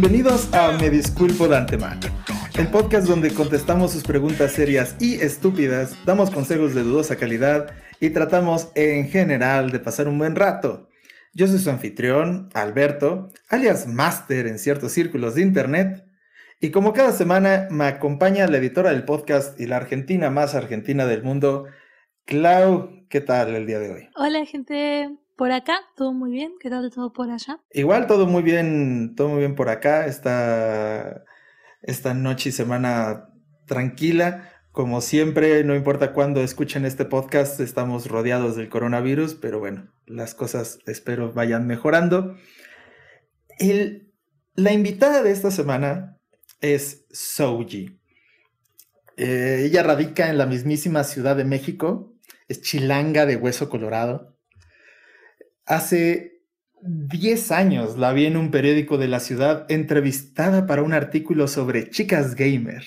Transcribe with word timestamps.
Bienvenidos 0.00 0.54
a 0.54 0.78
Me 0.78 0.90
Disculpo 0.90 1.48
de 1.48 1.56
Antemano, 1.56 2.02
el 2.56 2.68
podcast 2.68 3.08
donde 3.08 3.34
contestamos 3.34 3.90
sus 3.90 4.04
preguntas 4.04 4.52
serias 4.52 4.94
y 5.00 5.14
estúpidas, 5.14 5.96
damos 6.06 6.30
consejos 6.30 6.72
de 6.72 6.84
dudosa 6.84 7.16
calidad 7.16 7.74
y 7.98 8.10
tratamos 8.10 8.70
en 8.76 9.08
general 9.08 9.72
de 9.72 9.80
pasar 9.80 10.06
un 10.06 10.16
buen 10.16 10.36
rato. 10.36 10.88
Yo 11.34 11.48
soy 11.48 11.58
su 11.58 11.68
anfitrión, 11.68 12.48
Alberto, 12.54 13.32
alias 13.48 13.88
Master 13.88 14.46
en 14.46 14.60
ciertos 14.60 14.92
círculos 14.92 15.34
de 15.34 15.42
internet, 15.42 16.04
y 16.60 16.70
como 16.70 16.92
cada 16.92 17.10
semana 17.10 17.66
me 17.68 17.86
acompaña 17.86 18.46
la 18.46 18.58
editora 18.58 18.90
del 18.90 19.04
podcast 19.04 19.58
y 19.58 19.66
la 19.66 19.78
argentina 19.78 20.30
más 20.30 20.54
argentina 20.54 21.06
del 21.06 21.24
mundo, 21.24 21.66
Clau. 22.24 23.04
¿Qué 23.08 23.20
tal 23.20 23.52
el 23.52 23.66
día 23.66 23.80
de 23.80 23.92
hoy? 23.92 24.08
Hola 24.14 24.44
gente, 24.44 25.10
por 25.38 25.52
acá, 25.52 25.80
todo 25.96 26.12
muy 26.12 26.32
bien, 26.32 26.54
¿qué 26.60 26.68
tal 26.68 26.90
todo 26.90 27.12
por 27.12 27.30
allá? 27.30 27.60
Igual 27.72 28.08
todo 28.08 28.26
muy 28.26 28.42
bien, 28.42 29.14
todo 29.16 29.28
muy 29.28 29.38
bien 29.38 29.54
por 29.54 29.68
acá, 29.68 30.06
esta, 30.06 31.24
esta 31.80 32.12
noche 32.12 32.48
y 32.48 32.52
semana 32.52 33.30
tranquila. 33.64 34.50
Como 34.72 35.00
siempre, 35.00 35.62
no 35.62 35.76
importa 35.76 36.12
cuándo 36.12 36.42
escuchen 36.42 36.84
este 36.84 37.04
podcast, 37.04 37.60
estamos 37.60 38.08
rodeados 38.08 38.56
del 38.56 38.68
coronavirus, 38.68 39.36
pero 39.36 39.60
bueno, 39.60 39.92
las 40.06 40.34
cosas 40.34 40.80
espero 40.86 41.32
vayan 41.32 41.68
mejorando. 41.68 42.36
La 44.56 44.72
invitada 44.72 45.22
de 45.22 45.30
esta 45.30 45.52
semana 45.52 46.18
es 46.60 47.06
Soji. 47.12 48.00
Eh, 49.16 49.62
ella 49.66 49.84
radica 49.84 50.30
en 50.30 50.36
la 50.36 50.46
mismísima 50.46 51.04
Ciudad 51.04 51.36
de 51.36 51.44
México, 51.44 52.12
es 52.48 52.60
chilanga 52.60 53.24
de 53.24 53.36
hueso 53.36 53.68
colorado 53.68 54.37
Hace 55.68 56.46
10 56.80 57.52
años 57.52 57.98
la 57.98 58.14
vi 58.14 58.24
en 58.24 58.38
un 58.38 58.50
periódico 58.50 58.96
de 58.96 59.06
la 59.06 59.20
ciudad 59.20 59.66
entrevistada 59.68 60.66
para 60.66 60.82
un 60.82 60.94
artículo 60.94 61.46
sobre 61.46 61.90
chicas 61.90 62.34
gamer. 62.34 62.82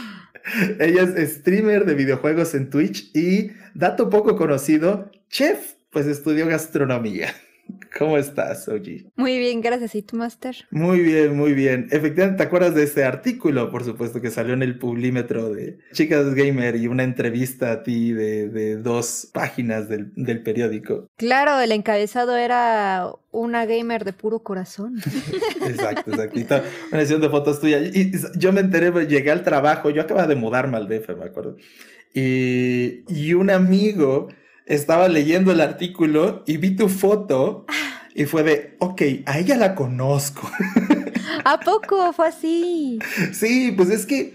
Ella 0.80 1.02
es 1.02 1.34
streamer 1.34 1.84
de 1.84 1.94
videojuegos 1.94 2.54
en 2.54 2.70
Twitch 2.70 3.14
y, 3.14 3.50
dato 3.74 4.08
poco 4.08 4.36
conocido, 4.36 5.10
chef, 5.28 5.74
pues 5.90 6.06
estudió 6.06 6.46
gastronomía. 6.46 7.34
¿Cómo 7.96 8.18
estás, 8.18 8.66
Oji? 8.66 9.06
Muy 9.14 9.38
bien, 9.38 9.60
gracias. 9.60 9.94
¿Y 9.94 10.02
tú, 10.02 10.16
Master? 10.16 10.56
Muy 10.70 10.98
bien, 10.98 11.36
muy 11.36 11.52
bien. 11.52 11.86
Efectivamente, 11.92 12.38
¿te 12.38 12.42
acuerdas 12.42 12.74
de 12.74 12.82
ese 12.82 13.04
artículo, 13.04 13.70
por 13.70 13.84
supuesto, 13.84 14.20
que 14.20 14.30
salió 14.30 14.52
en 14.54 14.64
el 14.64 14.78
Publímetro 14.78 15.54
de 15.54 15.78
Chicas 15.92 16.34
Gamer 16.34 16.74
y 16.74 16.88
una 16.88 17.04
entrevista 17.04 17.70
a 17.70 17.82
ti 17.84 18.12
de, 18.12 18.76
dos 18.78 19.30
páginas 19.32 19.88
del, 19.88 20.42
periódico? 20.42 21.08
Claro, 21.16 21.60
el 21.60 21.70
encabezado 21.70 22.36
era 22.36 23.12
una 23.30 23.64
gamer 23.64 24.04
de 24.04 24.12
puro 24.12 24.40
corazón. 24.40 24.96
exacto, 25.66 26.10
exacto. 26.10 26.62
una 26.90 27.00
sesión 27.00 27.20
de 27.20 27.28
fotos 27.28 27.60
tuyas. 27.60 27.94
Y 27.94 28.12
yo 28.36 28.52
me 28.52 28.60
enteré, 28.60 28.90
llegué 29.06 29.30
al 29.30 29.44
trabajo, 29.44 29.90
yo 29.90 30.02
acababa 30.02 30.26
de 30.26 30.34
mudarme 30.34 30.78
al 30.78 30.88
DF, 30.88 31.10
me 31.16 31.26
acuerdo. 31.26 31.56
Y, 32.12 33.04
y 33.08 33.34
un 33.34 33.50
amigo 33.50 34.28
estaba 34.66 35.08
leyendo 35.08 35.52
el 35.52 35.60
artículo 35.60 36.42
y 36.46 36.56
vi 36.56 36.76
tu 36.76 36.88
foto 36.88 37.66
y 38.14 38.24
fue 38.24 38.42
de, 38.42 38.76
ok, 38.78 39.02
a 39.26 39.38
ella 39.38 39.56
la 39.56 39.74
conozco. 39.74 40.50
¿A 41.44 41.60
poco 41.60 42.12
fue 42.12 42.28
así? 42.28 42.98
Sí, 43.32 43.72
pues 43.76 43.90
es 43.90 44.06
que, 44.06 44.32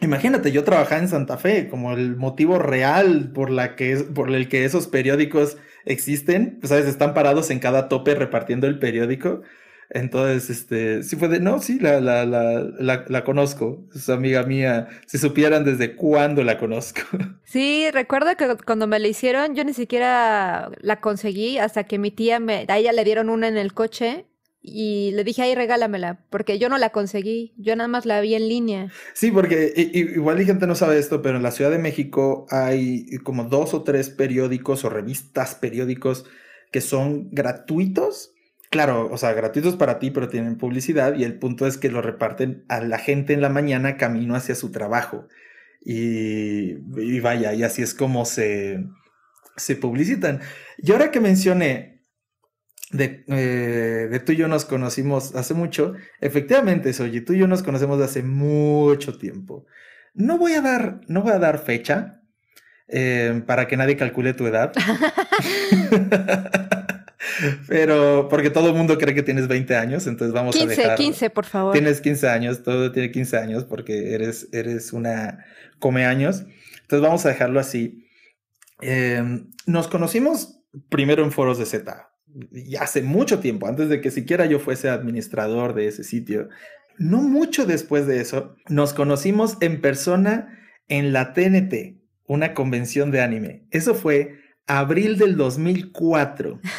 imagínate, 0.00 0.52
yo 0.52 0.64
trabajaba 0.64 1.00
en 1.00 1.08
Santa 1.08 1.38
Fe, 1.38 1.68
como 1.68 1.92
el 1.92 2.16
motivo 2.16 2.58
real 2.58 3.30
por, 3.32 3.50
la 3.50 3.76
que 3.76 3.96
por 3.96 4.30
el 4.30 4.48
que 4.48 4.64
esos 4.64 4.88
periódicos 4.88 5.56
existen, 5.84 6.58
pues 6.60 6.70
sabes, 6.70 6.86
están 6.86 7.14
parados 7.14 7.50
en 7.50 7.60
cada 7.60 7.88
tope 7.88 8.14
repartiendo 8.14 8.66
el 8.66 8.78
periódico. 8.78 9.42
Entonces, 9.90 10.50
este, 10.50 11.02
sí 11.02 11.16
fue 11.16 11.28
de, 11.28 11.40
no, 11.40 11.60
sí, 11.60 11.78
la, 11.78 12.00
la, 12.00 12.24
la, 12.24 13.04
la, 13.08 13.24
conozco, 13.24 13.86
es 13.94 14.08
amiga 14.08 14.42
mía, 14.42 14.88
si 15.06 15.18
supieran 15.18 15.64
desde 15.64 15.94
cuándo 15.94 16.42
la 16.42 16.58
conozco. 16.58 17.00
Sí, 17.44 17.88
recuerdo 17.92 18.36
que 18.36 18.56
cuando 18.66 18.86
me 18.88 18.98
la 18.98 19.06
hicieron, 19.06 19.54
yo 19.54 19.64
ni 19.64 19.72
siquiera 19.72 20.70
la 20.80 21.00
conseguí 21.00 21.58
hasta 21.58 21.84
que 21.84 21.98
mi 21.98 22.10
tía 22.10 22.40
me, 22.40 22.66
a 22.68 22.76
ella 22.76 22.92
le 22.92 23.04
dieron 23.04 23.30
una 23.30 23.46
en 23.46 23.56
el 23.56 23.72
coche 23.72 24.26
y 24.60 25.12
le 25.12 25.22
dije, 25.22 25.42
ay, 25.42 25.54
regálamela, 25.54 26.18
porque 26.28 26.58
yo 26.58 26.68
no 26.68 26.76
la 26.76 26.90
conseguí, 26.90 27.54
yo 27.56 27.76
nada 27.76 27.86
más 27.86 28.04
la 28.04 28.20
vi 28.20 28.34
en 28.34 28.48
línea. 28.48 28.92
Sí, 29.14 29.30
porque 29.30 29.72
igual 29.94 30.38
la 30.38 30.44
gente 30.44 30.66
no 30.66 30.74
sabe 30.74 30.98
esto, 30.98 31.22
pero 31.22 31.36
en 31.36 31.44
la 31.44 31.52
Ciudad 31.52 31.70
de 31.70 31.78
México 31.78 32.46
hay 32.50 33.06
como 33.22 33.44
dos 33.44 33.74
o 33.74 33.84
tres 33.84 34.10
periódicos 34.10 34.84
o 34.84 34.90
revistas 34.90 35.54
periódicos 35.54 36.26
que 36.72 36.80
son 36.80 37.30
gratuitos 37.30 38.34
Claro, 38.76 39.08
o 39.10 39.16
sea, 39.16 39.32
gratuitos 39.32 39.74
para 39.74 39.98
ti, 39.98 40.10
pero 40.10 40.28
tienen 40.28 40.58
publicidad 40.58 41.14
y 41.14 41.24
el 41.24 41.38
punto 41.38 41.66
es 41.66 41.78
que 41.78 41.88
lo 41.88 42.02
reparten 42.02 42.66
a 42.68 42.82
la 42.82 42.98
gente 42.98 43.32
en 43.32 43.40
la 43.40 43.48
mañana 43.48 43.96
camino 43.96 44.34
hacia 44.34 44.54
su 44.54 44.70
trabajo. 44.70 45.28
Y, 45.82 46.74
vaya, 47.20 47.54
y 47.54 47.62
así 47.62 47.80
es 47.80 47.94
como 47.94 48.26
se, 48.26 48.84
se 49.56 49.76
publicitan. 49.76 50.42
Y 50.76 50.92
ahora 50.92 51.10
que 51.10 51.20
mencioné 51.20 52.04
de, 52.90 53.24
eh, 53.28 54.08
de, 54.10 54.20
tú 54.20 54.32
y 54.32 54.36
yo 54.36 54.46
nos 54.46 54.66
conocimos 54.66 55.34
hace 55.34 55.54
mucho, 55.54 55.94
efectivamente, 56.20 56.92
Soy, 56.92 57.22
tú 57.22 57.32
y 57.32 57.38
yo 57.38 57.46
nos 57.46 57.62
conocemos 57.62 57.98
hace 58.02 58.22
mucho 58.22 59.16
tiempo. 59.16 59.64
No 60.12 60.36
voy 60.36 60.52
a 60.52 60.60
dar, 60.60 61.00
no 61.08 61.22
voy 61.22 61.32
a 61.32 61.38
dar 61.38 61.60
fecha 61.60 62.20
eh, 62.88 63.42
para 63.46 63.68
que 63.68 63.78
nadie 63.78 63.96
calcule 63.96 64.34
tu 64.34 64.46
edad. 64.46 64.74
Pero 67.68 68.28
porque 68.28 68.50
todo 68.50 68.68
el 68.68 68.74
mundo 68.74 68.98
cree 68.98 69.14
que 69.14 69.22
tienes 69.22 69.48
20 69.48 69.76
años, 69.76 70.06
entonces 70.06 70.32
vamos 70.32 70.56
a 70.56 70.66
dejar... 70.66 70.96
15, 70.96 71.30
por 71.30 71.44
favor. 71.44 71.72
Tienes 71.72 72.00
15 72.00 72.28
años, 72.28 72.62
todo 72.62 72.92
tiene 72.92 73.10
15 73.10 73.36
años 73.36 73.64
porque 73.64 74.14
eres, 74.14 74.48
eres 74.52 74.92
una 74.92 75.44
come 75.78 76.04
años. 76.04 76.44
Entonces 76.82 77.00
vamos 77.00 77.26
a 77.26 77.30
dejarlo 77.30 77.60
así. 77.60 78.06
Em, 78.80 79.50
nos 79.66 79.88
conocimos 79.88 80.60
primero 80.88 81.24
en 81.24 81.32
foros 81.32 81.58
de 81.58 81.66
Z, 81.66 82.08
y 82.52 82.76
hace 82.76 83.02
mucho 83.02 83.40
tiempo, 83.40 83.66
antes 83.66 83.88
de 83.88 84.00
que 84.00 84.10
siquiera 84.10 84.46
yo 84.46 84.58
fuese 84.58 84.88
administrador 84.88 85.74
de 85.74 85.88
ese 85.88 86.04
sitio. 86.04 86.48
No 86.98 87.22
mucho 87.22 87.66
después 87.66 88.06
de 88.06 88.20
eso, 88.20 88.56
nos 88.68 88.94
conocimos 88.94 89.56
en 89.60 89.80
persona 89.80 90.58
en 90.88 91.12
la 91.12 91.32
TNT, 91.32 91.98
una 92.26 92.54
convención 92.54 93.10
de 93.10 93.20
anime. 93.20 93.66
Eso 93.70 93.94
fue 93.94 94.38
abril 94.66 95.16
del 95.18 95.36
2004. 95.36 96.60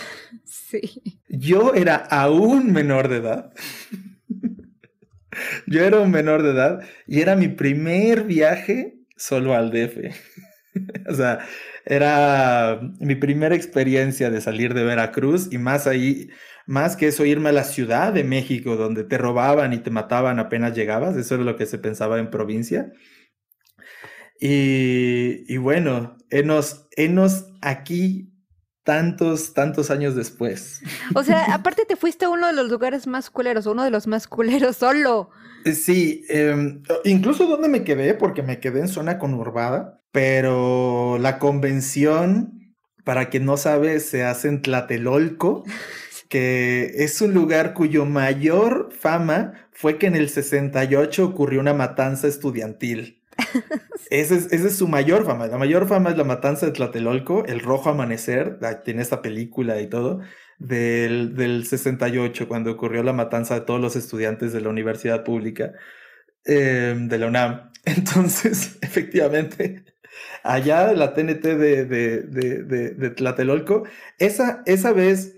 Sí. 0.69 1.21
Yo 1.29 1.73
era 1.73 1.95
aún 1.95 2.73
menor 2.73 3.07
de 3.07 3.17
edad. 3.17 3.53
Yo 5.67 5.83
era 5.83 5.99
un 5.99 6.11
menor 6.11 6.43
de 6.43 6.51
edad 6.51 6.81
y 7.05 7.21
era 7.21 7.35
mi 7.35 7.47
primer 7.47 8.23
viaje 8.23 8.99
solo 9.15 9.53
al 9.53 9.71
DF. 9.71 10.13
o 11.09 11.13
sea, 11.13 11.39
era 11.85 12.81
mi 12.99 13.15
primera 13.15 13.55
experiencia 13.55 14.29
de 14.29 14.41
salir 14.41 14.73
de 14.73 14.83
Veracruz 14.83 15.47
y 15.51 15.57
más 15.57 15.87
ahí, 15.87 16.29
más 16.65 16.97
que 16.97 17.07
eso, 17.07 17.23
irme 17.23 17.49
a 17.49 17.53
la 17.53 17.63
Ciudad 17.63 18.11
de 18.11 18.25
México, 18.25 18.75
donde 18.75 19.05
te 19.05 19.17
robaban 19.17 19.71
y 19.71 19.77
te 19.77 19.89
mataban 19.89 20.39
apenas 20.39 20.75
llegabas. 20.75 21.15
Eso 21.15 21.35
era 21.35 21.45
lo 21.45 21.55
que 21.55 21.65
se 21.65 21.77
pensaba 21.77 22.19
en 22.19 22.29
provincia. 22.29 22.91
Y, 24.39 25.45
y 25.47 25.57
bueno, 25.57 26.17
enos, 26.29 26.87
enos 26.97 27.45
aquí 27.61 28.36
tantos, 28.87 29.53
tantos 29.53 29.91
años 29.91 30.15
después. 30.15 30.81
O 31.13 31.21
sea, 31.21 31.53
aparte 31.53 31.83
te 31.85 31.97
fuiste 31.97 32.23
a 32.23 32.29
uno 32.29 32.47
de 32.47 32.53
los 32.53 32.69
lugares 32.69 33.05
más 33.05 33.29
culeros, 33.29 33.65
uno 33.65 33.83
de 33.83 33.89
los 33.91 34.07
más 34.07 34.27
culeros 34.29 34.77
solo. 34.77 35.29
Eh, 35.65 35.73
sí, 35.73 36.23
em, 36.29 36.81
incluso 37.03 37.47
donde 37.47 37.67
me 37.67 37.83
quedé, 37.83 38.13
porque 38.13 38.43
me 38.43 38.61
quedé 38.61 38.79
en 38.79 38.87
zona 38.87 39.19
conurbada, 39.19 39.99
pero 40.13 41.17
la 41.19 41.37
convención, 41.37 42.73
para 43.03 43.27
quien 43.27 43.43
no 43.43 43.57
sabe, 43.57 43.99
se 43.99 44.23
hace 44.23 44.47
en 44.47 44.61
Tlatelolco, 44.61 45.65
que 46.29 46.93
es 46.95 47.19
un 47.19 47.33
lugar 47.33 47.73
cuyo 47.73 48.05
mayor 48.05 48.93
fama 48.97 49.67
fue 49.73 49.97
que 49.97 50.07
en 50.07 50.15
el 50.15 50.29
68 50.29 51.25
ocurrió 51.25 51.59
una 51.59 51.73
matanza 51.73 52.29
estudiantil. 52.29 53.16
Esa 54.09 54.35
es, 54.35 54.77
su 54.77 54.87
mayor 54.87 55.25
fama. 55.25 55.47
La 55.47 55.57
mayor 55.57 55.87
fama 55.87 56.11
es 56.11 56.17
la 56.17 56.23
matanza 56.23 56.65
de 56.65 56.71
Tlatelolco, 56.71 57.45
el 57.45 57.59
rojo 57.59 57.89
amanecer, 57.89 58.59
tiene 58.83 59.01
esta 59.01 59.21
película 59.21 59.81
y 59.81 59.87
todo, 59.87 60.21
del, 60.59 61.35
del 61.35 61.65
68, 61.65 62.47
cuando 62.47 62.71
ocurrió 62.71 63.03
la 63.03 63.13
matanza 63.13 63.55
de 63.55 63.61
todos 63.61 63.81
los 63.81 63.95
estudiantes 63.95 64.53
de 64.53 64.61
la 64.61 64.69
universidad 64.69 65.23
pública 65.23 65.73
em, 66.45 67.07
de 67.07 67.17
la 67.17 67.27
UNAM. 67.27 67.71
Entonces, 67.85 68.77
efectivamente, 68.81 69.85
allá 70.43 70.93
la 70.93 71.13
TNT 71.13 71.43
de, 71.43 71.85
de, 71.85 72.21
de, 72.23 72.63
de 72.93 73.09
Tlatelolco, 73.11 73.83
esa, 74.19 74.63
esa 74.65 74.93
vez 74.93 75.36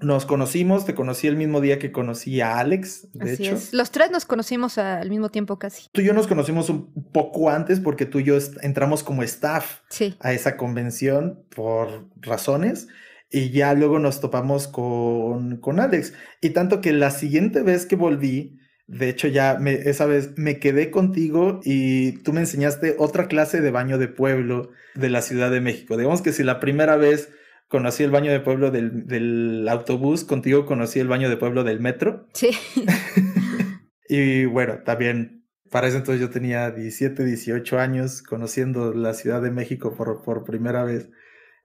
nos 0.00 0.26
conocimos, 0.26 0.84
te 0.84 0.94
conocí 0.94 1.26
el 1.26 1.36
mismo 1.36 1.60
día 1.60 1.78
que 1.78 1.90
conocí 1.90 2.40
a 2.40 2.58
Alex, 2.58 3.08
de 3.12 3.32
Así 3.32 3.46
hecho. 3.46 3.56
Es. 3.56 3.72
Los 3.72 3.90
tres 3.90 4.10
nos 4.10 4.24
conocimos 4.24 4.78
al 4.78 5.10
mismo 5.10 5.28
tiempo 5.28 5.58
casi. 5.58 5.88
Tú 5.92 6.00
y 6.00 6.04
yo 6.04 6.14
nos 6.14 6.28
conocimos 6.28 6.70
un 6.70 6.92
poco 7.12 7.50
antes 7.50 7.80
porque 7.80 8.06
tú 8.06 8.20
y 8.20 8.24
yo 8.24 8.38
entramos 8.62 9.02
como 9.02 9.22
staff 9.24 9.80
sí. 9.88 10.14
a 10.20 10.32
esa 10.32 10.56
convención 10.56 11.44
por 11.54 12.08
razones. 12.20 12.88
y 13.30 13.50
ya 13.50 13.74
luego 13.74 13.98
nos 13.98 14.20
topamos 14.20 14.68
con, 14.68 15.58
con 15.58 15.80
Alex. 15.80 16.14
Y 16.40 16.50
tanto 16.50 16.80
que 16.80 16.92
la 16.92 17.10
siguiente 17.10 17.62
vez 17.62 17.84
que 17.84 17.96
volví, 17.96 18.58
de 18.86 19.10
hecho 19.10 19.28
ya 19.28 19.58
me, 19.60 19.72
esa 19.72 20.06
vez 20.06 20.38
me 20.38 20.58
quedé 20.58 20.90
contigo 20.90 21.60
y 21.62 22.12
tú 22.22 22.32
me 22.32 22.40
enseñaste 22.40 22.96
otra 22.98 23.28
clase 23.28 23.60
de 23.60 23.70
baño 23.70 23.98
de 23.98 24.08
pueblo 24.08 24.70
de 24.94 25.10
la 25.10 25.22
Ciudad 25.22 25.50
de 25.50 25.60
México. 25.60 25.96
Digamos 25.96 26.22
que 26.22 26.32
si 26.32 26.42
la 26.42 26.58
primera 26.60 26.96
vez 26.96 27.30
conocí 27.68 28.02
el 28.02 28.10
baño 28.10 28.32
de 28.32 28.40
pueblo 28.40 28.70
del, 28.70 29.06
del 29.06 29.68
autobús, 29.68 30.24
contigo 30.24 30.66
conocí 30.66 30.98
el 31.00 31.08
baño 31.08 31.28
de 31.28 31.36
pueblo 31.36 31.64
del 31.64 31.80
metro. 31.80 32.26
Sí. 32.32 32.50
y 34.08 34.46
bueno, 34.46 34.80
también 34.84 35.38
para 35.70 35.88
ese 35.88 35.98
entonces 35.98 36.20
yo 36.20 36.30
tenía 36.30 36.70
17, 36.70 37.24
18 37.24 37.78
años 37.78 38.22
conociendo 38.22 38.92
la 38.92 39.14
Ciudad 39.14 39.42
de 39.42 39.50
México 39.50 39.94
por, 39.94 40.22
por 40.22 40.44
primera 40.44 40.84
vez. 40.84 41.10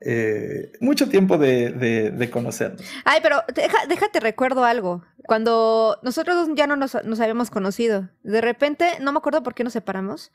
Eh, 0.05 0.73
mucho 0.81 1.07
tiempo 1.07 1.37
de, 1.37 1.71
de, 1.71 2.29
conocernos. 2.29 2.81
Ay, 3.05 3.21
pero 3.23 3.41
déjate 3.87 4.19
recuerdo 4.19 4.65
algo. 4.65 5.05
Cuando 5.25 5.97
nosotros 6.03 6.49
ya 6.55 6.67
no 6.67 6.75
nos, 6.75 7.01
nos, 7.05 7.21
habíamos 7.21 7.49
conocido, 7.49 8.09
de 8.21 8.41
repente, 8.41 8.85
no 8.99 9.13
me 9.13 9.19
acuerdo 9.19 9.43
por 9.43 9.53
qué 9.53 9.63
nos 9.63 9.71
separamos, 9.71 10.33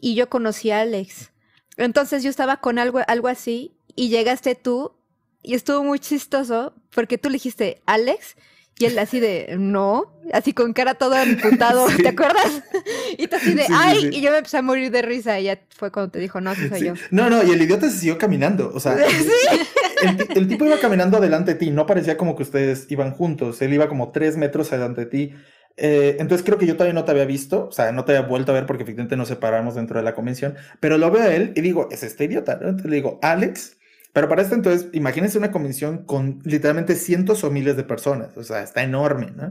y 0.00 0.16
yo 0.16 0.28
conocí 0.28 0.72
a 0.72 0.80
Alex. 0.80 1.30
Entonces 1.76 2.24
yo 2.24 2.30
estaba 2.30 2.56
con 2.56 2.80
algo, 2.80 3.02
algo 3.06 3.28
así, 3.28 3.78
y 3.94 4.08
llegaste 4.08 4.56
tú, 4.56 4.96
y 5.44 5.54
estuvo 5.54 5.84
muy 5.84 5.98
chistoso, 5.98 6.74
porque 6.94 7.18
tú 7.18 7.28
le 7.28 7.34
dijiste, 7.34 7.82
Alex, 7.86 8.36
y 8.78 8.86
él 8.86 8.98
así 8.98 9.20
de, 9.20 9.54
no, 9.58 10.12
así 10.32 10.52
con 10.52 10.72
cara 10.72 10.94
todo 10.94 11.14
amputado, 11.14 11.86
¿te 12.02 12.08
acuerdas? 12.08 12.62
y 13.18 13.28
tú 13.28 13.36
así 13.36 13.54
de, 13.54 13.66
ay, 13.70 14.10
y 14.10 14.20
yo 14.20 14.30
me 14.32 14.38
empecé 14.38 14.56
a 14.56 14.62
morir 14.62 14.90
de 14.90 15.02
risa 15.02 15.38
y 15.38 15.44
ya 15.44 15.60
fue 15.68 15.92
cuando 15.92 16.10
te 16.10 16.18
dijo, 16.18 16.40
no, 16.40 16.54
sí 16.54 16.68
soy 16.68 16.86
yo. 16.86 16.94
No, 17.10 17.30
no, 17.30 17.44
y 17.44 17.50
el 17.50 17.62
idiota 17.62 17.88
se 17.88 17.98
siguió 17.98 18.18
caminando, 18.18 18.72
o 18.74 18.80
sea, 18.80 18.96
el, 20.34 20.48
tipo 20.48 20.64
iba 20.64 20.78
caminando 20.78 21.18
adelante 21.18 21.52
de 21.52 21.58
ti, 21.58 21.70
no 21.70 21.86
parecía 21.86 22.16
como 22.16 22.34
que 22.34 22.42
ustedes 22.42 22.86
iban 22.90 23.12
juntos, 23.12 23.62
él 23.62 23.74
iba 23.74 23.88
como 23.88 24.10
tres 24.10 24.36
metros 24.36 24.72
adelante 24.72 25.02
de 25.02 25.06
ti. 25.06 25.34
Eh, 25.76 26.16
entonces 26.20 26.44
creo 26.44 26.56
que 26.56 26.66
yo 26.66 26.74
todavía 26.74 26.94
no 26.94 27.04
te 27.04 27.10
había 27.10 27.24
visto, 27.24 27.66
o 27.66 27.72
sea, 27.72 27.90
no 27.90 28.04
te 28.04 28.16
había 28.16 28.28
vuelto 28.28 28.52
a 28.52 28.54
ver 28.54 28.64
porque 28.64 28.84
efectivamente 28.84 29.16
nos 29.16 29.26
separamos 29.26 29.74
dentro 29.74 29.98
de 29.98 30.04
la 30.04 30.14
convención, 30.14 30.54
pero 30.78 30.98
lo 30.98 31.10
veo 31.10 31.24
a 31.24 31.34
él 31.34 31.52
y 31.56 31.60
digo, 31.62 31.88
es 31.90 32.04
este 32.04 32.24
idiota, 32.24 32.54
¿no? 32.60 32.68
Entonces 32.68 32.90
le 32.90 32.96
digo, 32.96 33.18
Alex, 33.22 33.76
pero 34.14 34.28
para 34.28 34.42
esto 34.42 34.54
entonces, 34.54 34.86
imagínense 34.92 35.36
una 35.36 35.50
convención 35.50 36.04
con 36.04 36.40
literalmente 36.44 36.94
cientos 36.94 37.42
o 37.42 37.50
miles 37.50 37.76
de 37.76 37.82
personas, 37.82 38.34
o 38.36 38.44
sea, 38.44 38.62
está 38.62 38.84
enorme, 38.84 39.32
¿no? 39.36 39.50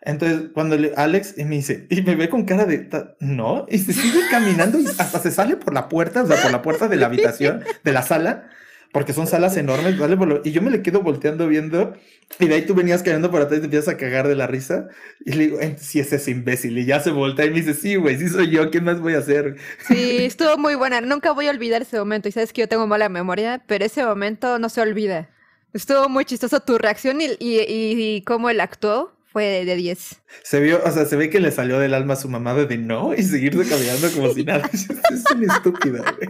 Entonces, 0.00 0.48
cuando 0.54 0.78
le, 0.78 0.94
Alex 0.96 1.36
me 1.36 1.56
dice, 1.56 1.86
y 1.90 2.00
me 2.00 2.14
ve 2.14 2.30
con 2.30 2.46
cara 2.46 2.64
de, 2.64 2.88
no, 3.20 3.66
y 3.68 3.78
se 3.78 3.92
sigue 3.92 4.20
caminando 4.30 4.78
y 4.80 4.86
hasta 4.86 5.18
se 5.18 5.30
sale 5.30 5.56
por 5.56 5.74
la 5.74 5.90
puerta, 5.90 6.22
o 6.22 6.26
sea, 6.26 6.40
por 6.40 6.50
la 6.50 6.62
puerta 6.62 6.88
de 6.88 6.96
la 6.96 7.06
habitación, 7.06 7.62
de 7.84 7.92
la 7.92 8.00
sala, 8.00 8.48
porque 8.92 9.12
son 9.12 9.26
salas 9.26 9.56
enormes, 9.56 9.98
¿vale? 9.98 10.16
Y 10.44 10.52
yo 10.52 10.62
me 10.62 10.70
le 10.70 10.82
quedo 10.82 11.02
volteando 11.02 11.46
viendo, 11.48 11.94
y 12.38 12.46
de 12.48 12.54
ahí 12.54 12.62
tú 12.62 12.74
venías 12.74 13.02
cayendo 13.02 13.30
por 13.30 13.42
atrás 13.42 13.58
y 13.58 13.60
te 13.60 13.64
empiezas 13.66 13.94
a 13.94 13.96
cagar 13.96 14.28
de 14.28 14.34
la 14.34 14.46
risa, 14.46 14.88
y 15.24 15.32
le 15.32 15.46
digo, 15.46 15.58
sí, 15.76 16.00
es 16.00 16.12
ese 16.12 16.30
imbécil, 16.30 16.78
y 16.78 16.86
ya 16.86 17.00
se 17.00 17.10
voltea 17.10 17.46
y 17.46 17.50
me 17.50 17.56
dice, 17.56 17.74
sí, 17.74 17.96
güey, 17.96 18.18
sí 18.18 18.28
soy 18.28 18.50
yo, 18.50 18.70
¿qué 18.70 18.80
más 18.80 19.00
voy 19.00 19.14
a 19.14 19.18
hacer? 19.18 19.56
Sí, 19.86 20.24
estuvo 20.24 20.56
muy 20.56 20.74
buena, 20.74 21.00
nunca 21.00 21.32
voy 21.32 21.48
a 21.48 21.50
olvidar 21.50 21.82
ese 21.82 21.98
momento, 21.98 22.28
y 22.28 22.32
sabes 22.32 22.52
que 22.52 22.62
yo 22.62 22.68
tengo 22.68 22.86
mala 22.86 23.08
memoria, 23.08 23.62
pero 23.66 23.84
ese 23.84 24.04
momento 24.04 24.58
no 24.58 24.68
se 24.68 24.80
olvida. 24.80 25.28
Estuvo 25.74 26.08
muy 26.08 26.24
chistoso 26.24 26.60
tu 26.60 26.78
reacción 26.78 27.20
y, 27.20 27.26
y, 27.38 27.60
y 27.68 28.22
cómo 28.22 28.48
él 28.48 28.60
actuó 28.60 29.17
fue 29.38 29.64
de 29.64 29.76
10. 29.76 30.22
Se 30.42 30.58
vio, 30.58 30.80
o 30.84 30.90
sea, 30.90 31.04
se 31.04 31.14
ve 31.14 31.30
que 31.30 31.38
le 31.38 31.52
salió 31.52 31.78
del 31.78 31.94
alma 31.94 32.14
a 32.14 32.16
su 32.16 32.28
mamá 32.28 32.54
de 32.54 32.76
no 32.76 33.14
y 33.14 33.22
seguirse 33.22 33.70
caminando 33.70 34.10
como 34.10 34.34
si 34.34 34.42
nada. 34.42 34.68
es 34.72 34.88
un 35.32 35.48
estúpido, 35.48 36.02
güey. 36.02 36.28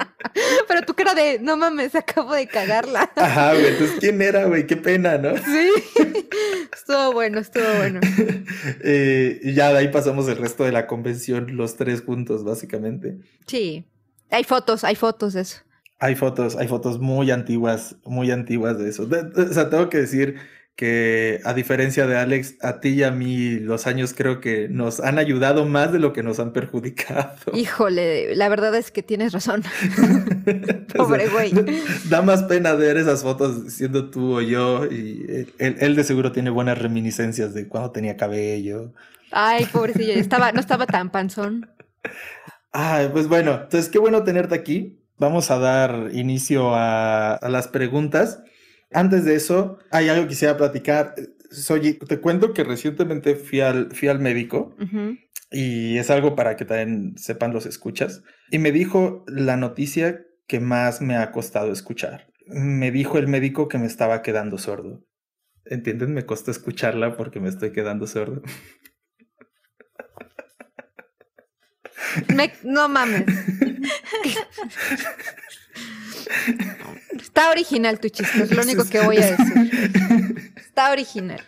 Pero 0.68 0.82
tú 0.82 0.92
que 0.92 1.04
era 1.04 1.14
de, 1.14 1.38
no 1.38 1.56
mames, 1.56 1.94
acabo 1.94 2.34
de 2.34 2.46
cagarla. 2.46 3.10
Ajá, 3.16 3.54
güey, 3.54 3.68
entonces 3.68 3.96
¿quién 3.98 4.20
era, 4.20 4.44
güey? 4.44 4.66
Qué 4.66 4.76
pena, 4.76 5.16
¿no? 5.16 5.34
Sí. 5.38 5.70
estuvo 6.74 7.14
bueno, 7.14 7.38
estuvo 7.38 7.64
bueno. 7.78 8.00
Eh, 8.84 9.40
y 9.42 9.54
ya 9.54 9.72
de 9.72 9.78
ahí 9.78 9.88
pasamos 9.88 10.28
el 10.28 10.36
resto 10.36 10.64
de 10.64 10.72
la 10.72 10.86
convención, 10.86 11.56
los 11.56 11.76
tres 11.76 12.02
juntos, 12.02 12.44
básicamente. 12.44 13.16
Sí. 13.46 13.86
Hay 14.28 14.44
fotos, 14.44 14.84
hay 14.84 14.96
fotos 14.96 15.32
de 15.32 15.40
eso. 15.40 15.60
Hay 15.98 16.14
fotos, 16.14 16.56
hay 16.56 16.68
fotos 16.68 17.00
muy 17.00 17.30
antiguas, 17.30 17.96
muy 18.04 18.30
antiguas 18.32 18.78
de 18.78 18.90
eso. 18.90 19.08
o 19.08 19.52
sea, 19.54 19.70
tengo 19.70 19.88
que 19.88 19.96
decir 19.96 20.36
que 20.78 21.40
a 21.44 21.54
diferencia 21.54 22.06
de 22.06 22.16
Alex, 22.16 22.54
a 22.62 22.78
ti 22.78 22.90
y 22.90 23.02
a 23.02 23.10
mí 23.10 23.58
los 23.58 23.88
años 23.88 24.14
creo 24.16 24.40
que 24.40 24.68
nos 24.68 25.00
han 25.00 25.18
ayudado 25.18 25.66
más 25.66 25.92
de 25.92 25.98
lo 25.98 26.12
que 26.12 26.22
nos 26.22 26.38
han 26.38 26.52
perjudicado. 26.52 27.34
Híjole, 27.52 28.36
la 28.36 28.48
verdad 28.48 28.72
es 28.76 28.92
que 28.92 29.02
tienes 29.02 29.32
razón. 29.32 29.64
Pobre 30.96 31.26
güey. 31.30 31.52
Da 32.08 32.22
más 32.22 32.44
pena 32.44 32.74
ver 32.74 32.96
esas 32.96 33.24
fotos 33.24 33.72
siendo 33.72 34.08
tú 34.08 34.36
o 34.36 34.40
yo 34.40 34.86
y 34.86 35.48
él, 35.58 35.96
de 35.96 36.04
seguro 36.04 36.30
tiene 36.30 36.50
buenas 36.50 36.78
reminiscencias 36.78 37.54
de 37.54 37.66
cuando 37.66 37.90
tenía 37.90 38.16
cabello. 38.16 38.92
Ay, 39.32 39.66
pobrecillo, 39.66 40.12
estaba, 40.12 40.52
no 40.52 40.60
estaba 40.60 40.86
tan 40.86 41.10
panzón. 41.10 41.68
Ay, 42.70 43.08
pues 43.12 43.26
bueno, 43.26 43.62
entonces 43.64 43.90
qué 43.90 43.98
bueno 43.98 44.22
tenerte 44.22 44.54
aquí. 44.54 45.00
Vamos 45.16 45.50
a 45.50 45.58
dar 45.58 46.10
inicio 46.12 46.72
a, 46.76 47.34
a 47.34 47.48
las 47.48 47.66
preguntas. 47.66 48.44
Antes 48.90 49.24
de 49.24 49.34
eso, 49.34 49.78
hay 49.90 50.08
algo 50.08 50.24
que 50.24 50.30
quisiera 50.30 50.56
platicar. 50.56 51.14
Soy, 51.50 51.94
te 51.94 52.20
cuento 52.20 52.52
que 52.52 52.64
recientemente 52.64 53.36
fui 53.36 53.60
al, 53.60 53.94
fui 53.94 54.08
al 54.08 54.18
médico 54.18 54.76
y 55.50 55.96
es 55.98 56.10
algo 56.10 56.34
para 56.34 56.56
que 56.56 56.64
también 56.64 57.16
sepan 57.16 57.52
los 57.52 57.66
escuchas. 57.66 58.22
Y 58.50 58.58
me 58.58 58.72
dijo 58.72 59.24
la 59.28 59.56
noticia 59.56 60.24
que 60.46 60.60
más 60.60 61.00
me 61.00 61.16
ha 61.16 61.30
costado 61.32 61.72
escuchar. 61.72 62.28
Me 62.46 62.90
dijo 62.90 63.18
el 63.18 63.28
médico 63.28 63.68
que 63.68 63.78
me 63.78 63.86
estaba 63.86 64.22
quedando 64.22 64.58
sordo. 64.58 65.04
¿Entienden? 65.64 66.14
Me 66.14 66.24
costó 66.24 66.50
escucharla 66.50 67.16
porque 67.16 67.40
me 67.40 67.48
estoy 67.48 67.72
quedando 67.72 68.06
sordo. 68.06 68.42
no 72.62 72.88
mames. 72.88 73.24
Está 77.20 77.50
original 77.50 78.00
tu 78.00 78.08
chiste, 78.08 78.42
es 78.42 78.50
lo 78.50 78.62
único 78.62 78.84
que 78.88 79.00
voy 79.00 79.18
a 79.18 79.36
decir. 79.36 80.52
Está 80.56 80.90
original. 80.90 81.42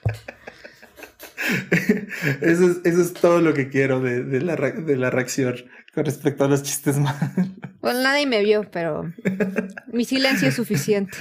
Eso 2.41 2.81
es, 2.85 3.13
todo 3.15 3.41
lo 3.41 3.55
que 3.55 3.69
quiero 3.69 4.01
de, 4.01 4.41
la, 4.41 4.57
de 4.57 4.97
la 4.97 5.11
reacción 5.11 5.57
con 5.95 6.05
respecto 6.05 6.45
a 6.45 6.49
los 6.49 6.63
chistes 6.63 6.99
malos. 7.01 7.21
Bueno, 7.81 8.03
nadie 8.03 8.27
me 8.27 8.43
vio, 8.43 8.71
pero 8.71 9.13
mi 9.87 10.05
silencio 10.05 10.49
es 10.49 10.55
suficiente. 10.55 11.17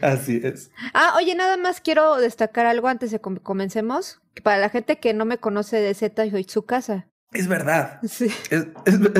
Así 0.00 0.40
es. 0.42 0.70
Ah, 0.92 1.14
oye, 1.16 1.34
nada 1.34 1.56
más 1.56 1.80
quiero 1.80 2.16
destacar 2.16 2.66
algo 2.66 2.88
antes 2.88 3.10
de 3.10 3.20
que 3.20 3.36
comencemos. 3.42 4.20
Para 4.42 4.58
la 4.58 4.68
gente 4.68 4.98
que 4.98 5.12
no 5.12 5.24
me 5.24 5.38
conoce 5.38 5.76
de 5.76 5.94
Z, 5.94 6.30
soy 6.30 6.44
su 6.44 6.64
casa. 6.64 7.08
Es 7.34 7.48
verdad. 7.48 7.98
Sí. 8.08 8.30
Es, 8.50 8.66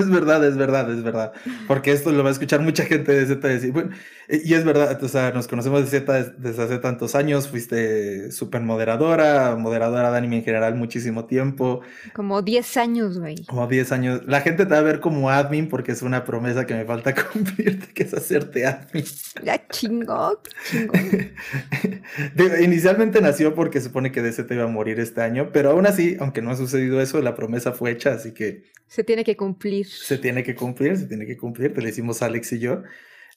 verdad, 0.09 0.45
es 0.45 0.57
verdad, 0.57 0.91
es 0.91 1.03
verdad. 1.03 1.33
Porque 1.67 1.91
esto 1.91 2.13
lo 2.13 2.23
va 2.23 2.29
a 2.29 2.33
escuchar 2.33 2.61
mucha 2.61 2.85
gente 2.85 3.13
de 3.13 3.27
Z 3.27 3.49
decir, 3.49 3.73
bueno, 3.73 3.91
y 4.29 4.55
es 4.55 4.65
verdad, 4.65 5.03
o 5.03 5.09
sea, 5.09 5.33
nos 5.33 5.49
conocemos 5.49 5.83
de 5.83 6.01
Z 6.01 6.35
desde 6.39 6.63
hace 6.63 6.79
tantos 6.79 7.15
años, 7.17 7.49
fuiste 7.49 8.31
súper 8.31 8.63
moderadora, 8.63 9.57
moderadora 9.57 10.13
de 10.13 10.19
anime 10.19 10.37
en 10.37 10.45
general 10.45 10.77
muchísimo 10.77 11.25
tiempo. 11.27 11.81
Como 12.15 12.41
10 12.41 12.77
años, 12.77 13.19
güey. 13.19 13.45
Como 13.47 13.67
10 13.67 13.93
años. 13.93 14.21
La 14.27 14.41
gente 14.41 14.65
te 14.65 14.73
va 14.73 14.79
a 14.79 14.83
ver 14.83 15.01
como 15.01 15.29
admin 15.29 15.69
porque 15.69 15.93
es 15.93 16.03
una 16.03 16.25
promesa 16.25 16.67
que 16.67 16.75
me 16.75 16.85
falta 16.85 17.15
cumplir, 17.33 17.93
que 17.93 18.05
es 18.05 18.15
hacerte 18.15 18.65
admin. 18.65 19.05
Ya 19.43 19.67
chingó, 19.69 20.41
chingó. 20.71 20.95
Inicialmente 22.63 23.21
nació 23.21 23.55
porque 23.55 23.81
supone 23.81 24.13
que 24.13 24.23
DZ 24.23 24.51
iba 24.51 24.65
a 24.65 24.69
morir 24.69 25.01
este 25.01 25.21
año, 25.21 25.51
pero 25.53 25.71
aún 25.71 25.87
así, 25.87 26.17
aunque 26.21 26.43
no 26.43 26.51
ha 26.51 26.57
sucedido 26.57 27.01
eso, 27.01 27.21
la 27.21 27.35
promesa 27.35 27.73
fue 27.73 27.91
hecha, 27.91 28.04
así 28.13 28.33
que... 28.33 28.65
Se 28.87 29.03
tiene 29.03 29.25
que 29.25 29.37
cumplir. 29.37 29.87
Se 29.87 30.19
tiene 30.19 30.43
que 30.43 30.55
cumplir, 30.55 30.97
se 30.97 31.07
tiene 31.07 31.27
que 31.27 31.37
cumplir, 31.37 31.73
te 31.73 31.81
lo 31.81 31.89
hicimos 31.89 32.23
Alex 32.23 32.53
y 32.53 32.59
yo. 32.59 32.83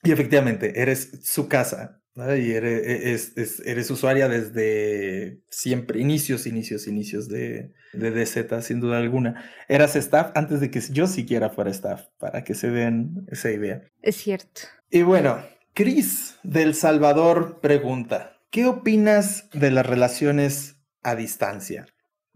Y 0.04 0.12
efectivamente, 0.12 0.80
eres 0.80 1.20
su 1.22 1.48
casa, 1.48 1.98
y 2.18 2.52
eres, 2.52 3.32
eres, 3.64 3.90
usuaria 3.90 4.28
desde 4.28 5.40
siempre, 5.50 6.00
inicios, 6.00 6.48
inicios, 6.48 6.88
inicios 6.88 7.28
de, 7.28 7.72
de 7.92 8.10
DZ, 8.10 8.64
sin 8.64 8.80
duda 8.80 8.98
alguna. 8.98 9.44
Eras 9.68 9.94
staff 9.94 10.32
antes 10.34 10.60
de 10.60 10.70
que 10.70 10.80
yo 10.90 11.06
siquiera 11.06 11.50
fuera 11.50 11.70
staff, 11.70 12.06
para 12.18 12.42
que 12.42 12.54
se 12.54 12.70
den 12.70 13.24
esa 13.28 13.52
idea. 13.52 13.82
Es 14.02 14.16
cierto. 14.16 14.62
Y 14.90 15.02
bueno, 15.02 15.44
Cris 15.74 16.38
del 16.42 16.74
Salvador 16.74 17.60
pregunta, 17.60 18.40
¿qué 18.50 18.66
opinas 18.66 19.48
de 19.52 19.70
las 19.70 19.86
relaciones 19.86 20.76
a 21.04 21.14
distancia? 21.14 21.86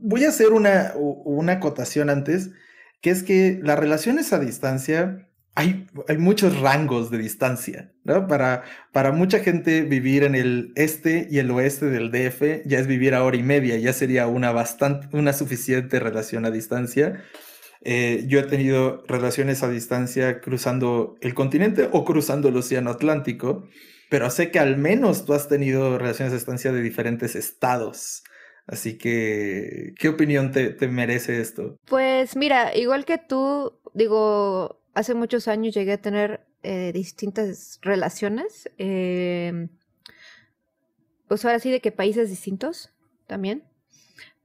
Voy 0.03 0.25
a 0.25 0.29
hacer 0.29 0.53
una, 0.53 0.93
una 0.97 1.55
acotación 1.55 2.11
antes, 2.11 2.51
que 3.01 3.11
es 3.11 3.23
que 3.23 3.61
las 3.63 3.79
relaciones 3.79 4.33
a 4.33 4.39
distancia 4.39 5.29
hay, 5.55 5.87
hay, 6.09 6.17
muchos 6.17 6.59
rangos 6.59 7.11
de 7.11 7.19
distancia. 7.19 7.93
Para, 8.05 8.63
para 8.93 9.13
mucha 9.13 9.41
gente 9.41 9.83
vivir 9.83 10.25
en 10.25 10.35
el 10.35 10.73
este 10.77 11.29
y 11.31 11.39
el 11.39 11.51
oeste 11.51 11.87
del 11.87 12.11
DF 12.11 12.67
ya 12.67 12.79
es 12.79 12.87
vivir 12.87 13.15
a 13.15 13.23
hora 13.23 13.37
y 13.37 13.43
media, 13.43 13.77
ya 13.77 13.93
sería 13.93 14.27
una 14.27 14.51
bastante, 14.53 15.15
una 15.17 15.33
suficiente 15.33 16.01
relación 16.01 16.47
a 16.47 16.51
distancia. 16.51 17.23
Eh, 17.85 18.25
yo 18.29 18.39
he 18.39 18.45
tenido 18.45 19.03
relaciones 19.09 19.63
a 19.63 19.69
distancia 19.69 20.41
cruzando 20.41 21.17
el 21.21 21.35
continente 21.35 21.89
o 21.93 22.05
cruzando 22.05 22.49
el 22.49 22.57
océano 22.57 22.91
Atlántico. 22.91 23.69
pero 24.09 24.31
sé 24.31 24.51
que 24.51 24.59
al 24.59 24.77
menos 24.77 25.25
tú 25.25 25.33
has 25.33 25.49
tenido 25.49 25.99
relaciones 25.99 26.33
a 26.33 26.37
distancia 26.37 26.73
de 26.73 26.83
diferentes 26.83 27.35
estados. 27.35 28.23
Así 28.67 28.97
que, 28.97 29.95
¿qué 29.99 30.09
opinión 30.09 30.53
te, 30.53 30.77
merece 30.89 31.41
esto? 31.41 31.77
Pues 31.87 32.37
mira, 32.37 32.77
igual 32.77 33.05
que 33.05 33.19
tú, 33.19 33.79
digo, 33.93 34.81
hace 34.95 35.15
muchos 35.15 35.49
años 35.49 35.75
llegué 35.75 35.93
a 35.93 36.01
tener 36.01 36.47
eh, 36.63 36.93
distintas 36.95 37.79
relaciones. 37.83 38.71
Eh, 38.79 39.69
pues 41.29 41.45
ahora 41.45 41.59
sí, 41.59 41.71
de 41.71 41.81
que 41.81 41.93
países 41.93 42.31
distintos 42.31 42.93
también. 43.27 43.65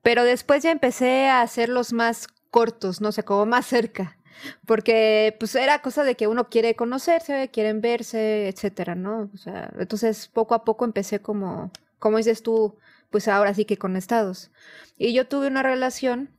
Pero 0.02 0.24
después 0.24 0.64
ya 0.64 0.72
empecé 0.72 1.28
a 1.28 1.42
hacerlos 1.42 1.94
más 1.94 2.28
cortos, 2.50 3.02
no 3.02 3.12
sé, 3.12 3.24
como 3.24 3.46
más 3.46 3.66
cerca. 3.66 4.18
Porque 4.66 5.36
pues 5.40 5.56
era 5.56 5.82
cosa 5.82 6.04
de 6.04 6.16
que 6.16 6.28
uno 6.28 6.50
quiere 6.50 6.76
conocerse, 6.76 7.50
quieren 7.52 7.82
verse, 7.82 8.48
etcétera, 8.48 8.96
¿no? 8.96 9.30
Entonces 9.80 10.28
poco 10.28 10.56
a 10.56 10.64
poco 10.64 10.86
empecé 10.86 11.20
como, 11.22 11.72
como 12.00 12.18
dices 12.18 12.44
tú, 12.44 12.78
pues 13.10 13.28
ahora 13.28 13.54
sí 13.54 13.66
que 13.66 13.78
con 13.78 13.96
estados. 13.96 14.52
Y 14.98 15.14
yo 15.14 15.28
tuve 15.28 15.48
una 15.48 15.64
relación, 15.64 16.30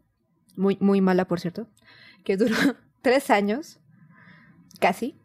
muy, 0.56 0.76
muy 0.80 1.00
mala 1.00 1.26
por 1.26 1.40
cierto, 1.40 1.68
que 2.24 2.36
duró 2.36 2.56
tres 3.02 3.30
años, 3.30 3.78
casi, 4.80 5.16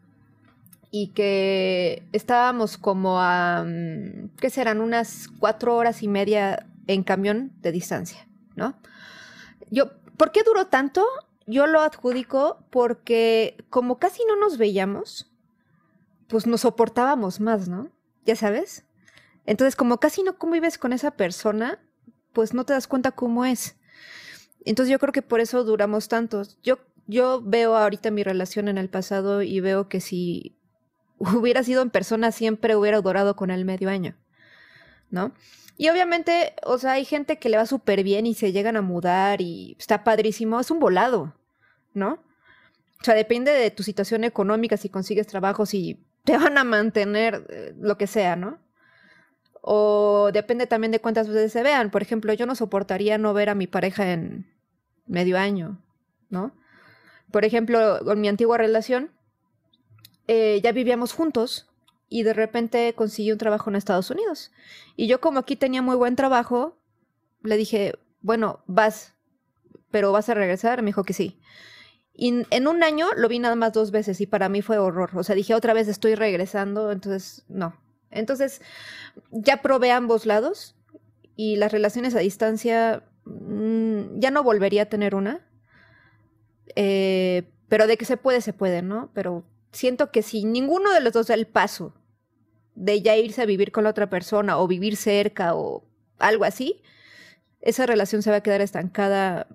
y 0.90 1.08
que 1.08 2.06
estábamos 2.12 2.78
como 2.78 3.20
a, 3.20 3.64
mm, 3.64 4.36
¿qué 4.38 4.50
serán? 4.50 4.80
Unas 4.80 5.28
cuatro 5.40 5.76
horas 5.76 6.02
y 6.02 6.08
media 6.08 6.66
en 6.86 7.02
camión 7.02 7.52
de 7.62 7.72
distancia, 7.72 8.28
¿no? 8.54 8.76
Yo, 9.70 9.90
¿por 10.16 10.30
qué 10.30 10.42
duró 10.44 10.66
tanto? 10.68 11.04
Yo 11.46 11.66
lo 11.66 11.80
adjudico 11.80 12.64
porque 12.70 13.56
como 13.70 13.98
casi 13.98 14.22
no 14.24 14.36
nos 14.36 14.56
veíamos, 14.56 15.32
pues 16.28 16.46
nos 16.46 16.62
soportábamos 16.62 17.40
más, 17.40 17.68
¿no? 17.68 17.90
Ya 18.24 18.36
sabes. 18.36 18.84
Entonces, 19.46 19.76
como 19.76 19.98
casi 19.98 20.22
no 20.22 20.38
convives 20.38 20.78
con 20.78 20.92
esa 20.92 21.12
persona, 21.12 21.78
pues 22.32 22.54
no 22.54 22.64
te 22.64 22.72
das 22.72 22.86
cuenta 22.86 23.12
cómo 23.12 23.44
es. 23.44 23.76
Entonces 24.64 24.90
yo 24.90 24.98
creo 24.98 25.12
que 25.12 25.22
por 25.22 25.40
eso 25.40 25.64
duramos 25.64 26.08
tantos. 26.08 26.58
Yo, 26.62 26.78
yo 27.06 27.42
veo 27.42 27.76
ahorita 27.76 28.10
mi 28.10 28.22
relación 28.22 28.68
en 28.68 28.78
el 28.78 28.88
pasado 28.88 29.42
y 29.42 29.60
veo 29.60 29.88
que 29.88 30.00
si 30.00 30.56
hubiera 31.18 31.62
sido 31.62 31.82
en 31.82 31.90
persona 31.90 32.32
siempre 32.32 32.76
hubiera 32.76 33.00
durado 33.00 33.36
con 33.36 33.50
el 33.50 33.64
medio 33.64 33.90
año, 33.90 34.16
¿no? 35.10 35.32
Y 35.76 35.88
obviamente, 35.88 36.54
o 36.64 36.78
sea, 36.78 36.92
hay 36.92 37.04
gente 37.04 37.38
que 37.38 37.48
le 37.48 37.56
va 37.56 37.66
súper 37.66 38.04
bien 38.04 38.26
y 38.26 38.34
se 38.34 38.52
llegan 38.52 38.76
a 38.76 38.82
mudar 38.82 39.40
y 39.40 39.76
está 39.78 40.04
padrísimo, 40.04 40.60
es 40.60 40.70
un 40.70 40.78
volado, 40.78 41.34
¿no? 41.94 42.20
O 43.00 43.04
sea, 43.04 43.14
depende 43.14 43.50
de 43.50 43.70
tu 43.70 43.82
situación 43.82 44.22
económica, 44.22 44.76
si 44.76 44.88
consigues 44.88 45.26
trabajo, 45.26 45.66
si 45.66 46.00
te 46.22 46.38
van 46.38 46.58
a 46.58 46.64
mantener, 46.64 47.44
eh, 47.48 47.74
lo 47.78 47.98
que 47.98 48.06
sea, 48.06 48.36
¿no? 48.36 48.63
O 49.66 50.28
depende 50.30 50.66
también 50.66 50.92
de 50.92 51.00
cuántas 51.00 51.26
veces 51.26 51.50
se 51.50 51.62
vean. 51.62 51.90
Por 51.90 52.02
ejemplo, 52.02 52.34
yo 52.34 52.44
no 52.44 52.54
soportaría 52.54 53.16
no 53.16 53.32
ver 53.32 53.48
a 53.48 53.54
mi 53.54 53.66
pareja 53.66 54.12
en 54.12 54.46
medio 55.06 55.38
año, 55.38 55.82
¿no? 56.28 56.52
Por 57.30 57.46
ejemplo, 57.46 57.98
con 58.04 58.20
mi 58.20 58.28
antigua 58.28 58.58
relación, 58.58 59.10
eh, 60.28 60.60
ya 60.62 60.72
vivíamos 60.72 61.14
juntos 61.14 61.70
y 62.10 62.24
de 62.24 62.34
repente 62.34 62.92
conseguí 62.94 63.32
un 63.32 63.38
trabajo 63.38 63.70
en 63.70 63.76
Estados 63.76 64.10
Unidos. 64.10 64.52
Y 64.96 65.06
yo 65.06 65.22
como 65.22 65.38
aquí 65.38 65.56
tenía 65.56 65.80
muy 65.80 65.96
buen 65.96 66.14
trabajo, 66.14 66.76
le 67.42 67.56
dije, 67.56 67.94
bueno, 68.20 68.62
vas, 68.66 69.14
pero 69.90 70.12
vas 70.12 70.28
a 70.28 70.34
regresar. 70.34 70.82
Me 70.82 70.88
dijo 70.88 71.04
que 71.04 71.14
sí. 71.14 71.40
Y 72.12 72.44
en 72.50 72.68
un 72.68 72.82
año 72.82 73.06
lo 73.16 73.28
vi 73.28 73.38
nada 73.38 73.56
más 73.56 73.72
dos 73.72 73.92
veces 73.92 74.20
y 74.20 74.26
para 74.26 74.50
mí 74.50 74.60
fue 74.60 74.76
horror. 74.76 75.16
O 75.16 75.24
sea, 75.24 75.34
dije 75.34 75.54
otra 75.54 75.72
vez 75.72 75.88
estoy 75.88 76.16
regresando, 76.16 76.92
entonces 76.92 77.46
no, 77.48 77.74
entonces, 78.14 78.62
ya 79.30 79.62
probé 79.62 79.90
ambos 79.90 80.26
lados 80.26 80.76
y 81.36 81.56
las 81.56 81.72
relaciones 81.72 82.14
a 82.14 82.20
distancia 82.20 83.02
mm, 83.24 84.18
ya 84.18 84.30
no 84.30 84.42
volvería 84.42 84.82
a 84.82 84.86
tener 84.86 85.14
una. 85.14 85.46
Eh, 86.76 87.50
pero 87.68 87.86
de 87.86 87.96
que 87.96 88.04
se 88.04 88.16
puede, 88.16 88.40
se 88.40 88.52
puede, 88.52 88.82
¿no? 88.82 89.10
Pero 89.14 89.44
siento 89.72 90.10
que 90.10 90.22
si 90.22 90.44
ninguno 90.44 90.92
de 90.92 91.00
los 91.00 91.12
dos 91.12 91.26
da 91.26 91.34
el 91.34 91.46
paso 91.46 91.94
de 92.74 93.02
ya 93.02 93.16
irse 93.16 93.42
a 93.42 93.46
vivir 93.46 93.72
con 93.72 93.84
la 93.84 93.90
otra 93.90 94.08
persona 94.08 94.58
o 94.58 94.66
vivir 94.66 94.96
cerca 94.96 95.54
o 95.54 95.84
algo 96.18 96.44
así, 96.44 96.82
esa 97.60 97.86
relación 97.86 98.22
se 98.22 98.30
va 98.30 98.36
a 98.36 98.42
quedar 98.42 98.60
estancada 98.60 99.48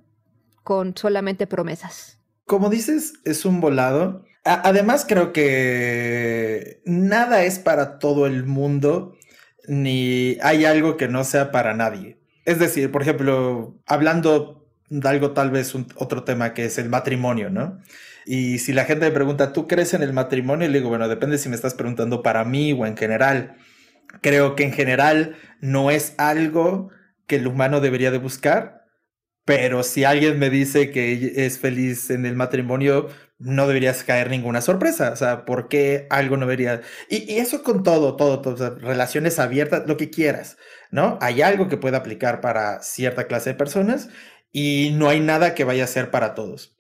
con 0.64 0.96
solamente 0.96 1.48
promesas. 1.48 2.20
Como 2.46 2.70
dices, 2.70 3.14
es 3.26 3.46
un 3.46 3.62
volado 3.62 4.26
además, 4.54 5.06
creo 5.08 5.34
que 5.34 6.82
nada 6.86 7.44
es 7.44 7.60
para 7.60 8.00
todo 8.00 8.26
el 8.26 8.46
mundo, 8.46 9.16
ni 9.68 10.38
hay 10.42 10.66
algo 10.66 10.98
que 10.98 11.08
no 11.08 11.24
sea 11.24 11.52
para 11.52 11.74
nadie. 11.74 12.20
Es 12.46 12.60
decir, 12.60 12.92
por 12.92 13.02
ejemplo, 13.02 13.80
hablando 13.86 14.68
de 14.90 15.08
algo 15.08 15.32
tal 15.32 15.52
vez 15.52 15.74
otro 15.96 16.24
tema 16.24 16.54
que 16.54 16.66
es 16.66 16.78
el 16.78 16.90
matrimonio, 16.90 17.50
¿no? 17.50 17.80
Y 18.26 18.60
si 18.60 18.74
la 18.74 18.86
gente 18.86 19.06
me 19.06 19.12
pregunta, 19.12 19.54
¿tú 19.54 19.68
crees 19.68 19.94
en 19.94 20.04
el 20.04 20.14
matrimonio? 20.14 20.68
Y 20.68 20.72
le 20.72 20.80
digo, 20.80 20.90
bueno, 20.90 21.08
depende 21.08 21.38
si 21.38 21.50
me 21.50 21.56
estás 21.56 21.74
preguntando 21.74 22.22
para 22.24 22.44
mí 22.46 22.74
o 22.74 22.86
en 22.86 22.98
general. 22.98 23.58
Creo 24.22 24.56
que 24.56 24.64
en 24.64 24.74
general 24.74 25.36
no 25.62 25.92
es 25.92 26.16
algo 26.18 26.90
que 27.28 27.38
el 27.38 27.48
humano 27.48 27.80
debería 27.80 28.12
de 28.12 28.18
buscar, 28.18 28.86
pero 29.46 29.84
si 29.84 30.04
alguien 30.04 30.40
me 30.40 30.50
dice 30.50 30.92
que 30.92 31.34
es 31.46 31.60
feliz 31.60 32.10
en 32.10 32.26
el 32.26 32.36
matrimonio, 32.36 33.10
no 33.40 33.68
deberías 33.68 34.04
caer 34.04 34.30
ninguna 34.30 34.62
sorpresa. 34.62 35.12
O 35.12 35.16
sea, 35.16 35.46
¿por 35.46 35.70
qué 35.70 36.08
algo 36.10 36.38
no 36.38 36.46
debería? 36.46 36.82
Y, 37.10 37.40
eso 37.40 37.64
con 37.64 37.84
todo, 37.84 38.16
todo, 38.16 38.42
todo 38.42 38.78
relaciones 38.78 39.40
abiertas, 39.40 39.84
lo 39.88 39.98
que 39.98 40.10
quieras, 40.10 40.58
¿no? 40.92 41.18
Hay 41.22 41.42
algo 41.42 41.70
que 41.70 41.78
puede 41.78 41.98
aplicar 41.98 42.42
para 42.42 42.84
cierta 42.84 43.28
clase 43.28 43.52
de 43.52 43.56
personas 43.56 44.10
y 44.52 44.92
no 44.96 45.10
hay 45.10 45.22
nada 45.22 45.56
que 45.56 45.64
vaya 45.64 45.86
a 45.86 45.88
ser 45.88 46.12
para 46.12 46.36
todos. 46.36 46.76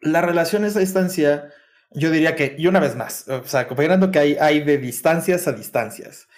Las 0.00 0.24
relaciones 0.24 0.76
a 0.76 0.80
distancia, 0.80 1.50
yo 1.90 2.10
diría 2.10 2.36
que, 2.36 2.54
y 2.58 2.66
una 2.68 2.80
vez 2.80 2.94
más, 2.96 3.26
o 3.28 3.44
sea, 3.44 3.66
comparando 3.66 4.10
que 4.10 4.18
hay, 4.18 4.36
hay 4.40 4.60
de 4.62 4.78
distancias 4.78 5.48
a 5.48 5.52
distancias. 5.52 6.28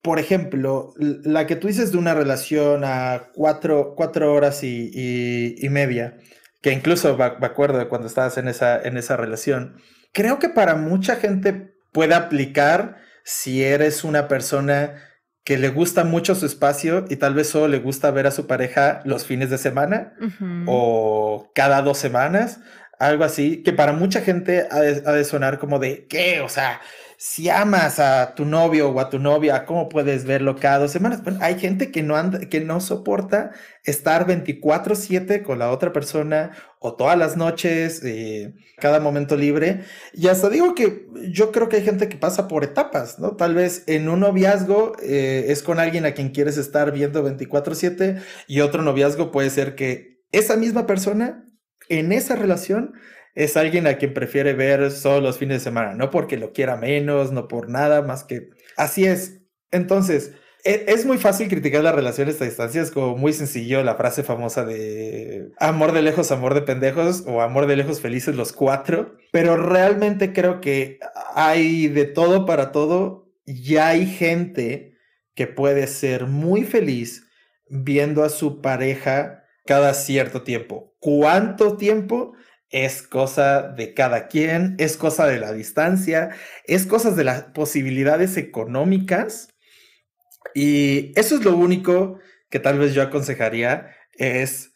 Por 0.00 0.18
ejemplo, 0.20 0.94
la 0.96 1.46
que 1.46 1.56
tú 1.56 1.66
dices 1.66 1.92
de 1.92 1.98
una 1.98 2.14
relación 2.14 2.84
a 2.84 3.30
cuatro, 3.34 3.94
cuatro 3.96 4.32
horas 4.32 4.62
y, 4.62 5.56
y 5.58 5.68
media, 5.68 6.18
que 6.66 6.72
incluso 6.72 7.16
me 7.16 7.46
acuerdo 7.46 7.78
de 7.78 7.86
cuando 7.86 8.08
estabas 8.08 8.38
en 8.38 8.48
esa, 8.48 8.82
en 8.82 8.96
esa 8.96 9.16
relación. 9.16 9.80
Creo 10.12 10.40
que 10.40 10.48
para 10.48 10.74
mucha 10.74 11.14
gente 11.14 11.76
puede 11.92 12.12
aplicar 12.12 12.96
si 13.22 13.62
eres 13.62 14.02
una 14.02 14.26
persona 14.26 14.96
que 15.44 15.58
le 15.58 15.68
gusta 15.68 16.02
mucho 16.02 16.34
su 16.34 16.44
espacio 16.44 17.04
y 17.08 17.18
tal 17.18 17.34
vez 17.34 17.50
solo 17.50 17.68
le 17.68 17.78
gusta 17.78 18.10
ver 18.10 18.26
a 18.26 18.32
su 18.32 18.48
pareja 18.48 19.00
los 19.04 19.26
fines 19.26 19.48
de 19.48 19.58
semana 19.58 20.14
o 20.66 21.52
cada 21.54 21.82
dos 21.82 21.98
semanas, 21.98 22.58
algo 22.98 23.22
así, 23.22 23.62
que 23.62 23.72
para 23.72 23.92
mucha 23.92 24.20
gente 24.22 24.66
ha 24.68 24.80
de, 24.80 25.24
sonar 25.24 25.60
como 25.60 25.78
de, 25.78 26.08
¿qué? 26.08 26.40
O 26.40 26.48
sea, 26.48 26.80
si 27.18 27.48
amas 27.48 27.98
a 27.98 28.34
tu 28.34 28.44
novio 28.44 28.90
o 28.90 29.00
a 29.00 29.08
tu 29.08 29.18
novia, 29.18 29.64
¿cómo 29.64 29.88
puedes 29.88 30.24
verlo 30.24 30.56
cada 30.56 30.80
dos 30.80 30.90
semanas? 30.90 31.22
Bueno, 31.22 31.38
hay 31.40 31.58
gente 31.58 31.90
que 31.90 32.02
no, 32.02 32.16
anda, 32.16 32.40
que 32.40 32.60
no 32.60 32.80
soporta 32.80 33.52
estar 33.84 34.26
24/7 34.26 35.42
con 35.42 35.58
la 35.58 35.70
otra 35.70 35.92
persona 35.92 36.50
o 36.78 36.94
todas 36.94 37.16
las 37.16 37.36
noches, 37.36 38.02
eh, 38.04 38.54
cada 38.78 39.00
momento 39.00 39.36
libre. 39.36 39.84
Y 40.12 40.28
hasta 40.28 40.50
digo 40.50 40.74
que 40.74 41.06
yo 41.30 41.52
creo 41.52 41.68
que 41.68 41.76
hay 41.76 41.84
gente 41.84 42.08
que 42.08 42.18
pasa 42.18 42.48
por 42.48 42.64
etapas, 42.64 43.18
¿no? 43.18 43.36
Tal 43.36 43.54
vez 43.54 43.84
en 43.86 44.08
un 44.08 44.20
noviazgo 44.20 44.92
eh, 45.02 45.46
es 45.48 45.62
con 45.62 45.80
alguien 45.80 46.04
a 46.04 46.12
quien 46.12 46.30
quieres 46.30 46.58
estar 46.58 46.92
viendo 46.92 47.22
24/7 47.22 48.20
y 48.46 48.60
otro 48.60 48.82
noviazgo 48.82 49.30
puede 49.30 49.48
ser 49.50 49.74
que 49.74 50.20
esa 50.32 50.56
misma 50.56 50.86
persona 50.86 51.44
en 51.88 52.12
esa 52.12 52.36
relación 52.36 52.94
es 53.36 53.56
alguien 53.56 53.86
a 53.86 53.98
quien 53.98 54.14
prefiere 54.14 54.54
ver 54.54 54.90
solo 54.90 55.20
los 55.20 55.38
fines 55.38 55.58
de 55.58 55.64
semana, 55.64 55.94
no 55.94 56.10
porque 56.10 56.38
lo 56.38 56.52
quiera 56.52 56.76
menos, 56.76 57.32
no 57.32 57.46
por 57.48 57.68
nada 57.68 58.00
más 58.02 58.24
que 58.24 58.48
así 58.76 59.04
es. 59.04 59.42
Entonces, 59.70 60.32
e, 60.64 60.86
es 60.88 61.04
muy 61.04 61.18
fácil 61.18 61.46
criticar 61.48 61.84
las 61.84 61.94
relaciones 61.94 62.40
a 62.40 62.46
distancia, 62.46 62.80
es 62.80 62.90
como 62.90 63.14
muy 63.14 63.34
sencillo 63.34 63.84
la 63.84 63.94
frase 63.94 64.22
famosa 64.22 64.64
de 64.64 65.50
amor 65.60 65.92
de 65.92 66.00
lejos, 66.00 66.32
amor 66.32 66.54
de 66.54 66.62
pendejos 66.62 67.24
o 67.26 67.42
amor 67.42 67.66
de 67.66 67.76
lejos 67.76 68.00
felices 68.00 68.34
los 68.34 68.54
cuatro, 68.54 69.18
pero 69.32 69.56
realmente 69.58 70.32
creo 70.32 70.62
que 70.62 70.98
hay 71.34 71.88
de 71.88 72.06
todo 72.06 72.46
para 72.46 72.72
todo 72.72 73.30
y 73.44 73.76
hay 73.76 74.06
gente 74.06 74.94
que 75.34 75.46
puede 75.46 75.86
ser 75.88 76.26
muy 76.26 76.64
feliz 76.64 77.28
viendo 77.68 78.24
a 78.24 78.30
su 78.30 78.62
pareja 78.62 79.44
cada 79.66 79.92
cierto 79.92 80.42
tiempo. 80.42 80.94
¿Cuánto 81.00 81.76
tiempo? 81.76 82.32
Es 82.70 83.02
cosa 83.02 83.62
de 83.62 83.94
cada 83.94 84.28
quien, 84.28 84.74
es 84.78 84.96
cosa 84.96 85.26
de 85.26 85.38
la 85.38 85.52
distancia, 85.52 86.30
es 86.64 86.86
cosa 86.86 87.10
de 87.12 87.24
las 87.24 87.42
posibilidades 87.44 88.36
económicas. 88.36 89.48
Y 90.54 91.12
eso 91.18 91.36
es 91.36 91.44
lo 91.44 91.56
único 91.56 92.18
que 92.50 92.60
tal 92.60 92.78
vez 92.78 92.94
yo 92.94 93.02
aconsejaría, 93.02 93.90
es 94.12 94.72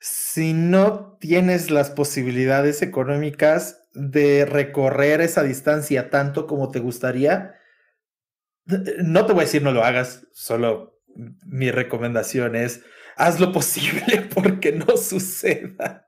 si 0.00 0.52
no 0.52 1.16
tienes 1.20 1.70
las 1.70 1.90
posibilidades 1.90 2.82
económicas 2.82 3.82
de 3.92 4.44
recorrer 4.44 5.20
esa 5.20 5.42
distancia 5.42 6.10
tanto 6.10 6.46
como 6.46 6.70
te 6.70 6.78
gustaría, 6.78 7.54
no 9.02 9.26
te 9.26 9.32
voy 9.32 9.42
a 9.42 9.44
decir 9.44 9.62
no 9.62 9.72
lo 9.72 9.82
hagas, 9.82 10.26
solo 10.32 11.00
mi 11.46 11.70
recomendación 11.70 12.54
es 12.54 12.82
haz 13.16 13.40
lo 13.40 13.52
posible 13.52 14.28
porque 14.34 14.72
no 14.72 14.96
suceda. 14.96 16.07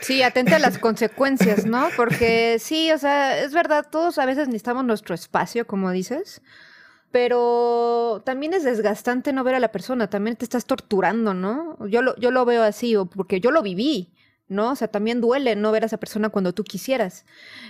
Sí, 0.00 0.22
atente 0.22 0.54
a 0.54 0.58
las 0.58 0.78
consecuencias, 0.78 1.66
¿no? 1.66 1.88
Porque 1.96 2.58
sí, 2.58 2.92
o 2.92 2.98
sea, 2.98 3.38
es 3.38 3.52
verdad, 3.52 3.86
todos 3.90 4.18
a 4.18 4.26
veces 4.26 4.48
necesitamos 4.48 4.84
nuestro 4.84 5.14
espacio, 5.14 5.66
como 5.66 5.90
dices, 5.90 6.42
pero 7.10 8.22
también 8.24 8.54
es 8.54 8.64
desgastante 8.64 9.32
no 9.32 9.44
ver 9.44 9.54
a 9.54 9.60
la 9.60 9.72
persona, 9.72 10.08
también 10.10 10.36
te 10.36 10.44
estás 10.44 10.66
torturando, 10.66 11.34
¿no? 11.34 11.78
Yo 11.88 12.02
lo, 12.02 12.16
yo 12.16 12.30
lo 12.30 12.44
veo 12.44 12.62
así, 12.62 12.94
porque 13.14 13.40
yo 13.40 13.50
lo 13.50 13.62
viví, 13.62 14.12
¿no? 14.48 14.70
O 14.70 14.76
sea, 14.76 14.88
también 14.88 15.20
duele 15.20 15.56
no 15.56 15.72
ver 15.72 15.82
a 15.82 15.86
esa 15.86 15.98
persona 15.98 16.30
cuando 16.30 16.52
tú 16.52 16.64
quisieras. 16.64 17.24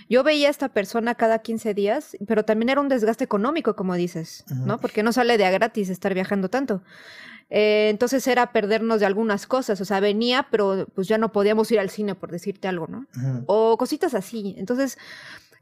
Yo 0.08 0.22
veía 0.22 0.48
a 0.48 0.50
esta 0.50 0.68
persona 0.68 1.14
cada 1.14 1.40
15 1.40 1.74
días, 1.74 2.16
pero 2.26 2.44
también 2.44 2.68
era 2.68 2.80
un 2.80 2.88
desgaste 2.88 3.24
económico, 3.24 3.76
como 3.76 3.94
dices, 3.94 4.44
¿no? 4.48 4.78
Porque 4.78 5.02
no 5.02 5.12
sale 5.12 5.38
de 5.38 5.44
a 5.44 5.50
gratis 5.50 5.88
estar 5.88 6.14
viajando 6.14 6.48
tanto. 6.48 6.82
Eh, 7.50 7.88
entonces 7.90 8.26
era 8.26 8.52
perdernos 8.52 9.00
de 9.00 9.06
algunas 9.06 9.46
cosas, 9.46 9.80
o 9.80 9.84
sea, 9.84 10.00
venía, 10.00 10.48
pero 10.50 10.86
pues 10.94 11.08
ya 11.08 11.16
no 11.16 11.32
podíamos 11.32 11.70
ir 11.72 11.80
al 11.80 11.90
cine, 11.90 12.14
por 12.14 12.30
decirte 12.30 12.68
algo, 12.68 12.86
¿no? 12.88 13.06
O 13.46 13.76
cositas 13.78 14.14
así. 14.14 14.54
Entonces, 14.58 14.98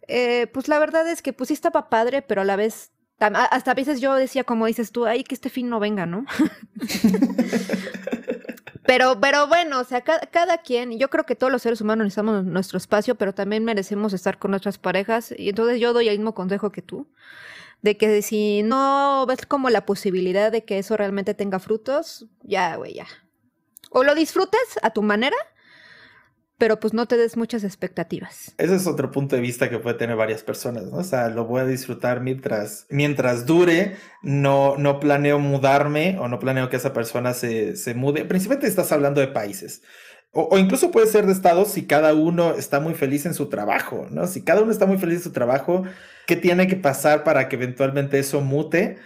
eh, 0.08 0.48
pues 0.52 0.68
la 0.68 0.78
verdad 0.78 1.08
es 1.08 1.22
que 1.22 1.32
pues 1.32 1.48
sí 1.48 1.54
estaba 1.54 1.88
padre, 1.88 2.22
pero 2.22 2.40
a 2.40 2.44
la 2.44 2.56
vez 2.56 2.90
hasta 3.18 3.70
a 3.70 3.74
veces 3.74 4.00
yo 4.00 4.14
decía, 4.14 4.44
como 4.44 4.66
dices 4.66 4.92
tú, 4.92 5.06
ay, 5.06 5.24
que 5.24 5.34
este 5.34 5.48
fin 5.48 5.70
no 5.70 5.80
venga, 5.80 6.04
¿no? 6.04 6.26
pero, 8.86 9.18
pero 9.20 9.46
bueno, 9.46 9.80
o 9.80 9.84
sea, 9.84 10.02
cada, 10.02 10.58
quien, 10.58 10.98
yo 10.98 11.08
creo 11.08 11.24
que 11.24 11.34
todos 11.34 11.50
los 11.50 11.62
seres 11.62 11.80
humanos 11.80 12.04
necesitamos 12.04 12.44
nuestro 12.44 12.76
espacio, 12.76 13.14
pero 13.14 13.32
también 13.32 13.64
merecemos 13.64 14.12
estar 14.12 14.38
con 14.38 14.50
nuestras 14.50 14.76
parejas. 14.76 15.32
Y 15.36 15.48
entonces 15.48 15.80
yo 15.80 15.94
doy 15.94 16.08
el 16.08 16.18
mismo 16.18 16.34
consejo 16.34 16.70
que 16.70 16.82
tú, 16.82 17.06
de 17.82 17.96
que 17.96 18.22
si 18.22 18.62
no 18.62 19.24
ves 19.26 19.46
como 19.46 19.70
la 19.70 19.86
posibilidad 19.86 20.50
de 20.50 20.64
que 20.64 20.78
eso 20.78 20.96
realmente 20.96 21.34
tenga 21.34 21.58
frutos, 21.58 22.26
ya, 22.42 22.76
güey, 22.76 22.94
ya. 22.94 23.06
O 23.90 24.02
lo 24.02 24.14
disfrutes 24.14 24.78
a 24.82 24.90
tu 24.90 25.02
manera, 25.02 25.36
pero 26.58 26.80
pues 26.80 26.94
no 26.94 27.06
te 27.06 27.16
des 27.16 27.36
muchas 27.36 27.64
expectativas. 27.64 28.54
Ese 28.56 28.76
es 28.76 28.86
otro 28.86 29.10
punto 29.10 29.36
de 29.36 29.42
vista 29.42 29.68
que 29.68 29.78
puede 29.78 29.98
tener 29.98 30.16
varias 30.16 30.42
personas, 30.42 30.84
¿no? 30.84 30.98
O 30.98 31.04
sea, 31.04 31.28
lo 31.28 31.44
voy 31.44 31.60
a 31.60 31.66
disfrutar 31.66 32.20
mientras, 32.20 32.86
mientras 32.88 33.46
dure, 33.46 33.96
no, 34.22 34.76
no 34.76 34.98
planeo 34.98 35.38
mudarme 35.38 36.18
o 36.18 36.28
no 36.28 36.38
planeo 36.38 36.70
que 36.70 36.76
esa 36.76 36.92
persona 36.92 37.34
se, 37.34 37.76
se 37.76 37.94
mude. 37.94 38.24
Principalmente 38.24 38.66
estás 38.66 38.90
hablando 38.92 39.20
de 39.20 39.28
países. 39.28 39.82
O, 40.32 40.48
o, 40.50 40.58
incluso 40.58 40.90
puede 40.90 41.06
ser 41.06 41.26
de 41.26 41.32
estados 41.32 41.68
si 41.68 41.86
cada 41.86 42.14
uno 42.14 42.54
está 42.54 42.80
muy 42.80 42.94
feliz 42.94 43.26
en 43.26 43.34
su 43.34 43.48
trabajo, 43.48 44.06
¿no? 44.10 44.26
Si 44.26 44.42
cada 44.42 44.62
uno 44.62 44.72
está 44.72 44.86
muy 44.86 44.98
feliz 44.98 45.18
en 45.18 45.24
su 45.24 45.32
trabajo, 45.32 45.84
¿qué 46.26 46.36
tiene 46.36 46.66
que 46.66 46.76
pasar 46.76 47.24
para 47.24 47.48
que 47.48 47.56
eventualmente 47.56 48.18
eso 48.18 48.40
mute? 48.40 48.98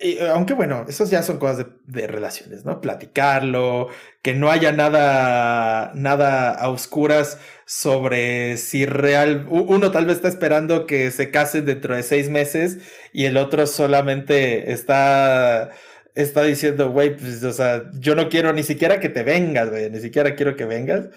Eh, 0.00 0.28
aunque 0.32 0.54
bueno, 0.54 0.84
esos 0.88 1.10
ya 1.10 1.24
son 1.24 1.38
cosas 1.38 1.66
de, 1.86 2.06
relaciones, 2.06 2.64
¿no? 2.64 2.80
Platicarlo, 2.80 3.88
que 4.22 4.32
no 4.32 4.48
haya 4.50 4.70
nada, 4.70 5.90
nada 5.94 6.52
a 6.52 6.68
oscuras 6.70 7.38
sobre 7.66 8.56
si 8.58 8.86
real, 8.86 9.46
uno 9.50 9.90
tal 9.90 10.06
vez 10.06 10.16
está 10.16 10.28
esperando 10.28 10.86
que 10.86 11.10
se 11.10 11.30
casen 11.32 11.66
dentro 11.66 11.96
de 11.96 12.04
seis 12.04 12.30
meses 12.30 12.78
y 13.12 13.24
el 13.24 13.36
otro 13.36 13.66
solamente 13.66 14.72
está, 14.72 15.70
está 16.14 16.42
diciendo, 16.44 16.90
güey, 16.90 17.16
pues, 17.16 17.42
o 17.42 17.52
sea, 17.52 17.90
yo 17.94 18.14
no 18.14 18.28
quiero 18.28 18.52
ni 18.52 18.62
siquiera 18.62 19.00
que 19.00 19.08
te 19.08 19.24
vengas, 19.24 19.70
güey, 19.70 19.90
ni 19.90 20.00
siquiera 20.00 20.36
quiero 20.36 20.56
que 20.56 20.64
vengas. 20.64 21.08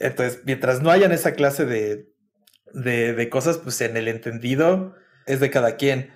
Entonces, 0.00 0.42
mientras 0.44 0.82
no 0.82 0.90
hayan 0.90 1.12
esa 1.12 1.32
clase 1.32 1.66
de, 1.66 2.13
de, 2.74 3.14
de 3.14 3.30
cosas, 3.30 3.58
pues 3.58 3.80
en 3.80 3.96
el 3.96 4.08
entendido 4.08 4.94
es 5.26 5.40
de 5.40 5.50
cada 5.50 5.76
quien. 5.76 6.12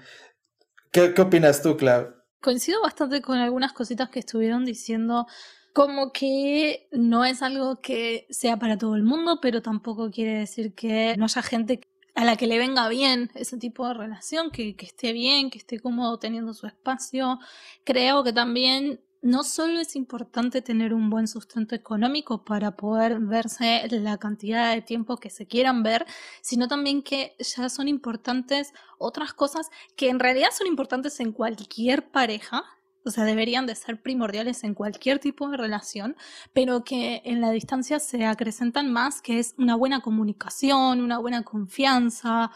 ¿Qué, 0.92 1.14
opinas 1.20 1.62
tú, 1.62 1.76
Clau? 1.76 2.14
Coincido 2.40 2.80
bastante 2.82 3.20
con 3.20 3.38
algunas 3.38 3.72
cositas 3.72 4.10
que 4.10 4.20
estuvieron 4.20 4.64
diciendo, 4.64 5.26
como 5.74 6.12
que 6.12 6.88
no 6.92 7.24
es 7.24 7.42
algo 7.42 7.80
que 7.80 8.26
sea 8.30 8.56
para 8.56 8.78
todo 8.78 8.96
el 8.96 9.02
mundo, 9.02 9.38
pero 9.40 9.60
tampoco 9.60 10.10
quiere 10.10 10.38
decir 10.38 10.74
que 10.74 11.14
no 11.18 11.24
haya 11.24 11.42
gente 11.42 11.80
a 12.14 12.24
la 12.24 12.36
que 12.36 12.46
le 12.46 12.58
venga 12.58 12.88
bien 12.88 13.30
ese 13.34 13.58
tipo 13.58 13.86
de 13.86 13.94
relación, 13.94 14.50
que, 14.50 14.76
que 14.76 14.86
esté 14.86 15.12
bien, 15.12 15.50
que 15.50 15.58
esté 15.58 15.78
cómodo 15.78 16.18
teniendo 16.18 16.52
su 16.54 16.66
espacio. 16.66 17.38
Creo 17.84 18.24
que 18.24 18.32
también 18.32 19.00
no 19.20 19.42
solo 19.42 19.80
es 19.80 19.96
importante 19.96 20.62
tener 20.62 20.94
un 20.94 21.10
buen 21.10 21.26
sustento 21.26 21.74
económico 21.74 22.44
para 22.44 22.76
poder 22.76 23.18
verse 23.18 23.86
la 23.90 24.18
cantidad 24.18 24.74
de 24.74 24.82
tiempo 24.82 25.16
que 25.16 25.30
se 25.30 25.46
quieran 25.46 25.82
ver, 25.82 26.06
sino 26.40 26.68
también 26.68 27.02
que 27.02 27.34
ya 27.38 27.68
son 27.68 27.88
importantes 27.88 28.72
otras 28.98 29.34
cosas 29.34 29.70
que 29.96 30.08
en 30.08 30.20
realidad 30.20 30.50
son 30.56 30.66
importantes 30.66 31.18
en 31.20 31.32
cualquier 31.32 32.10
pareja, 32.10 32.64
o 33.04 33.10
sea, 33.10 33.24
deberían 33.24 33.66
de 33.66 33.74
ser 33.74 34.02
primordiales 34.02 34.64
en 34.64 34.74
cualquier 34.74 35.18
tipo 35.18 35.48
de 35.48 35.56
relación, 35.56 36.16
pero 36.52 36.84
que 36.84 37.22
en 37.24 37.40
la 37.40 37.50
distancia 37.50 38.00
se 38.00 38.26
acrecentan 38.26 38.92
más, 38.92 39.22
que 39.22 39.38
es 39.38 39.54
una 39.56 39.76
buena 39.76 40.00
comunicación, 40.00 41.00
una 41.00 41.18
buena 41.18 41.42
confianza. 41.42 42.50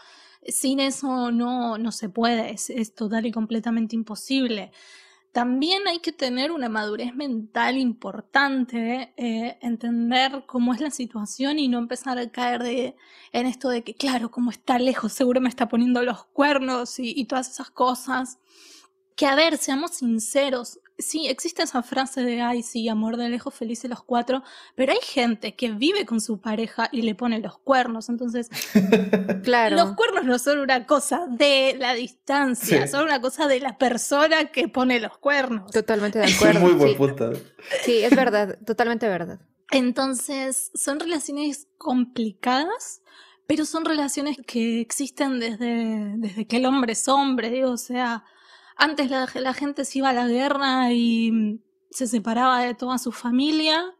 Sin 0.46 0.81
eso 0.81 1.31
no, 1.31 1.79
no 1.79 1.92
se 1.92 2.09
puede, 2.09 2.51
es, 2.53 2.68
es 2.68 2.94
total 2.94 3.25
y 3.27 3.33
completamente 3.33 3.94
imposible 3.96 4.72
también 5.33 5.88
hay 5.88 6.01
que 6.01 6.12
tener 6.12 6.53
una 6.53 6.68
madurez 6.68 7.14
mental 7.14 7.79
importante, 7.79 9.14
eh, 9.16 9.59
entender 9.62 10.45
cómo 10.47 10.75
es 10.75 10.81
la 10.81 10.90
situación 10.90 11.59
y 11.59 11.68
no 11.68 11.79
empezar 11.79 12.18
a 12.18 12.31
caer 12.31 12.62
de, 12.62 12.97
en 13.33 13.47
esto 13.47 13.71
de 13.71 13.83
que, 13.83 13.95
claro, 13.95 14.31
como 14.31 14.51
está 14.51 14.79
lejos, 14.79 15.14
seguro 15.14 15.40
me 15.40 15.49
está 15.49 15.68
poniendo 15.68 16.03
los 16.03 16.25
cuernos 16.27 16.99
y, 16.99 17.14
y 17.16 17.25
todas 17.25 17.51
esas 17.51 17.71
cosas. 17.71 18.38
Que 19.16 19.27
a 19.27 19.35
ver, 19.35 19.57
seamos 19.57 19.92
sinceros, 19.92 20.81
sí, 21.03 21.29
existe 21.29 21.62
esa 21.62 21.83
frase 21.83 22.23
de, 22.23 22.41
ay, 22.41 22.62
sí, 22.62 22.88
amor 22.88 23.17
de 23.17 23.29
lejos, 23.29 23.55
felices 23.55 23.91
los 23.91 24.03
cuatro, 24.03 24.43
pero 24.75 24.93
hay 24.93 24.99
gente 25.03 25.55
que 25.55 25.71
vive 25.73 26.07
con 26.07 26.21
su 26.21 26.41
pareja 26.41 26.88
y 26.93 27.03
le 27.03 27.15
pone 27.15 27.41
los 27.41 27.59
cuernos, 27.59 28.09
entonces, 28.09 28.49
claro. 29.43 29.77
Los 29.77 29.95
cuernos 29.95 30.25
no 30.25 30.38
son 30.38 30.61
una 30.61 30.87
cosa 30.87 31.27
de 31.29 31.77
la 31.79 31.95
distancia, 31.95 32.87
son 32.87 33.05
una 33.05 33.21
cosa 33.21 33.47
de 33.47 33.61
la 33.61 33.77
persona 33.77 34.47
que 34.47 34.69
pone 34.69 35.01
los 35.01 35.19
cuernos. 35.19 35.71
Totalmente 35.71 36.19
de 36.19 36.27
acuerdo. 36.35 36.61
Muy 36.61 36.73
buen 36.73 36.97
punto. 36.97 37.33
Sí, 37.85 37.99
es 37.99 38.15
verdad, 38.15 38.59
totalmente 38.65 39.09
verdad. 39.09 39.41
Entonces, 39.71 40.71
son 40.75 41.01
relaciones 41.01 41.69
complicadas, 41.79 43.03
pero 43.47 43.65
son 43.65 43.85
relaciones 43.85 44.37
que 44.47 44.81
existen 44.81 45.41
desde, 45.41 46.15
desde 46.17 46.47
que 46.47 46.59
el 46.59 46.67
hombre 46.67 46.93
es 46.93 47.09
hombre, 47.09 47.51
digo, 47.51 47.71
o 47.71 47.77
sea, 47.79 48.25
antes 48.77 49.11
la, 49.11 49.55
gente 49.55 49.85
se 49.85 49.99
iba 49.99 50.11
a 50.11 50.13
la 50.13 50.27
guerra 50.27 50.93
y 50.93 51.61
se 51.91 52.07
separaba 52.07 52.61
de 52.61 52.75
toda 52.75 52.99
su 52.99 53.13
familia. 53.13 53.95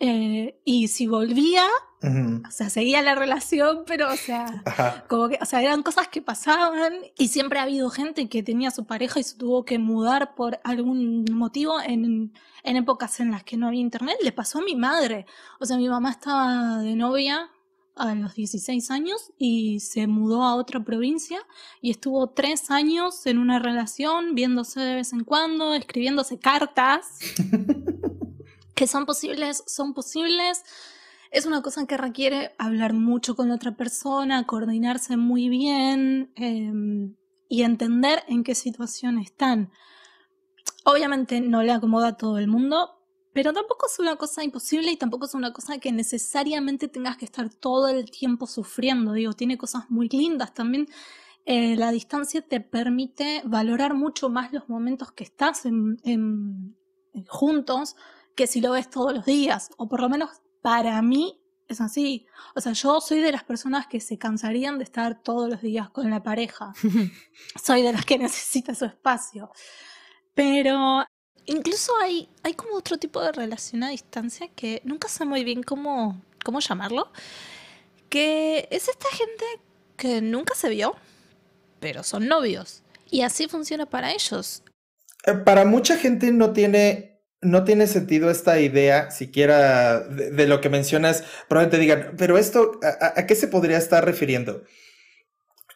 Eh, 0.00 0.60
y 0.64 0.88
si 0.88 1.06
volvía, 1.06 1.64
o 2.02 2.50
sea, 2.50 2.68
seguía 2.68 3.00
la 3.02 3.14
relación, 3.14 3.84
pero, 3.86 4.12
o 4.12 4.16
sea, 4.16 4.64
como 5.08 5.28
que, 5.28 5.38
o 5.40 5.44
sea, 5.44 5.62
eran 5.62 5.84
cosas 5.84 6.08
que 6.08 6.20
pasaban 6.20 6.94
y 7.16 7.28
siempre 7.28 7.60
ha 7.60 7.62
habido 7.62 7.88
gente 7.90 8.28
que 8.28 8.42
tenía 8.42 8.72
su 8.72 8.84
pareja 8.84 9.20
y 9.20 9.22
se 9.22 9.36
tuvo 9.36 9.64
que 9.64 9.78
mudar 9.78 10.34
por 10.34 10.58
algún 10.64 11.24
motivo 11.30 11.80
en, 11.80 12.32
en 12.64 12.76
épocas 12.76 13.20
en 13.20 13.30
las 13.30 13.44
que 13.44 13.56
no 13.56 13.68
había 13.68 13.80
internet. 13.80 14.16
Le 14.22 14.32
pasó 14.32 14.58
a 14.58 14.62
mi 14.62 14.74
madre. 14.74 15.26
O 15.60 15.66
sea, 15.66 15.76
mi 15.76 15.88
mamá 15.88 16.10
estaba 16.10 16.78
de 16.78 16.96
novia 16.96 17.51
a 17.94 18.14
los 18.14 18.34
16 18.34 18.90
años 18.90 19.32
y 19.38 19.80
se 19.80 20.06
mudó 20.06 20.42
a 20.42 20.54
otra 20.54 20.84
provincia 20.84 21.38
y 21.80 21.90
estuvo 21.90 22.30
tres 22.30 22.70
años 22.70 23.26
en 23.26 23.38
una 23.38 23.58
relación, 23.58 24.34
viéndose 24.34 24.80
de 24.80 24.94
vez 24.96 25.12
en 25.12 25.24
cuando, 25.24 25.74
escribiéndose 25.74 26.38
cartas 26.38 27.18
que 28.74 28.86
son 28.86 29.06
posibles, 29.06 29.62
son 29.66 29.94
posibles. 29.94 30.64
Es 31.30 31.46
una 31.46 31.62
cosa 31.62 31.86
que 31.86 31.96
requiere 31.96 32.54
hablar 32.58 32.92
mucho 32.92 33.36
con 33.36 33.48
la 33.48 33.54
otra 33.54 33.76
persona, 33.76 34.46
coordinarse 34.46 35.16
muy 35.16 35.48
bien 35.48 36.32
em, 36.36 37.14
y 37.48 37.62
entender 37.62 38.22
en 38.28 38.44
qué 38.44 38.54
situación 38.54 39.18
están. 39.18 39.70
Obviamente 40.84 41.40
no 41.40 41.62
le 41.62 41.72
acomoda 41.72 42.08
a 42.08 42.16
todo 42.16 42.38
el 42.38 42.48
mundo, 42.48 43.01
pero 43.32 43.52
tampoco 43.52 43.86
es 43.86 43.98
una 43.98 44.16
cosa 44.16 44.44
imposible 44.44 44.90
y 44.90 44.96
tampoco 44.96 45.24
es 45.24 45.34
una 45.34 45.52
cosa 45.52 45.78
que 45.78 45.90
necesariamente 45.90 46.88
tengas 46.88 47.16
que 47.16 47.24
estar 47.24 47.48
todo 47.48 47.88
el 47.88 48.10
tiempo 48.10 48.46
sufriendo. 48.46 49.12
Digo, 49.12 49.32
tiene 49.32 49.56
cosas 49.56 49.90
muy 49.90 50.08
lindas. 50.08 50.52
También 50.52 50.86
eh, 51.46 51.76
la 51.76 51.90
distancia 51.90 52.42
te 52.42 52.60
permite 52.60 53.42
valorar 53.44 53.94
mucho 53.94 54.28
más 54.28 54.52
los 54.52 54.68
momentos 54.68 55.12
que 55.12 55.24
estás 55.24 55.64
en, 55.64 56.76
juntos 57.28 57.96
que 58.36 58.46
si 58.46 58.60
lo 58.60 58.72
ves 58.72 58.90
todos 58.90 59.14
los 59.14 59.24
días. 59.24 59.70
O 59.78 59.88
por 59.88 60.00
lo 60.02 60.10
menos 60.10 60.42
para 60.60 61.00
mí 61.00 61.40
es 61.68 61.80
así. 61.80 62.26
O 62.54 62.60
sea, 62.60 62.72
yo 62.72 63.00
soy 63.00 63.20
de 63.20 63.32
las 63.32 63.44
personas 63.44 63.86
que 63.86 64.00
se 64.00 64.18
cansarían 64.18 64.76
de 64.76 64.84
estar 64.84 65.22
todos 65.22 65.48
los 65.48 65.62
días 65.62 65.88
con 65.88 66.10
la 66.10 66.22
pareja. 66.22 66.74
soy 67.62 67.80
de 67.80 67.94
las 67.94 68.04
que 68.04 68.18
necesita 68.18 68.74
su 68.74 68.84
espacio. 68.84 69.50
Pero 70.34 71.04
Incluso 71.46 71.92
hay, 72.00 72.28
hay 72.42 72.54
como 72.54 72.76
otro 72.76 72.98
tipo 72.98 73.20
de 73.20 73.32
relación 73.32 73.82
a 73.82 73.90
distancia 73.90 74.48
que 74.54 74.80
nunca 74.84 75.08
sé 75.08 75.24
muy 75.24 75.44
bien 75.44 75.62
cómo, 75.62 76.20
cómo 76.44 76.60
llamarlo. 76.60 77.10
Que 78.08 78.68
es 78.70 78.88
esta 78.88 79.08
gente 79.10 79.44
que 79.96 80.20
nunca 80.20 80.54
se 80.54 80.68
vio, 80.68 80.94
pero 81.80 82.02
son 82.02 82.28
novios. 82.28 82.82
Y 83.10 83.22
así 83.22 83.48
funciona 83.48 83.86
para 83.86 84.12
ellos. 84.12 84.62
Eh, 85.26 85.34
para 85.34 85.64
mucha 85.64 85.96
gente 85.96 86.32
no 86.32 86.52
tiene, 86.52 87.20
no 87.40 87.64
tiene 87.64 87.86
sentido 87.86 88.30
esta 88.30 88.60
idea, 88.60 89.10
siquiera 89.10 90.00
de, 90.00 90.46
lo 90.46 90.60
que 90.60 90.68
mencionas. 90.68 91.24
Probablemente 91.48 91.78
digan, 91.78 92.14
pero 92.16 92.38
esto, 92.38 92.80
¿a, 92.82 93.26
qué 93.26 93.34
se 93.34 93.48
podría 93.48 93.78
estar 93.78 94.04
refiriendo? 94.04 94.64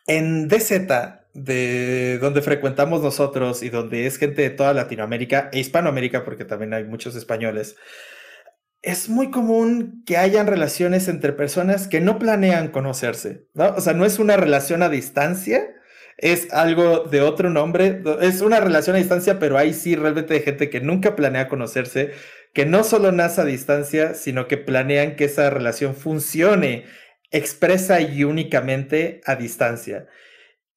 En 0.06 0.48
DZ, 0.48 0.88
de 1.36 2.18
donde 2.18 2.42
frecuentamos 2.42 3.02
nosotros 3.02 3.62
y 3.62 3.68
donde 3.68 4.06
es 4.06 4.16
gente 4.16 4.42
de 4.42 4.50
toda 4.50 4.72
Latinoamérica 4.72 5.50
e 5.52 5.60
Hispanoamérica, 5.60 6.24
porque 6.24 6.44
también 6.44 6.72
hay 6.74 6.84
muchos 6.84 7.14
españoles, 7.14 7.76
es 8.82 9.08
muy 9.08 9.30
común 9.30 10.02
que 10.06 10.16
hayan 10.16 10.46
relaciones 10.46 11.08
entre 11.08 11.32
personas 11.32 11.88
que 11.88 12.00
no 12.00 12.18
planean 12.18 12.68
conocerse, 12.68 13.46
¿no? 13.52 13.74
O 13.74 13.80
sea, 13.80 13.92
no 13.94 14.04
es 14.04 14.18
una 14.18 14.36
relación 14.36 14.82
a 14.82 14.88
distancia, 14.88 15.74
es 16.18 16.52
algo 16.52 17.00
de 17.00 17.20
otro 17.20 17.50
nombre, 17.50 18.02
es 18.22 18.40
una 18.40 18.60
relación 18.60 18.96
a 18.96 19.00
distancia, 19.00 19.38
pero 19.38 19.58
hay 19.58 19.74
sí 19.74 19.96
realmente 19.96 20.34
de 20.34 20.40
gente 20.40 20.70
que 20.70 20.80
nunca 20.80 21.16
planea 21.16 21.48
conocerse, 21.48 22.12
que 22.54 22.64
no 22.64 22.84
solo 22.84 23.12
nace 23.12 23.42
a 23.42 23.44
distancia, 23.44 24.14
sino 24.14 24.48
que 24.48 24.56
planean 24.56 25.16
que 25.16 25.24
esa 25.24 25.50
relación 25.50 25.94
funcione 25.94 26.84
expresa 27.30 28.00
y 28.00 28.24
únicamente 28.24 29.20
a 29.26 29.36
distancia. 29.36 30.06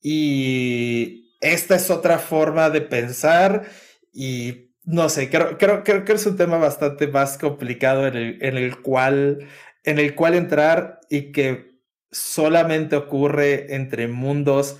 Y 0.01 1.35
esta 1.41 1.75
es 1.75 1.89
otra 1.89 2.19
forma 2.19 2.69
de 2.69 2.81
pensar 2.81 3.69
y 4.13 4.69
no 4.83 5.07
sé, 5.09 5.29
creo, 5.29 5.57
creo, 5.57 5.83
creo 5.83 6.03
que 6.03 6.13
es 6.13 6.25
un 6.25 6.37
tema 6.37 6.57
bastante 6.57 7.07
más 7.07 7.37
complicado 7.37 8.07
en 8.07 8.15
el, 8.15 8.37
en 8.41 8.57
el, 8.57 8.81
cual, 8.81 9.47
en 9.83 9.99
el 9.99 10.15
cual 10.15 10.35
entrar 10.35 10.99
y 11.09 11.31
que 11.31 11.79
solamente 12.11 12.95
ocurre 12.95 13.75
entre 13.75 14.07
mundos 14.07 14.77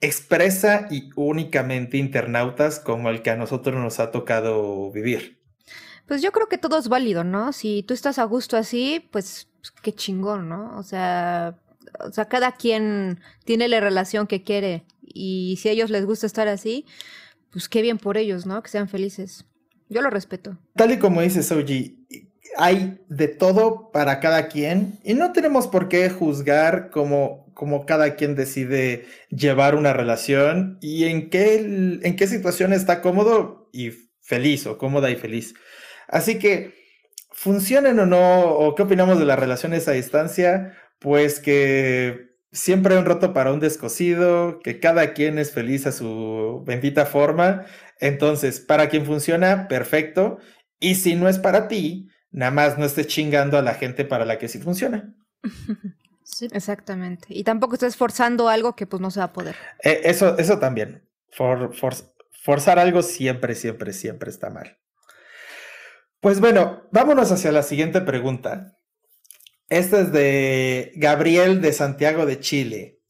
expresa 0.00 0.88
y 0.90 1.10
únicamente 1.14 1.96
internautas 1.96 2.80
como 2.80 3.08
el 3.08 3.22
que 3.22 3.30
a 3.30 3.36
nosotros 3.36 3.76
nos 3.76 4.00
ha 4.00 4.10
tocado 4.10 4.90
vivir. 4.90 5.40
Pues 6.06 6.20
yo 6.22 6.32
creo 6.32 6.48
que 6.48 6.58
todo 6.58 6.76
es 6.76 6.88
válido, 6.88 7.22
¿no? 7.22 7.52
Si 7.52 7.84
tú 7.84 7.94
estás 7.94 8.18
a 8.18 8.24
gusto 8.24 8.56
así, 8.56 9.08
pues, 9.12 9.48
pues 9.60 9.70
qué 9.70 9.92
chingón, 9.92 10.48
¿no? 10.48 10.76
O 10.76 10.82
sea, 10.82 11.56
o 12.00 12.12
sea, 12.12 12.26
cada 12.26 12.52
quien 12.52 13.20
tiene 13.44 13.68
la 13.68 13.80
relación 13.80 14.26
que 14.26 14.42
quiere 14.42 14.84
y 15.02 15.58
si 15.60 15.68
a 15.68 15.72
ellos 15.72 15.90
les 15.90 16.06
gusta 16.06 16.26
estar 16.26 16.48
así, 16.48 16.86
pues 17.50 17.68
qué 17.68 17.82
bien 17.82 17.98
por 17.98 18.16
ellos, 18.16 18.46
¿no? 18.46 18.62
Que 18.62 18.70
sean 18.70 18.88
felices. 18.88 19.44
Yo 19.88 20.00
lo 20.00 20.10
respeto. 20.10 20.58
Tal 20.74 20.92
y 20.92 20.98
como 20.98 21.20
dice 21.20 21.42
Soji, 21.42 22.06
hay 22.56 23.00
de 23.08 23.28
todo 23.28 23.90
para 23.92 24.20
cada 24.20 24.48
quien 24.48 24.98
y 25.04 25.14
no 25.14 25.32
tenemos 25.32 25.66
por 25.66 25.88
qué 25.88 26.08
juzgar 26.10 26.90
cómo, 26.90 27.46
cada 27.86 28.16
quien 28.16 28.34
decide 28.34 29.06
llevar 29.28 29.74
una 29.74 29.92
relación 29.92 30.78
y 30.80 31.04
en 31.04 31.30
qué, 31.30 31.56
en 31.56 32.16
qué 32.16 32.26
situación 32.26 32.72
está 32.72 33.02
cómodo 33.02 33.68
y 33.72 33.90
feliz 34.20 34.66
o 34.66 34.78
cómoda 34.78 35.10
y 35.10 35.16
feliz. 35.16 35.54
Así 36.08 36.38
que, 36.38 36.82
funcionen 37.30 37.98
o 37.98 38.06
no, 38.06 38.42
o 38.42 38.74
qué 38.74 38.82
opinamos 38.82 39.18
de 39.18 39.24
las 39.24 39.38
relaciones 39.38 39.88
a 39.88 39.92
distancia, 39.92 40.74
pues 41.02 41.40
que 41.40 42.36
siempre 42.52 42.94
hay 42.94 43.00
un 43.00 43.06
roto 43.06 43.32
para 43.32 43.52
un 43.52 43.60
descosido, 43.60 44.60
que 44.60 44.80
cada 44.80 45.12
quien 45.12 45.38
es 45.38 45.52
feliz 45.52 45.86
a 45.86 45.92
su 45.92 46.62
bendita 46.66 47.06
forma. 47.06 47.64
Entonces, 48.00 48.60
para 48.60 48.88
quien 48.88 49.04
funciona, 49.06 49.68
perfecto. 49.68 50.38
Y 50.80 50.94
si 50.96 51.14
no 51.14 51.28
es 51.28 51.38
para 51.38 51.68
ti, 51.68 52.08
Nada 52.32 52.50
más 52.50 52.78
no 52.78 52.86
estés 52.86 53.06
chingando 53.06 53.58
a 53.58 53.62
la 53.62 53.74
gente 53.74 54.06
para 54.06 54.24
la 54.24 54.38
que 54.38 54.48
sí 54.48 54.58
funciona. 54.58 55.14
Sí. 56.24 56.48
Exactamente. 56.52 57.26
Y 57.28 57.44
tampoco 57.44 57.74
estés 57.74 57.96
forzando 57.96 58.48
algo 58.48 58.74
que 58.74 58.86
pues 58.86 59.02
no 59.02 59.10
se 59.10 59.18
va 59.18 59.26
a 59.26 59.32
poder. 59.34 59.54
Eh, 59.82 60.02
eso, 60.04 60.38
eso 60.38 60.58
también. 60.58 61.06
forzar 61.30 62.78
algo 62.78 63.02
siempre, 63.02 63.54
siempre, 63.54 63.92
siempre 63.92 64.30
está 64.30 64.48
mal. 64.48 64.78
Pues 66.20 66.40
bueno, 66.40 66.88
vámonos 66.90 67.32
hacia 67.32 67.52
la 67.52 67.62
siguiente 67.62 68.00
pregunta. 68.00 68.78
Esta 69.72 70.02
es 70.02 70.12
de 70.12 70.92
Gabriel 70.96 71.62
de 71.62 71.72
Santiago 71.72 72.26
de 72.26 72.38
Chile. 72.40 73.00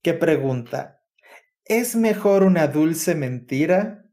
¿Qué 0.00 0.14
pregunta? 0.14 1.02
¿Es 1.64 1.96
mejor 1.96 2.44
una 2.44 2.68
dulce 2.68 3.16
mentira 3.16 4.04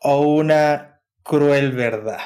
o 0.00 0.22
una 0.22 1.00
cruel 1.22 1.70
verdad? 1.70 2.18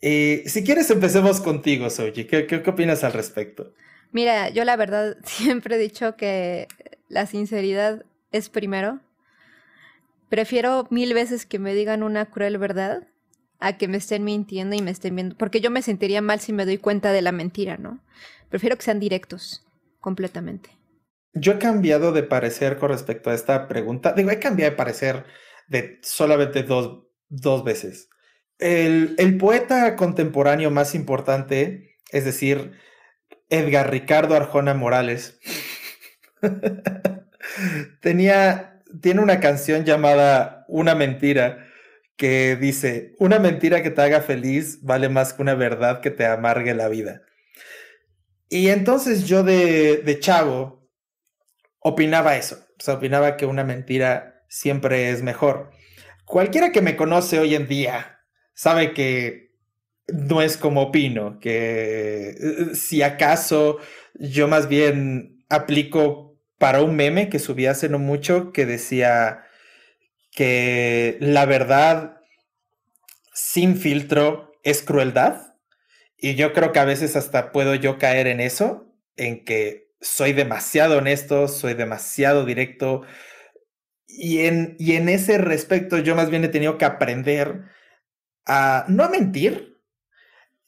Eh, 0.00 0.44
si 0.46 0.62
quieres, 0.62 0.92
empecemos 0.92 1.40
contigo, 1.40 1.90
Soji. 1.90 2.28
¿Qué, 2.28 2.46
¿Qué, 2.46 2.62
opinas 2.64 3.02
al 3.02 3.14
respecto? 3.14 3.74
Mira, 4.12 4.48
yo 4.50 4.64
la 4.64 4.76
verdad 4.76 5.16
siempre 5.24 5.74
he 5.74 5.78
dicho 5.80 6.14
que 6.16 6.68
la 7.08 7.26
sinceridad 7.26 8.04
es 8.30 8.48
primero. 8.48 9.00
Prefiero 10.28 10.86
mil 10.90 11.14
veces 11.14 11.46
que 11.46 11.58
me 11.58 11.74
digan 11.74 12.04
una 12.04 12.26
cruel 12.26 12.58
verdad 12.58 13.08
a 13.62 13.78
que 13.78 13.88
me 13.88 13.96
estén 13.96 14.24
mintiendo 14.24 14.76
y 14.76 14.82
me 14.82 14.90
estén 14.90 15.14
viendo. 15.14 15.36
Porque 15.36 15.60
yo 15.60 15.70
me 15.70 15.82
sentiría 15.82 16.20
mal 16.20 16.40
si 16.40 16.52
me 16.52 16.64
doy 16.64 16.78
cuenta 16.78 17.12
de 17.12 17.22
la 17.22 17.32
mentira, 17.32 17.76
¿no? 17.76 18.00
Prefiero 18.48 18.76
que 18.76 18.82
sean 18.82 19.00
directos, 19.00 19.66
completamente. 20.00 20.70
Yo 21.34 21.52
he 21.52 21.58
cambiado 21.58 22.12
de 22.12 22.22
parecer 22.22 22.78
con 22.78 22.90
respecto 22.90 23.30
a 23.30 23.34
esta 23.34 23.68
pregunta. 23.68 24.12
Digo, 24.12 24.30
he 24.30 24.38
cambiado 24.38 24.72
de 24.72 24.76
parecer 24.76 25.24
de 25.68 25.98
solamente 26.02 26.62
dos, 26.62 27.04
dos 27.28 27.64
veces 27.64 28.10
el, 28.62 29.38
poeta 29.38 29.96
contemporáneo 29.96 30.70
más 30.70 30.94
importante, 30.94 31.96
es 32.10 32.24
decir, 32.24 32.72
Edgar 33.48 33.90
Ricardo 33.90 34.34
Arjona 34.36 34.74
Morales, 34.74 35.40
tenía, 38.00 38.82
tiene 39.00 39.20
una 39.20 39.40
canción 39.40 39.84
llamada 39.84 40.64
Una 40.68 40.94
mentira 40.94 41.66
que 42.16 42.56
dice, 42.56 43.14
una 43.18 43.38
mentira 43.38 43.82
que 43.82 43.90
te 43.90 44.02
haga 44.02 44.20
feliz 44.20 44.82
vale 44.82 45.08
más 45.08 45.32
que 45.32 45.42
una 45.42 45.54
verdad 45.54 46.00
que 46.00 46.10
te 46.10 46.26
amargue 46.26 46.74
la 46.74 46.88
vida. 46.88 47.22
Y 48.48 48.68
entonces 48.68 49.26
yo 49.26 49.42
de, 49.42 49.98
de 49.98 50.20
chavo 50.20 50.88
opinaba 51.78 52.36
eso, 52.36 52.64
o 52.86 52.92
opinaba 52.92 53.36
que 53.36 53.46
una 53.46 53.64
mentira 53.64 54.44
siempre 54.48 55.10
es 55.10 55.22
mejor. 55.22 55.70
Cualquiera 56.24 56.72
que 56.72 56.82
me 56.82 56.96
conoce 56.96 57.38
hoy 57.38 57.54
en 57.54 57.66
día 57.66 58.20
sabe 58.54 58.92
que 58.92 59.52
no 60.08 60.42
es 60.42 60.56
como 60.56 60.82
opino, 60.82 61.38
que 61.40 62.30
eh, 62.30 62.74
si 62.74 63.02
acaso 63.02 63.78
yo 64.14 64.48
más 64.48 64.68
bien 64.68 65.44
aplico 65.48 66.38
para 66.58 66.82
un 66.82 66.94
meme 66.96 67.28
que 67.28 67.38
subí 67.38 67.66
hace 67.66 67.88
no 67.88 67.98
mucho 67.98 68.52
que 68.52 68.66
decía 68.66 69.44
que 70.32 71.18
la 71.20 71.46
verdad 71.46 72.16
sin 73.34 73.76
filtro 73.76 74.52
es 74.64 74.82
crueldad. 74.82 75.54
Y 76.16 76.34
yo 76.34 76.52
creo 76.52 76.72
que 76.72 76.78
a 76.78 76.84
veces 76.84 77.16
hasta 77.16 77.52
puedo 77.52 77.74
yo 77.74 77.98
caer 77.98 78.26
en 78.26 78.40
eso, 78.40 78.92
en 79.16 79.44
que 79.44 79.92
soy 80.00 80.32
demasiado 80.32 80.98
honesto, 80.98 81.48
soy 81.48 81.74
demasiado 81.74 82.44
directo. 82.44 83.02
Y 84.06 84.40
en, 84.40 84.76
y 84.78 84.92
en 84.96 85.08
ese 85.08 85.38
respecto 85.38 85.98
yo 85.98 86.14
más 86.14 86.30
bien 86.30 86.44
he 86.44 86.48
tenido 86.48 86.78
que 86.78 86.84
aprender 86.84 87.62
a 88.46 88.84
no 88.88 89.08
mentir, 89.08 89.78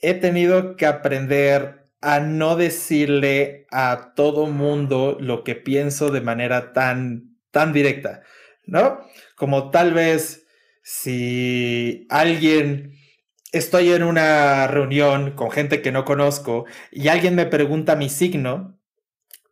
he 0.01 0.15
tenido 0.15 0.77
que 0.77 0.87
aprender 0.87 1.85
a 2.01 2.21
no 2.21 2.57
decirle 2.57 3.67
a 3.71 4.13
todo 4.15 4.47
mundo 4.47 5.17
lo 5.19 5.43
que 5.43 5.55
pienso 5.55 6.11
de 6.11 6.21
manera 6.21 6.73
tan, 6.73 7.39
tan 7.51 7.73
directa, 7.73 8.23
¿no? 8.67 9.01
Como 9.37 9.71
tal 9.71 9.95
vez 9.95 10.47
si 10.83 12.07
alguien, 12.11 12.93
estoy 13.53 13.93
en 13.93 14.03
una 14.03 14.67
reunión 14.67 15.33
con 15.33 15.51
gente 15.51 15.81
que 15.83 15.93
no 15.93 16.05
conozco 16.05 16.67
y 16.91 17.09
alguien 17.09 17.35
me 17.35 17.47
pregunta 17.47 17.97
mi 17.97 18.11
signo, 18.11 18.79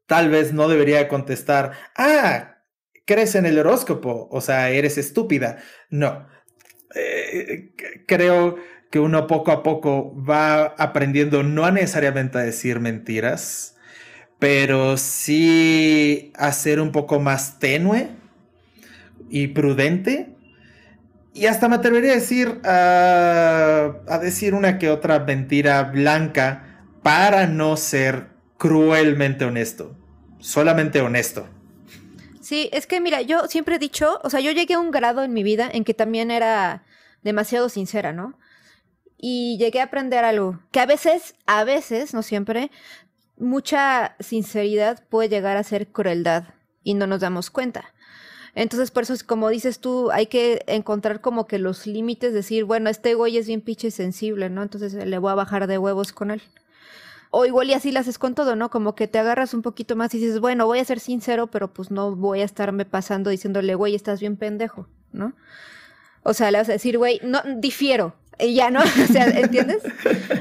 tal 0.07 0.29
vez 0.29 0.53
no 0.53 0.69
debería 0.69 1.09
contestar, 1.09 1.73
ah, 1.97 2.59
crees 3.07 3.35
en 3.35 3.47
el 3.47 3.59
horóscopo, 3.59 4.29
o 4.31 4.41
sea, 4.41 4.71
eres 4.71 4.99
estúpida. 4.99 5.63
No, 5.91 6.29
eh, 6.95 7.73
creo 8.07 8.57
que 8.91 9.01
uno 9.01 9.27
poco 9.27 9.53
a 9.53 9.63
poco 9.63 10.15
va 10.23 10.65
aprendiendo 10.79 11.43
no 11.43 11.71
necesariamente 11.71 12.39
a 12.39 12.43
decir 12.43 12.79
mentiras, 12.81 13.77
pero 14.39 14.99
sí 14.99 16.33
a 16.37 16.53
ser 16.53 16.81
un 16.81 16.93
poco 16.93 17.21
más 17.21 17.59
tenue 17.59 18.22
y 19.33 19.49
prudente. 19.49 20.37
Y 21.35 21.47
hasta 21.47 21.67
me 21.69 21.77
atrevería 21.77 22.13
a 22.13 22.17
decir, 22.17 22.61
a 22.63 24.19
decir 24.21 24.53
una 24.53 24.79
que 24.79 24.91
otra 24.91 25.19
mentira 25.21 25.85
blanca 25.85 26.85
para 27.03 27.47
no 27.47 27.79
ser 27.79 28.29
cruelmente 28.59 29.47
honesto, 29.47 29.97
solamente 30.39 31.01
honesto. 31.01 31.49
Sí, 32.43 32.69
es 32.73 32.87
que 32.87 33.01
mira, 33.01 33.23
yo 33.23 33.49
siempre 33.49 33.77
he 33.77 33.79
dicho, 33.79 34.21
o 34.23 34.29
sea, 34.29 34.41
yo 34.41 34.53
llegué 34.53 34.75
a 34.75 34.79
un 34.79 34.91
grado 34.91 35.25
en 35.25 35.33
mi 35.33 35.43
vida 35.43 35.71
en 35.73 35.85
que 35.85 35.95
también 35.95 36.31
era 36.31 36.85
demasiado 37.23 37.71
sincera, 37.71 38.13
¿no? 38.13 38.39
Y 39.17 39.57
llegué 39.59 39.81
a 39.81 39.85
aprender 39.85 40.25
algo, 40.25 40.61
que 40.71 40.81
a 40.81 40.87
veces, 40.87 41.35
a 41.47 41.65
veces, 41.65 42.13
no 42.13 42.23
siempre, 42.23 42.71
mucha 43.39 44.17
sinceridad 44.21 45.03
puede 45.09 45.31
llegar 45.31 45.57
a 45.57 45.63
ser 45.63 45.89
crueldad 45.89 46.45
y 46.85 46.93
no 46.95 47.07
nos 47.07 47.21
damos 47.21 47.51
cuenta. 47.51 47.95
Entonces, 48.55 48.91
por 48.91 49.05
eso 49.05 49.15
es 49.15 49.25
como 49.25 49.49
dices 49.49 49.79
tú, 49.79 50.11
hay 50.11 50.27
que 50.27 50.63
encontrar 50.67 51.21
como 51.21 51.47
que 51.47 51.59
los 51.59 51.87
límites, 51.87 52.35
decir, 52.35 52.65
bueno, 52.65 52.91
este 52.91 53.15
güey 53.15 53.39
es 53.39 53.47
bien 53.47 53.63
pinche 53.63 53.91
sensible, 53.91 54.51
¿no? 54.51 54.63
Entonces 54.63 54.93
le 54.93 55.19
voy 55.19 55.33
a 55.33 55.37
bajar 55.37 55.67
de 55.67 55.79
huevos 55.79 56.13
con 56.13 56.31
él. 56.31 56.43
O 57.31 57.47
igual 57.47 57.71
y 57.71 57.73
así 57.73 57.93
lo 57.93 58.01
haces 58.01 58.19
con 58.19 58.35
todo, 58.35 58.57
¿no? 58.57 58.71
Como 58.71 58.95
que 58.95 59.09
te 59.09 59.19
agarras 59.19 59.55
un 59.55 59.63
poquito 59.63 59.97
más 59.97 60.13
y 60.13 60.19
dices, 60.19 60.39
bueno, 60.39 60.67
voy 60.67 60.81
a 60.81 60.85
ser 60.85 61.01
sincero, 61.01 61.47
pero 61.47 61.73
pues 61.73 61.91
no 61.91 62.15
voy 62.15 62.43
a 62.43 62.45
estarme 62.45 62.85
pasando 62.85 63.31
diciéndole, 63.31 63.75
güey, 63.75 63.95
estás 63.95 64.21
bien 64.21 64.37
pendejo, 64.37 64.87
¿no? 65.13 65.33
O 66.25 66.35
sea, 66.35 66.51
le 66.51 66.59
vas 66.59 66.69
a 66.69 66.73
decir, 66.73 66.99
güey, 66.99 67.21
no, 67.25 67.41
difiero, 67.57 68.15
y 68.39 68.55
ya, 68.55 68.71
¿no? 68.71 68.81
O 69.09 69.13
sea, 69.13 69.27
¿entiendes? 69.27 69.83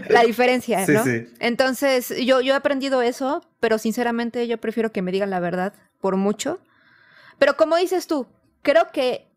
La 0.10 0.24
diferencia, 0.24 0.86
¿no? 0.88 1.04
Sí. 1.04 1.28
Entonces, 1.40 2.14
yo, 2.26 2.42
yo 2.42 2.54
he 2.54 2.58
aprendido 2.58 3.02
eso, 3.02 3.42
pero 3.60 3.78
sinceramente 3.78 4.48
yo 4.48 4.58
prefiero 4.58 4.92
que 4.92 5.02
me 5.02 5.12
digan 5.12 5.30
la 5.30 5.40
verdad 5.40 5.74
por 6.00 6.18
mucho. 6.18 6.60
Pero 7.42 7.58
como 7.58 7.76
dices 7.76 8.06
tú, 8.06 8.28
creo 8.62 8.90
que 8.94 9.28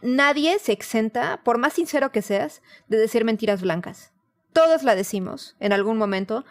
nadie 0.00 0.58
se 0.58 0.72
exenta, 0.72 1.42
por 1.44 1.58
más 1.58 1.74
sincero 1.74 2.10
que 2.10 2.22
seas, 2.22 2.62
de 2.88 2.96
decir 2.96 3.26
mentiras 3.26 3.60
blancas. 3.60 4.10
Todos 4.54 4.84
la 4.84 4.94
decimos 4.94 5.54
en 5.60 5.74
algún 5.74 5.98
momento, 5.98 6.46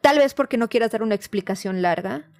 tal 0.00 0.16
vez 0.16 0.32
porque 0.32 0.56
no 0.56 0.70
quieras 0.70 0.92
dar 0.92 1.02
una 1.02 1.14
explicación 1.14 1.82
larga, 1.82 2.30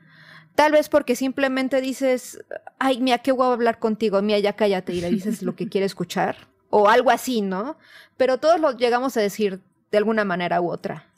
tal 0.54 0.72
vez 0.72 0.88
porque 0.88 1.14
simplemente 1.14 1.82
dices, 1.82 2.42
ay, 2.78 3.02
mía, 3.02 3.18
qué 3.18 3.32
guapo 3.32 3.52
hablar 3.52 3.78
contigo, 3.78 4.22
mía, 4.22 4.38
ya 4.38 4.54
cállate 4.54 4.94
y 4.94 5.02
le 5.02 5.10
dices 5.10 5.42
lo 5.42 5.54
que 5.54 5.68
quiere 5.68 5.84
escuchar, 5.84 6.48
o 6.70 6.88
algo 6.88 7.10
así, 7.10 7.42
¿no? 7.42 7.76
Pero 8.16 8.38
todos 8.38 8.58
lo 8.58 8.74
llegamos 8.78 9.14
a 9.18 9.20
decir 9.20 9.60
de 9.90 9.98
alguna 9.98 10.24
manera 10.24 10.62
u 10.62 10.70
otra. 10.70 11.12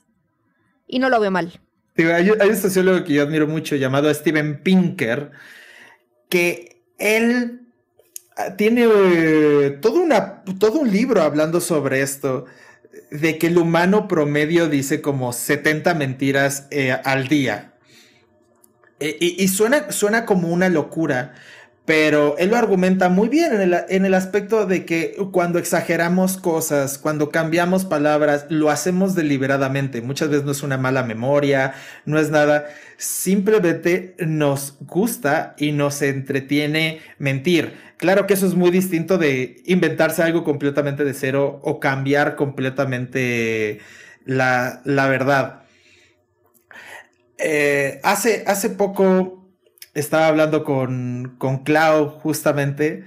Y 0.88 0.98
no 0.98 1.10
lo 1.10 1.20
veo 1.20 1.30
mal. 1.30 1.60
hay, 1.96 2.28
un 2.28 2.56
sociólogo 2.56 3.04
que 3.04 3.12
yo 3.12 3.22
admiro 3.22 3.46
mucho 3.46 3.76
llamado 3.76 4.12
Steven 4.12 4.64
Pinker, 4.64 5.30
que 6.28 6.77
él 6.98 7.62
ah, 8.36 8.56
tiene 8.56 8.86
eh, 8.86 9.78
todo, 9.80 10.04
todo 10.58 10.80
un 10.80 10.90
libro 10.90 11.22
hablando 11.22 11.60
sobre 11.60 12.02
esto 12.02 12.46
de 13.10 13.38
que 13.38 13.46
el 13.46 13.58
humano 13.58 14.08
promedio 14.08 14.68
dice 14.68 15.00
como 15.00 15.32
70 15.32 15.94
mentiras 15.94 16.66
eh, 16.70 16.92
al 16.92 17.28
día. 17.28 17.74
E, 19.00 19.16
y, 19.20 19.48
suena, 19.48 19.92
suena 19.92 20.26
como 20.26 20.48
una 20.48 20.68
locura, 20.68 21.34
pero 21.88 22.36
él 22.36 22.50
lo 22.50 22.58
argumenta 22.58 23.08
muy 23.08 23.30
bien 23.30 23.50
en 23.54 23.62
el, 23.62 23.76
en 23.88 24.04
el, 24.04 24.12
aspecto 24.12 24.66
de 24.66 24.84
que 24.84 25.16
cuando 25.32 25.58
exageramos 25.58 26.36
cosas, 26.36 26.98
cuando 26.98 27.30
cambiamos 27.30 27.86
palabras, 27.86 28.44
lo 28.50 28.68
hacemos 28.68 29.14
deliberadamente. 29.14 30.02
Muchas 30.02 30.28
veces 30.28 30.44
no 30.44 30.52
es 30.52 30.62
una 30.62 30.76
mala 30.76 31.02
memoria, 31.02 31.72
no 32.04 32.18
es 32.18 32.28
nada. 32.28 32.66
Simplemente 32.98 34.14
nos 34.18 34.76
gusta 34.80 35.54
y 35.56 35.72
nos 35.72 36.02
entretiene 36.02 37.00
mentir. 37.18 37.72
Claro 37.96 38.26
que 38.26 38.34
eso 38.34 38.46
es 38.46 38.54
muy 38.54 38.70
distinto 38.70 39.16
de 39.16 39.62
inventarse 39.64 40.22
algo 40.22 40.44
completamente 40.44 41.06
de 41.06 41.14
cero 41.14 41.58
o 41.62 41.80
cambiar 41.80 42.36
completamente 42.36 43.80
la, 44.26 44.82
la 44.84 45.08
verdad. 45.08 45.62
Eh, 47.38 47.98
hace, 48.02 48.44
hace 48.46 48.68
poco 48.68 49.37
estaba 49.98 50.28
hablando 50.28 50.64
con, 50.64 51.34
con 51.38 51.64
Clau 51.64 52.08
justamente 52.08 53.04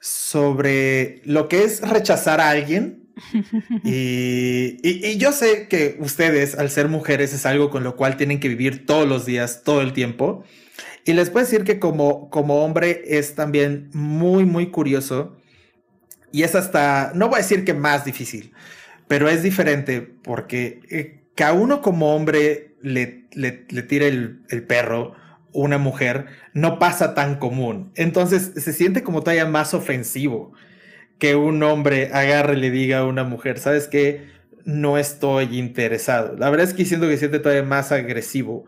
sobre 0.00 1.20
lo 1.24 1.48
que 1.48 1.64
es 1.64 1.80
rechazar 1.80 2.40
a 2.40 2.50
alguien. 2.50 2.96
Y, 3.84 4.78
y, 4.82 5.18
yo 5.18 5.32
sé 5.32 5.68
que 5.68 5.96
ustedes, 6.00 6.56
al 6.56 6.70
ser 6.70 6.88
mujeres, 6.88 7.34
es 7.34 7.44
algo 7.44 7.68
con 7.68 7.84
lo 7.84 7.96
cual 7.96 8.16
tienen 8.16 8.40
que 8.40 8.48
vivir 8.48 8.86
todos 8.86 9.06
los 9.06 9.26
días, 9.26 9.62
todo 9.62 9.82
el 9.82 9.92
tiempo. 9.92 10.44
Y 11.04 11.12
les 11.12 11.28
puedo 11.28 11.44
decir 11.44 11.64
que 11.64 11.78
como, 11.78 12.30
como 12.30 12.64
hombre 12.64 13.02
es 13.06 13.34
también 13.34 13.90
muy, 13.92 14.44
muy 14.44 14.70
curioso. 14.70 15.36
Y 16.32 16.44
es 16.44 16.54
hasta, 16.54 17.12
no 17.14 17.28
voy 17.28 17.40
a 17.40 17.42
decir 17.42 17.64
que 17.64 17.74
más 17.74 18.04
difícil, 18.04 18.52
pero 19.08 19.28
es 19.28 19.42
diferente 19.42 20.00
porque 20.00 20.80
eh, 20.90 21.24
que 21.34 21.44
a 21.44 21.52
uno 21.52 21.82
como 21.82 22.14
hombre 22.14 22.76
le, 22.80 23.26
le, 23.32 23.66
le 23.68 23.82
tire 23.82 24.08
el, 24.08 24.42
el 24.48 24.62
perro 24.62 25.14
una 25.52 25.78
mujer 25.78 26.26
no 26.52 26.78
pasa 26.78 27.14
tan 27.14 27.36
común. 27.36 27.92
Entonces 27.94 28.52
se 28.56 28.72
siente 28.72 29.02
como 29.02 29.20
todavía 29.20 29.46
más 29.46 29.74
ofensivo 29.74 30.52
que 31.18 31.36
un 31.36 31.62
hombre 31.62 32.10
agarre 32.12 32.54
y 32.54 32.60
le 32.60 32.70
diga 32.70 32.98
a 33.00 33.04
una 33.04 33.24
mujer, 33.24 33.58
¿sabes 33.58 33.88
qué? 33.88 34.28
No 34.64 34.98
estoy 34.98 35.58
interesado. 35.58 36.36
La 36.36 36.50
verdad 36.50 36.68
es 36.68 36.74
que 36.74 36.84
siento 36.84 37.06
que 37.06 37.12
se 37.12 37.20
siente 37.20 37.38
todavía 37.38 37.62
más 37.62 37.92
agresivo. 37.92 38.66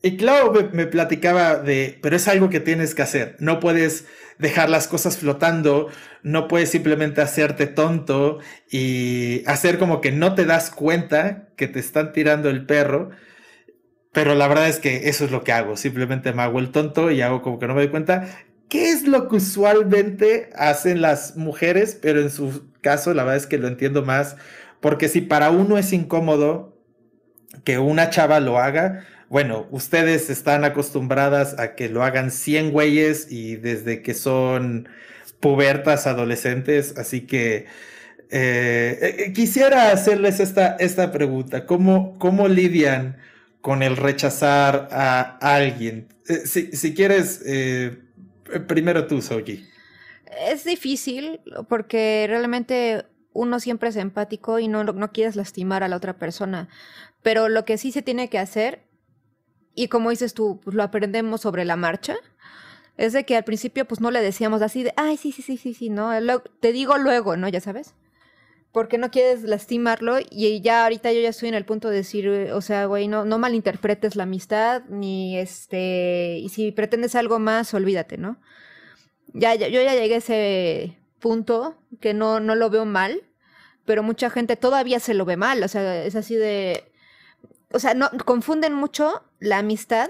Y 0.00 0.16
claro, 0.16 0.52
me, 0.72 0.86
platicaba 0.86 1.56
de, 1.56 1.98
pero 2.00 2.14
es 2.14 2.28
algo 2.28 2.48
que 2.48 2.60
tienes 2.60 2.94
que 2.94 3.02
hacer. 3.02 3.36
No 3.40 3.58
puedes 3.58 4.06
dejar 4.38 4.70
las 4.70 4.86
cosas 4.86 5.18
flotando, 5.18 5.88
no 6.22 6.46
puedes 6.46 6.70
simplemente 6.70 7.20
hacerte 7.20 7.66
tonto 7.66 8.38
y 8.70 9.42
hacer 9.46 9.78
como 9.78 10.00
que 10.00 10.12
no 10.12 10.36
te 10.36 10.44
das 10.44 10.70
cuenta 10.70 11.48
que 11.56 11.66
te 11.66 11.80
están 11.80 12.12
tirando 12.12 12.48
el 12.48 12.64
perro 12.64 13.10
pero 14.18 14.34
la 14.34 14.48
verdad 14.48 14.68
es 14.68 14.80
que 14.80 15.08
eso 15.08 15.26
es 15.26 15.30
lo 15.30 15.44
que 15.44 15.52
hago. 15.52 15.76
Simplemente 15.76 16.32
me 16.32 16.42
hago 16.42 16.58
el 16.58 16.72
tonto 16.72 17.12
y 17.12 17.22
hago 17.22 17.40
como 17.40 17.60
que 17.60 17.68
no 17.68 17.74
me 17.76 17.82
doy 17.82 17.90
cuenta. 17.90 18.28
¿Qué 18.68 18.90
es 18.90 19.06
lo 19.06 19.28
que 19.28 19.36
usualmente 19.36 20.50
hacen 20.56 21.00
las 21.00 21.36
mujeres? 21.36 21.96
Pero 22.02 22.20
en 22.20 22.28
su 22.28 22.68
caso, 22.80 23.14
la 23.14 23.22
verdad 23.22 23.36
es 23.36 23.46
que 23.46 23.58
lo 23.58 23.68
entiendo 23.68 24.04
más. 24.04 24.34
Porque 24.80 25.08
si 25.08 25.20
para 25.20 25.50
uno 25.52 25.78
es 25.78 25.92
incómodo 25.92 26.76
que 27.62 27.78
una 27.78 28.10
chava 28.10 28.40
lo 28.40 28.58
haga, 28.58 29.06
bueno, 29.28 29.68
ustedes 29.70 30.30
están 30.30 30.64
acostumbradas 30.64 31.56
a 31.60 31.76
que 31.76 31.88
lo 31.88 32.02
hagan 32.02 32.32
100 32.32 32.72
güeyes 32.72 33.30
y 33.30 33.54
desde 33.54 34.02
que 34.02 34.14
son 34.14 34.88
pubertas 35.38 36.08
adolescentes, 36.08 36.98
así 36.98 37.20
que 37.20 37.66
eh, 38.30 38.98
eh, 39.00 39.32
quisiera 39.32 39.92
hacerles 39.92 40.40
esta, 40.40 40.74
esta 40.80 41.12
pregunta, 41.12 41.66
¿cómo, 41.66 42.18
cómo 42.18 42.48
lidian 42.48 43.16
con 43.60 43.82
el 43.82 43.96
rechazar 43.96 44.88
a 44.92 45.38
alguien. 45.40 46.08
Eh, 46.28 46.46
si, 46.46 46.94
quieres, 46.94 47.42
eh, 47.46 47.98
primero 48.66 49.06
tú, 49.06 49.20
Soji. 49.20 49.68
Es 50.46 50.64
difícil 50.64 51.40
porque 51.68 52.26
realmente 52.28 53.06
uno 53.32 53.60
siempre 53.60 53.88
es 53.88 53.96
empático 53.96 54.58
y 54.58 54.68
no, 54.68 54.84
no 54.84 55.12
quieres 55.12 55.36
lastimar 55.36 55.82
a 55.82 55.88
la 55.88 55.96
otra 55.96 56.18
persona. 56.18 56.68
Pero 57.22 57.48
lo 57.48 57.64
que 57.64 57.78
sí 57.78 57.92
se 57.92 58.02
tiene 58.02 58.28
que 58.28 58.38
hacer, 58.38 58.86
y 59.74 59.88
como 59.88 60.10
dices 60.10 60.34
tú, 60.34 60.60
pues 60.62 60.74
lo 60.76 60.82
aprendemos 60.82 61.40
sobre 61.40 61.64
la 61.64 61.76
marcha, 61.76 62.16
es 62.96 63.12
de 63.12 63.24
que 63.24 63.36
al 63.36 63.44
principio 63.44 63.86
pues 63.86 64.00
no 64.00 64.10
le 64.10 64.20
decíamos 64.20 64.62
así 64.62 64.82
de, 64.82 64.92
ay, 64.96 65.16
sí, 65.16 65.32
sí, 65.32 65.42
sí, 65.42 65.56
sí, 65.56 65.74
sí, 65.74 65.88
no, 65.88 66.10
te 66.60 66.72
digo 66.72 66.98
luego, 66.98 67.36
¿no? 67.36 67.48
Ya 67.48 67.60
sabes 67.60 67.94
porque 68.78 68.96
no 68.96 69.10
quieres 69.10 69.42
lastimarlo 69.42 70.18
y 70.30 70.60
ya 70.60 70.84
ahorita 70.84 71.12
yo 71.12 71.20
ya 71.20 71.30
estoy 71.30 71.48
en 71.48 71.56
el 71.56 71.64
punto 71.64 71.90
de 71.90 71.96
decir, 71.96 72.28
o 72.28 72.60
sea, 72.60 72.84
güey, 72.84 73.08
no, 73.08 73.24
no 73.24 73.36
malinterpretes 73.36 74.14
la 74.14 74.22
amistad, 74.22 74.84
ni 74.88 75.36
este, 75.36 76.38
y 76.38 76.48
si 76.50 76.70
pretendes 76.70 77.16
algo 77.16 77.40
más, 77.40 77.74
olvídate, 77.74 78.18
¿no? 78.18 78.40
Ya, 79.34 79.52
ya 79.56 79.66
yo 79.66 79.82
ya 79.82 79.96
llegué 79.96 80.14
a 80.14 80.18
ese 80.18 80.96
punto 81.18 81.82
que 82.00 82.14
no, 82.14 82.38
no 82.38 82.54
lo 82.54 82.70
veo 82.70 82.84
mal, 82.84 83.24
pero 83.84 84.04
mucha 84.04 84.30
gente 84.30 84.54
todavía 84.54 85.00
se 85.00 85.12
lo 85.12 85.24
ve 85.24 85.36
mal, 85.36 85.60
o 85.64 85.66
sea, 85.66 86.04
es 86.04 86.14
así 86.14 86.36
de, 86.36 86.84
o 87.72 87.80
sea, 87.80 87.94
no, 87.94 88.08
confunden 88.24 88.74
mucho 88.74 89.24
la 89.40 89.58
amistad 89.58 90.08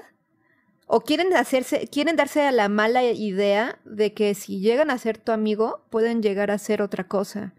o 0.87 1.01
quieren 1.01 1.35
hacerse, 1.35 1.89
quieren 1.89 2.17
darse 2.17 2.43
a 2.43 2.53
la 2.53 2.69
mala 2.69 3.03
idea 3.03 3.79
de 3.87 4.13
que 4.13 4.35
si 4.35 4.61
llegan 4.61 4.91
a 4.91 4.99
ser 4.99 5.17
tu 5.17 5.33
amigo, 5.33 5.87
pueden 5.89 6.23
llegar 6.23 6.51
a 6.51 6.59
ser 6.59 6.83
otra 6.83 7.09
cosa. 7.09 7.55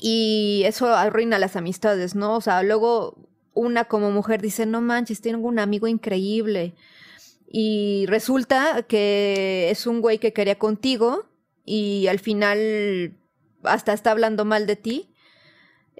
Y 0.00 0.62
eso 0.64 0.94
arruina 0.94 1.38
las 1.38 1.56
amistades, 1.56 2.14
¿no? 2.14 2.36
O 2.36 2.40
sea, 2.40 2.62
luego 2.62 3.16
una 3.54 3.86
como 3.86 4.10
mujer 4.10 4.40
dice, 4.40 4.66
no 4.66 4.80
manches, 4.80 5.20
tengo 5.20 5.48
un 5.48 5.58
amigo 5.58 5.88
increíble. 5.88 6.74
Y 7.50 8.06
resulta 8.06 8.82
que 8.82 9.70
es 9.70 9.86
un 9.86 10.00
güey 10.00 10.18
que 10.18 10.32
quería 10.32 10.58
contigo 10.58 11.26
y 11.64 12.06
al 12.06 12.18
final 12.18 13.14
hasta 13.64 13.92
está 13.92 14.12
hablando 14.12 14.44
mal 14.44 14.66
de 14.66 14.76
ti. 14.76 15.10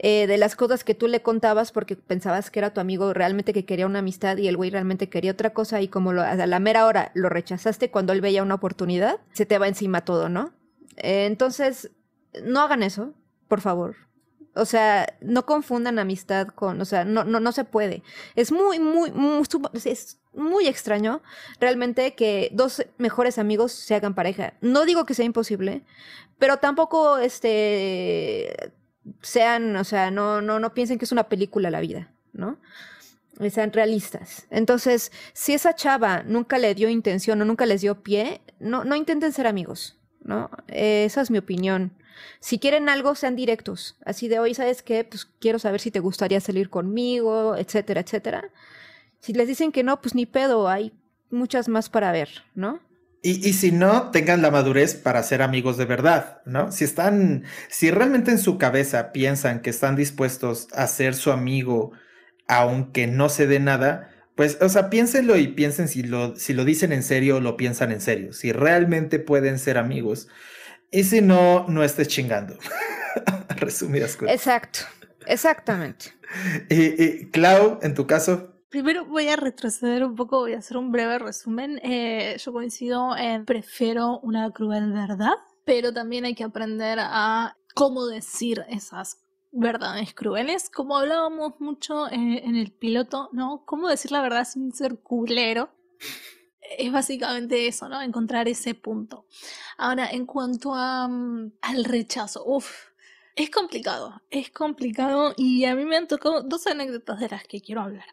Eh, 0.01 0.29
de 0.29 0.39
las 0.39 0.55
cosas 0.55 0.85
que 0.85 0.95
tú 0.95 1.09
le 1.09 1.23
contabas 1.23 1.73
porque 1.73 1.97
pensabas 1.97 2.53
que 2.53 2.61
era 2.61 2.73
tu 2.73 2.81
amigo 2.81 3.13
realmente 3.13 3.53
que 3.53 3.65
quería 3.65 3.85
una 3.85 3.99
amistad 3.99 4.37
y 4.37 4.47
el 4.47 4.57
güey 4.57 4.71
realmente 4.71 5.09
quería 5.09 5.33
otra 5.33 5.51
cosa 5.51 5.83
y 5.83 5.89
como 5.89 6.11
a 6.11 6.37
la 6.37 6.61
mera 6.61 6.87
hora 6.87 7.11
lo 7.15 7.29
rechazaste 7.29 7.91
cuando 7.91 8.13
él 8.13 8.21
veía 8.21 8.45
una 8.45 8.55
oportunidad, 8.55 9.19
se 9.33 9.45
te 9.45 9.59
va 9.59 9.67
encima 9.67 10.05
todo, 10.05 10.29
¿no? 10.29 10.53
Eh, 10.99 11.27
entonces, 11.27 11.91
no 12.45 12.61
hagan 12.61 12.85
eso 12.85 13.13
por 13.49 13.61
favor. 13.61 13.97
O 14.55 14.65
sea, 14.65 15.17
no 15.21 15.47
confundan 15.47 15.99
amistad 15.99 16.49
con, 16.49 16.81
o 16.81 16.85
sea, 16.85 17.05
no, 17.05 17.25
no, 17.25 17.39
no 17.39 17.53
se 17.53 17.65
puede. 17.65 18.03
Es 18.35 18.51
muy, 18.51 18.81
muy, 18.81 19.13
muy, 19.13 19.43
es 19.85 20.19
muy 20.33 20.67
extraño 20.67 21.23
realmente 21.61 22.15
que 22.15 22.51
dos 22.53 22.85
mejores 22.99 23.39
amigos 23.39 23.73
se 23.73 23.95
hagan 23.95 24.15
pareja. 24.15 24.55
No 24.61 24.85
digo 24.85 25.07
que 25.07 25.15
sea 25.15 25.25
imposible, 25.25 25.85
pero 26.39 26.57
tampoco 26.57 27.19
este 27.19 28.73
sean, 29.23 29.77
o 29.77 29.85
sea, 29.85 30.11
no, 30.11 30.41
no, 30.41 30.59
no 30.59 30.75
piensen 30.75 30.99
que 30.99 31.05
es 31.05 31.13
una 31.13 31.29
película 31.29 31.71
la 31.71 31.81
vida, 31.81 32.13
¿no? 32.33 32.59
sean 33.51 33.73
realistas. 33.73 34.47
Entonces, 34.51 35.13
si 35.33 35.55
esa 35.55 35.75
chava 35.75 36.25
nunca 36.25 36.59
le 36.59 36.75
dio 36.75 36.89
intención 36.89 37.41
o 37.41 37.45
nunca 37.45 37.67
les 37.67 37.81
dio 37.81 38.03
pie, 38.03 38.41
no, 38.59 38.85
no 38.85 38.97
intenten 38.97 39.33
ser 39.33 39.47
amigos, 39.47 39.97
¿no? 40.21 40.51
Eh, 40.67 41.05
esa 41.05 41.21
es 41.21 41.31
mi 41.31 41.39
opinión. 41.39 41.93
Si 42.41 42.59
quieren 42.59 42.89
algo, 42.89 43.15
sean 43.15 43.37
directos. 43.37 43.97
Así 44.05 44.29
de 44.29 44.39
hoy, 44.39 44.55
¿sabes 44.55 44.83
qué? 44.83 45.05
Pues 45.05 45.27
quiero 45.39 45.59
saber 45.59 45.81
si 45.81 45.91
te 45.91 46.01
gustaría 46.01 46.41
salir 46.41 46.71
conmigo, 46.71 47.57
etcétera, 47.57 48.01
etcétera. 48.01 48.51
Si 49.21 49.33
les 49.33 49.49
dicen 49.49 49.73
que 49.73 49.83
no, 49.83 50.01
pues 50.01 50.15
ni 50.15 50.27
pedo, 50.27 50.69
hay 50.69 50.93
muchas 51.31 51.69
más 51.69 51.89
para 51.89 52.13
ver, 52.13 52.29
¿no? 52.55 52.81
Y, 53.21 53.49
y, 53.49 53.53
si 53.53 53.73
no, 53.73 54.11
tengan 54.13 54.43
la 54.43 54.53
madurez 54.53 54.95
para 54.95 55.25
ser 55.25 55.43
amigos 55.43 55.77
de 55.77 55.87
verdad, 55.87 56.41
¿no? 56.47 56.71
Si 56.71 56.85
están, 56.85 57.45
si 57.69 57.91
realmente 57.91 58.31
en 58.31 58.39
su 58.39 58.59
cabeza 58.59 59.11
piensan 59.11 59.61
que 59.61 59.71
están 59.71 59.97
dispuestos 59.97 60.69
a 60.73 60.87
ser 60.87 61.17
su 61.17 61.33
amigo, 61.33 61.91
aunque 62.47 63.09
no 63.09 63.29
se 63.29 63.49
dé 63.49 63.59
nada, 63.59 64.11
pues, 64.39 64.57
o 64.61 64.69
sea, 64.69 64.89
piénsenlo 64.89 65.37
y 65.37 65.49
piensen 65.49 65.89
si 65.89 66.05
lo, 66.05 66.37
si 66.37 66.55
lo 66.55 66.65
dicen 66.65 66.93
en 66.93 67.03
serio 67.03 67.39
o 67.39 67.41
lo 67.41 67.57
piensan 67.57 67.91
en 67.91 68.01
serio, 68.01 68.33
si 68.33 68.53
realmente 68.53 69.19
pueden 69.19 69.59
ser 69.59 69.79
amigos. 69.79 70.29
Y 70.91 71.05
si 71.05 71.21
no, 71.21 71.67
no 71.69 71.83
estés 71.83 72.09
chingando. 72.09 72.57
Resumidas 73.57 74.17
cuentas. 74.17 74.37
Exacto, 74.37 74.81
exactamente. 75.27 76.07
y, 76.71 77.03
y 77.03 77.31
Clau, 77.31 77.79
en 77.83 77.95
tu 77.95 78.07
caso, 78.07 78.59
Primero 78.69 79.07
voy 79.07 79.29
a 79.29 79.37
retroceder 79.37 80.05
un 80.05 80.15
poco, 80.15 80.41
voy 80.41 80.53
a 80.53 80.59
hacer 80.59 80.77
un 80.77 80.93
breve 80.93 81.19
resumen. 81.19 81.81
Eh, 81.83 82.37
yo 82.39 82.53
coincido 82.53 83.17
en 83.17 83.47
prefiero 83.47 84.21
una 84.21 84.51
cruel 84.51 84.93
verdad, 84.93 85.33
pero 85.65 85.95
también 85.95 86.27
hay 86.27 86.35
que 86.35 86.45
aprender 86.45 86.99
a 87.01 87.57
cómo 87.75 88.07
decir 88.07 88.67
esas 88.69 89.25
verdades 89.53 90.13
crueles, 90.13 90.69
como 90.69 90.99
hablábamos 90.99 91.55
mucho 91.61 92.09
eh, 92.09 92.43
en 92.45 92.57
el 92.57 92.71
piloto, 92.71 93.31
¿no? 93.33 93.63
Cómo 93.65 93.89
decir 93.89 94.13
la 94.13 94.21
verdad 94.21 94.45
sin 94.45 94.75
ser 94.75 94.99
culero. 94.99 95.71
Es 96.77 96.93
básicamente 96.93 97.67
eso, 97.67 97.89
¿no? 97.89 98.03
Encontrar 98.03 98.49
ese 98.49 98.75
punto. 98.75 99.27
Ahora, 99.77 100.11
en 100.11 100.27
cuanto 100.27 100.75
a, 100.75 101.07
um, 101.07 101.51
al 101.63 101.85
rechazo, 101.85 102.45
uff, 102.45 102.89
es 103.37 103.51
complicado, 103.51 104.21
es 104.31 104.51
complicado 104.51 105.33
y 105.37 105.65
a 105.65 105.77
mí 105.77 105.85
me 105.85 105.97
han 105.97 106.09
tocado 106.09 106.43
dos 106.43 106.67
anécdotas 106.67 107.21
de 107.21 107.29
las 107.29 107.45
que 107.45 107.61
quiero 107.61 107.83
hablar. 107.83 108.07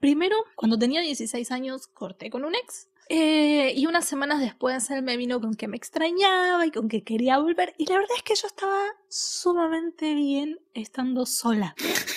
Primero, 0.00 0.36
cuando 0.54 0.78
tenía 0.78 1.02
16 1.02 1.50
años, 1.50 1.86
corté 1.86 2.30
con 2.30 2.44
un 2.44 2.54
ex. 2.54 2.88
Eh, 3.10 3.72
y 3.74 3.86
unas 3.86 4.04
semanas 4.04 4.40
después 4.40 4.90
él 4.90 5.02
me 5.02 5.16
vino 5.16 5.40
con 5.40 5.54
que 5.54 5.66
me 5.66 5.76
extrañaba 5.76 6.66
y 6.66 6.70
con 6.70 6.88
que 6.88 7.02
quería 7.02 7.38
volver. 7.38 7.74
Y 7.78 7.86
la 7.86 7.96
verdad 7.96 8.16
es 8.16 8.22
que 8.22 8.34
yo 8.34 8.46
estaba 8.46 8.82
sumamente 9.08 10.14
bien 10.14 10.58
estando 10.74 11.26
sola. 11.26 11.74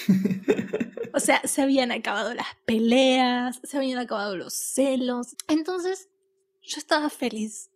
sea, 1.21 1.41
se 1.45 1.61
habían 1.61 1.91
acabado 1.91 2.33
las 2.33 2.47
peleas, 2.65 3.61
se 3.63 3.77
habían 3.77 3.99
acabado 3.99 4.35
los 4.35 4.53
celos. 4.53 5.35
Entonces, 5.47 6.09
yo 6.61 6.79
estaba 6.79 7.09
feliz. 7.09 7.71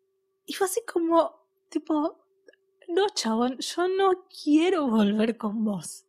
Y 0.45 0.53
fue 0.53 0.67
así 0.67 0.81
como, 0.85 1.47
tipo, 1.69 2.19
no, 2.89 3.07
chabón, 3.09 3.57
yo 3.59 3.87
no 3.87 4.25
quiero 4.43 4.87
volver 4.87 5.37
con 5.37 5.63
vos. 5.63 6.05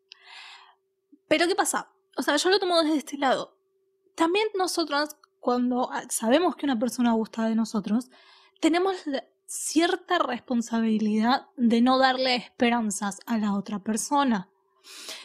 Pero 1.29 1.46
¿qué 1.46 1.55
pasa? 1.55 1.92
O 2.16 2.22
sea, 2.22 2.37
yo 2.37 2.51
lo 2.51 2.59
tomo 2.59 2.83
desde 2.83 2.99
este 2.99 3.18
lado 3.18 3.57
también 4.16 4.49
nosotros, 4.57 5.11
cuando 5.38 5.90
sabemos 6.09 6.57
que 6.57 6.66
una 6.66 6.79
persona 6.79 7.12
gusta 7.12 7.44
de 7.44 7.55
nosotros, 7.55 8.11
tenemos 8.61 8.96
cierta 9.44 10.18
responsabilidad 10.18 11.46
de 11.57 11.81
no 11.81 11.99
darle 11.99 12.35
esperanzas 12.35 13.20
a 13.27 13.38
la 13.38 13.55
otra 13.55 13.79
persona. 13.79 14.49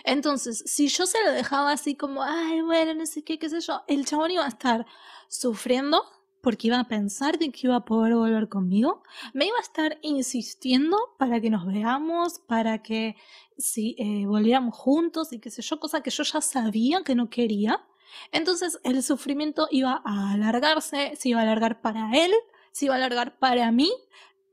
Entonces, 0.03 0.63
si 0.65 0.87
yo 0.87 1.05
se 1.05 1.23
lo 1.23 1.31
dejaba 1.31 1.71
así 1.71 1.95
como, 1.95 2.23
ay, 2.23 2.61
bueno, 2.61 2.93
no 2.93 3.05
sé 3.05 3.23
qué, 3.23 3.39
qué 3.39 3.49
sé 3.49 3.61
yo, 3.61 3.81
el 3.87 4.05
chabón 4.05 4.31
iba 4.31 4.45
a 4.45 4.49
estar 4.49 4.85
sufriendo 5.27 6.03
porque 6.41 6.67
iba 6.67 6.79
a 6.79 6.87
pensar 6.87 7.37
de 7.37 7.51
que 7.51 7.67
iba 7.67 7.75
a 7.75 7.85
poder 7.85 8.15
volver 8.15 8.49
conmigo, 8.49 9.03
me 9.33 9.45
iba 9.45 9.57
a 9.57 9.61
estar 9.61 9.99
insistiendo 10.01 10.97
para 11.17 11.39
que 11.39 11.49
nos 11.49 11.65
veamos, 11.65 12.39
para 12.39 12.81
que 12.81 13.15
si 13.57 13.95
eh, 13.99 14.25
volviéramos 14.25 14.75
juntos 14.75 15.31
y 15.31 15.39
qué 15.39 15.51
sé 15.51 15.61
yo, 15.61 15.79
cosa 15.79 16.01
que 16.01 16.09
yo 16.09 16.23
ya 16.23 16.41
sabía 16.41 17.03
que 17.03 17.15
no 17.15 17.29
quería. 17.29 17.85
Entonces 18.31 18.79
el 18.83 19.01
sufrimiento 19.03 19.67
iba 19.71 20.01
a 20.03 20.33
alargarse, 20.33 21.13
se 21.15 21.29
iba 21.29 21.39
a 21.39 21.43
alargar 21.43 21.81
para 21.81 22.11
él, 22.17 22.31
se 22.71 22.85
iba 22.85 22.95
a 22.95 22.97
alargar 22.97 23.37
para 23.37 23.71
mí. 23.71 23.91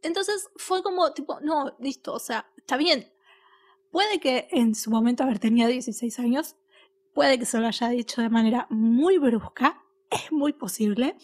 Entonces 0.03 0.49
fue 0.57 0.83
como 0.83 1.13
tipo, 1.13 1.41
no, 1.41 1.75
listo, 1.81 2.13
o 2.13 2.21
sea, 2.21 2.47
está 2.57 2.77
bien. 2.77 3.11
Puede 3.99 4.21
que 4.21 4.47
en 4.53 4.77
su 4.77 4.93
momento, 4.93 5.25
haber 5.25 5.41
tenía 5.41 5.67
16 5.67 6.21
años, 6.21 6.55
puede 7.15 7.37
que 7.37 7.45
se 7.45 7.59
lo 7.59 7.67
haya 7.67 7.89
dicho 7.89 8.23
de 8.23 8.29
manera 8.29 8.69
muy 8.71 9.19
brusca, 9.19 9.83
es 10.09 10.31
muy 10.31 10.53
posible, 10.53 11.17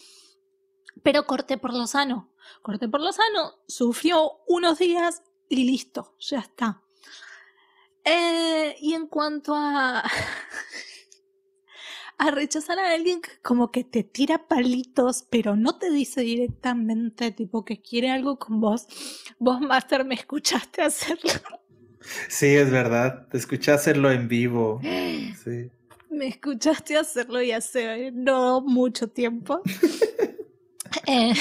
pero 1.04 1.24
corté 1.24 1.56
por 1.56 1.72
lo 1.72 1.86
sano. 1.86 2.34
Corté 2.62 2.88
por 2.88 3.00
lo 3.00 3.12
sano, 3.12 3.52
sufrió 3.68 4.40
unos 4.48 4.80
días 4.80 5.22
y 5.48 5.70
listo, 5.70 6.16
ya 6.18 6.40
está. 6.40 6.82
Eh, 8.02 8.74
y 8.80 8.94
en 8.94 9.06
cuanto 9.06 9.54
a 9.54 10.02
a 12.18 12.30
rechazar 12.32 12.80
a 12.80 12.92
alguien 12.92 13.20
que 13.20 13.38
como 13.40 13.70
que 13.70 13.84
te 13.84 14.02
tira 14.02 14.48
palitos, 14.48 15.24
pero 15.30 15.54
no 15.54 15.78
te 15.78 15.92
dice 15.92 16.22
directamente, 16.22 17.30
tipo 17.30 17.64
que 17.64 17.80
quiere 17.80 18.10
algo 18.10 18.40
con 18.40 18.60
vos. 18.60 18.88
Vos, 19.38 19.60
Master, 19.60 20.04
me 20.04 20.16
escuchaste 20.16 20.82
hacerlo. 20.82 21.30
Sí, 22.28 22.46
es 22.46 22.70
verdad. 22.70 23.26
Te 23.28 23.38
escuché 23.38 23.72
hacerlo 23.72 24.10
en 24.10 24.28
vivo. 24.28 24.80
Sí. 24.82 25.70
Me 26.10 26.28
escuchaste 26.28 26.96
hacerlo 26.96 27.42
y 27.42 27.52
hace 27.52 28.10
no 28.12 28.60
mucho 28.60 29.08
tiempo. 29.08 29.62
eh, 31.06 31.32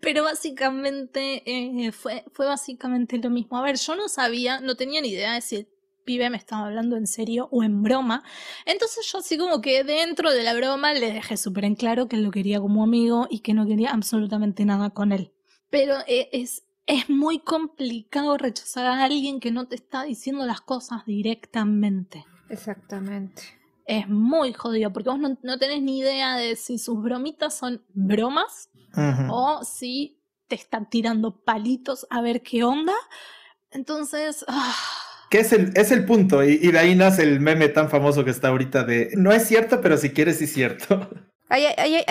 pero 0.00 0.24
básicamente 0.24 1.42
eh, 1.46 1.92
fue, 1.92 2.24
fue 2.32 2.46
básicamente 2.46 3.18
lo 3.18 3.30
mismo. 3.30 3.58
A 3.58 3.62
ver, 3.62 3.76
yo 3.76 3.96
no 3.96 4.08
sabía, 4.08 4.60
no 4.60 4.76
tenía 4.76 5.00
ni 5.00 5.08
idea 5.08 5.34
de 5.34 5.40
si 5.40 5.66
pibe 6.04 6.30
me 6.30 6.36
estaba 6.36 6.66
hablando 6.66 6.96
en 6.96 7.06
serio 7.06 7.48
o 7.50 7.62
en 7.62 7.82
broma. 7.82 8.22
Entonces 8.66 9.06
yo 9.10 9.18
así 9.18 9.38
como 9.38 9.60
que 9.60 9.84
dentro 9.84 10.32
de 10.32 10.42
la 10.42 10.54
broma 10.54 10.94
le 10.94 11.12
dejé 11.12 11.36
súper 11.36 11.64
en 11.64 11.74
claro 11.74 12.08
que 12.08 12.16
lo 12.16 12.30
quería 12.30 12.60
como 12.60 12.82
amigo 12.82 13.26
y 13.30 13.40
que 13.40 13.54
no 13.54 13.66
quería 13.66 13.90
absolutamente 13.90 14.64
nada 14.64 14.90
con 14.90 15.12
él. 15.12 15.32
Pero 15.70 15.96
eh, 16.06 16.28
es, 16.32 16.63
es 16.86 17.08
muy 17.08 17.38
complicado 17.38 18.36
rechazar 18.36 18.86
a 18.86 19.04
alguien 19.04 19.40
que 19.40 19.50
no 19.50 19.66
te 19.66 19.76
está 19.76 20.02
diciendo 20.04 20.44
las 20.44 20.60
cosas 20.60 21.04
directamente. 21.06 22.24
Exactamente. 22.48 23.42
Es 23.86 24.08
muy 24.08 24.52
jodido 24.52 24.92
porque 24.92 25.10
vos 25.10 25.18
no, 25.18 25.58
tenés 25.58 25.82
ni 25.82 25.98
idea 25.98 26.36
de 26.36 26.56
si 26.56 26.78
sus 26.78 27.02
bromitas 27.02 27.54
son 27.54 27.82
bromas 27.92 28.70
o 29.28 29.62
si 29.64 30.22
te 30.46 30.54
están 30.54 30.88
tirando 30.88 31.42
palitos 31.44 32.06
a 32.10 32.22
ver 32.22 32.42
qué 32.42 32.64
onda. 32.64 32.94
Entonces... 33.70 34.44
Ah, 34.48 34.74
que 35.30 35.40
es 35.40 35.52
el, 35.52 35.72
es 35.74 35.90
el 35.90 36.04
punto, 36.04 36.44
y, 36.44 36.58
de 36.58 36.78
ahí 36.78 36.94
nace 36.94 37.24
el 37.24 37.40
meme 37.40 37.68
tan 37.68 37.90
famoso 37.90 38.24
que 38.24 38.30
está 38.30 38.48
ahorita 38.48 38.84
de 38.84 39.10
no 39.16 39.32
es 39.32 39.48
cierto, 39.48 39.80
pero 39.80 39.96
si 39.96 40.10
quieres, 40.10 40.38
sí 40.38 40.44
es 40.44 40.52
cierto. 40.52 41.10
Ahí, 41.48 41.66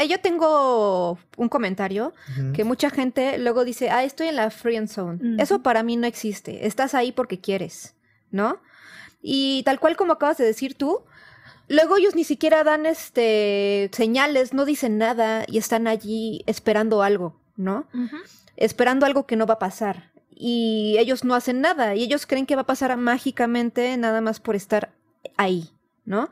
yo 0.08 0.20
tengo 0.20 1.18
un 1.38 1.50
comentario 1.50 2.14
que 2.54 2.64
mucha 2.64 2.90
gente 2.90 3.38
luego 3.40 3.66
dice, 3.66 3.90
ah, 3.90 4.04
estoy 4.04 4.28
en 4.28 4.36
la 4.36 4.52
friend 4.52 4.88
zone. 4.88 5.42
Eso 5.42 5.64
para 5.64 5.84
mí 5.84 5.98
no 5.98 6.08
existe. 6.08 6.66
Estás 6.68 6.94
ahí 6.94 7.12
porque 7.12 7.40
quieres, 7.40 7.96
¿no? 8.32 8.60
Y 9.22 9.64
tal 9.64 9.80
cual 9.80 9.96
como 9.96 10.14
acabas 10.14 10.38
de 10.38 10.46
decir 10.46 10.76
tú, 10.76 11.02
luego 11.68 11.98
ellos 11.98 12.16
ni 12.16 12.24
siquiera 12.24 12.64
dan 12.64 12.86
este 12.86 13.90
señales, 13.94 14.54
no 14.54 14.66
dicen 14.66 14.98
nada 14.98 15.46
y 15.48 15.58
están 15.58 15.88
allí 15.88 16.44
esperando 16.46 17.02
algo, 17.02 17.40
¿no? 17.56 17.88
Esperando 18.56 19.06
algo 19.06 19.26
que 19.26 19.36
no 19.36 19.46
va 19.46 19.56
a 19.56 19.60
pasar 19.60 20.12
y 20.36 20.98
ellos 21.00 21.24
no 21.24 21.36
hacen 21.36 21.62
nada 21.62 21.96
y 21.96 22.04
ellos 22.04 22.26
creen 22.26 22.46
que 22.46 22.56
va 22.56 22.64
a 22.64 22.66
pasar 22.68 22.96
mágicamente 22.98 23.96
nada 23.98 24.22
más 24.22 24.40
por 24.40 24.56
estar 24.56 24.92
ahí, 25.38 25.70
¿no? 26.06 26.30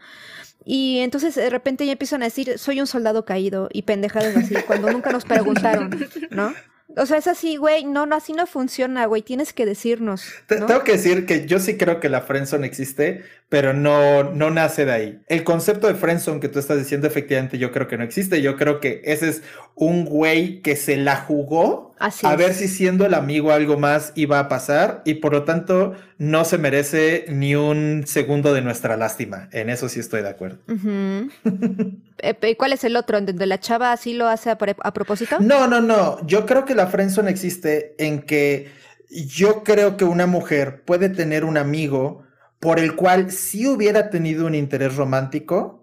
Y 0.65 0.99
entonces 0.99 1.35
de 1.35 1.49
repente 1.49 1.85
ya 1.85 1.93
empiezan 1.93 2.21
a 2.21 2.25
decir, 2.25 2.57
soy 2.57 2.79
un 2.79 2.87
soldado 2.87 3.25
caído 3.25 3.69
y 3.71 3.83
pendejadas 3.83 4.35
así, 4.37 4.55
cuando 4.67 4.91
nunca 4.91 5.11
nos 5.11 5.25
preguntaron, 5.25 6.07
¿no? 6.29 6.53
O 6.97 7.05
sea, 7.05 7.17
es 7.17 7.27
así, 7.27 7.55
güey, 7.55 7.85
no, 7.85 8.05
no, 8.05 8.15
así 8.15 8.33
no 8.33 8.45
funciona, 8.45 9.05
güey, 9.05 9.21
tienes 9.21 9.53
que 9.53 9.65
decirnos. 9.65 10.25
Tengo 10.47 10.83
que 10.83 10.93
decir 10.93 11.25
que 11.25 11.45
yo 11.45 11.59
sí 11.59 11.77
creo 11.77 11.99
que 11.99 12.09
la 12.09 12.21
friendzone 12.21 12.67
existe, 12.67 13.23
pero 13.51 13.73
no, 13.73 14.23
no 14.23 14.49
nace 14.49 14.85
de 14.85 14.93
ahí. 14.93 15.21
El 15.27 15.43
concepto 15.43 15.87
de 15.87 15.95
friendzone 15.95 16.39
que 16.39 16.47
tú 16.47 16.57
estás 16.57 16.77
diciendo, 16.77 17.05
efectivamente, 17.05 17.57
yo 17.57 17.73
creo 17.73 17.85
que 17.85 17.97
no 17.97 18.05
existe. 18.05 18.41
Yo 18.41 18.55
creo 18.55 18.79
que 18.79 19.01
ese 19.03 19.27
es 19.27 19.43
un 19.75 20.05
güey 20.05 20.61
que 20.61 20.77
se 20.77 20.95
la 20.95 21.17
jugó 21.17 21.93
a 21.99 22.35
ver 22.37 22.53
si 22.53 22.69
siendo 22.69 23.05
el 23.05 23.13
amigo 23.13 23.51
algo 23.51 23.77
más 23.77 24.13
iba 24.15 24.39
a 24.39 24.47
pasar 24.47 25.01
y 25.03 25.15
por 25.15 25.33
lo 25.33 25.43
tanto 25.43 25.95
no 26.17 26.45
se 26.45 26.57
merece 26.57 27.25
ni 27.27 27.53
un 27.55 28.03
segundo 28.07 28.53
de 28.53 28.61
nuestra 28.61 28.95
lástima. 28.95 29.49
En 29.51 29.69
eso 29.69 29.89
sí 29.89 29.99
estoy 29.99 30.21
de 30.21 30.29
acuerdo. 30.29 30.59
Eh, 32.23 32.55
¿Cuál 32.55 32.71
es 32.71 32.83
el 32.83 32.95
otro? 32.97 33.19
¿Donde 33.19 33.47
la 33.47 33.59
chava 33.59 33.91
así 33.91 34.13
lo 34.13 34.27
hace 34.27 34.51
a, 34.51 34.57
a 34.83 34.93
propósito? 34.93 35.37
No, 35.39 35.65
no, 35.65 35.81
no. 35.81 36.23
Yo 36.27 36.45
creo 36.45 36.65
que 36.65 36.75
la 36.75 36.85
friendzone 36.85 37.31
existe 37.31 37.95
en 37.97 38.21
que 38.21 38.69
yo 39.09 39.63
creo 39.63 39.97
que 39.97 40.05
una 40.05 40.27
mujer 40.27 40.83
puede 40.85 41.09
tener 41.09 41.43
un 41.43 41.57
amigo 41.57 42.21
por 42.61 42.79
el 42.79 42.95
cual 42.95 43.31
si 43.31 43.67
hubiera 43.67 44.09
tenido 44.09 44.45
un 44.45 44.55
interés 44.55 44.95
romántico, 44.95 45.81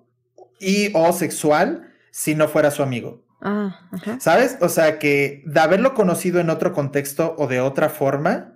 y 0.58 0.90
o 0.94 1.12
sexual 1.12 1.92
si 2.10 2.34
no 2.34 2.48
fuera 2.48 2.70
su 2.70 2.82
amigo. 2.82 3.24
Ah, 3.40 3.88
ajá. 3.92 4.18
¿Sabes? 4.20 4.56
O 4.60 4.68
sea 4.68 4.98
que 4.98 5.42
de 5.46 5.60
haberlo 5.60 5.94
conocido 5.94 6.40
en 6.40 6.50
otro 6.50 6.72
contexto 6.72 7.36
o 7.38 7.46
de 7.46 7.60
otra 7.60 7.88
forma, 7.88 8.54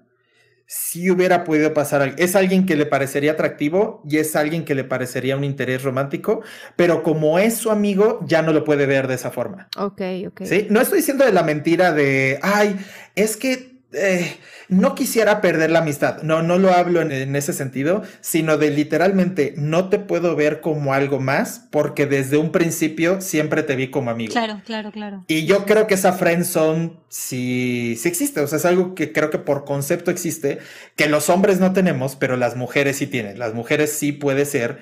si 0.66 1.10
hubiera 1.10 1.44
podido 1.44 1.74
pasar. 1.74 2.14
Es 2.16 2.34
alguien 2.34 2.64
que 2.64 2.76
le 2.76 2.86
parecería 2.86 3.32
atractivo 3.32 4.02
y 4.08 4.16
es 4.18 4.34
alguien 4.34 4.64
que 4.64 4.74
le 4.74 4.84
parecería 4.84 5.36
un 5.36 5.44
interés 5.44 5.82
romántico, 5.82 6.40
pero 6.76 7.02
como 7.02 7.38
es 7.38 7.58
su 7.58 7.70
amigo, 7.70 8.20
ya 8.24 8.40
no 8.42 8.52
lo 8.52 8.64
puede 8.64 8.86
ver 8.86 9.06
de 9.06 9.14
esa 9.14 9.30
forma. 9.30 9.68
Ok, 9.76 10.00
ok. 10.28 10.42
Sí, 10.44 10.66
no 10.70 10.80
estoy 10.80 10.98
diciendo 10.98 11.24
de 11.24 11.32
la 11.32 11.42
mentira 11.42 11.92
de, 11.92 12.38
ay, 12.42 12.76
es 13.14 13.36
que 13.36 13.82
eh, 13.92 14.36
no 14.72 14.94
quisiera 14.94 15.40
perder 15.40 15.70
la 15.70 15.80
amistad. 15.80 16.22
No, 16.22 16.42
no 16.42 16.58
lo 16.58 16.72
hablo 16.72 17.02
en, 17.02 17.12
en, 17.12 17.36
ese 17.36 17.52
sentido, 17.52 18.02
sino 18.22 18.56
de 18.56 18.70
literalmente 18.70 19.54
no 19.58 19.90
te 19.90 19.98
puedo 19.98 20.34
ver 20.34 20.60
como 20.60 20.94
algo 20.94 21.20
más 21.20 21.68
porque 21.70 22.06
desde 22.06 22.38
un 22.38 22.52
principio 22.52 23.20
siempre 23.20 23.62
te 23.62 23.76
vi 23.76 23.88
como 23.88 24.10
amigo. 24.10 24.32
Claro, 24.32 24.62
claro, 24.64 24.90
claro. 24.90 25.24
Y 25.28 25.44
yo 25.44 25.66
creo 25.66 25.86
que 25.86 25.94
esa 25.94 26.14
friend 26.14 26.44
zone 26.44 26.92
sí, 27.08 27.96
sí 27.98 28.08
existe. 28.08 28.40
O 28.40 28.46
sea, 28.46 28.56
es 28.56 28.64
algo 28.64 28.94
que 28.94 29.12
creo 29.12 29.28
que 29.28 29.38
por 29.38 29.64
concepto 29.64 30.10
existe, 30.10 30.58
que 30.96 31.08
los 31.08 31.28
hombres 31.28 31.60
no 31.60 31.74
tenemos, 31.74 32.16
pero 32.16 32.36
las 32.36 32.56
mujeres 32.56 32.96
sí 32.96 33.06
tienen. 33.06 33.38
Las 33.38 33.52
mujeres 33.52 33.92
sí 33.92 34.12
puede 34.12 34.46
ser 34.46 34.78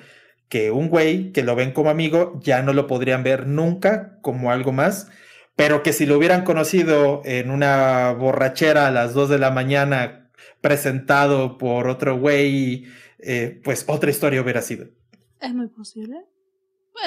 que 0.47 0.71
un 0.71 0.87
güey 0.87 1.31
que 1.33 1.43
lo 1.43 1.55
ven 1.55 1.71
como 1.71 1.89
amigo 1.89 2.39
ya 2.41 2.61
no 2.61 2.71
lo 2.71 2.87
podrían 2.87 3.23
ver 3.23 3.45
nunca 3.45 4.17
como 4.21 4.51
algo 4.51 4.71
más 4.71 5.09
pero 5.61 5.83
que 5.83 5.93
si 5.93 6.07
lo 6.07 6.17
hubieran 6.17 6.43
conocido 6.43 7.21
en 7.23 7.51
una 7.51 8.13
borrachera 8.13 8.87
a 8.87 8.91
las 8.91 9.13
2 9.13 9.29
de 9.29 9.37
la 9.37 9.51
mañana 9.51 10.31
presentado 10.59 11.59
por 11.59 11.87
otro 11.87 12.17
güey, 12.17 12.87
eh, 13.19 13.61
pues 13.63 13.85
otra 13.85 14.09
historia 14.09 14.41
hubiera 14.41 14.63
sido. 14.63 14.87
Es 15.39 15.53
muy 15.53 15.67
posible. 15.67 16.15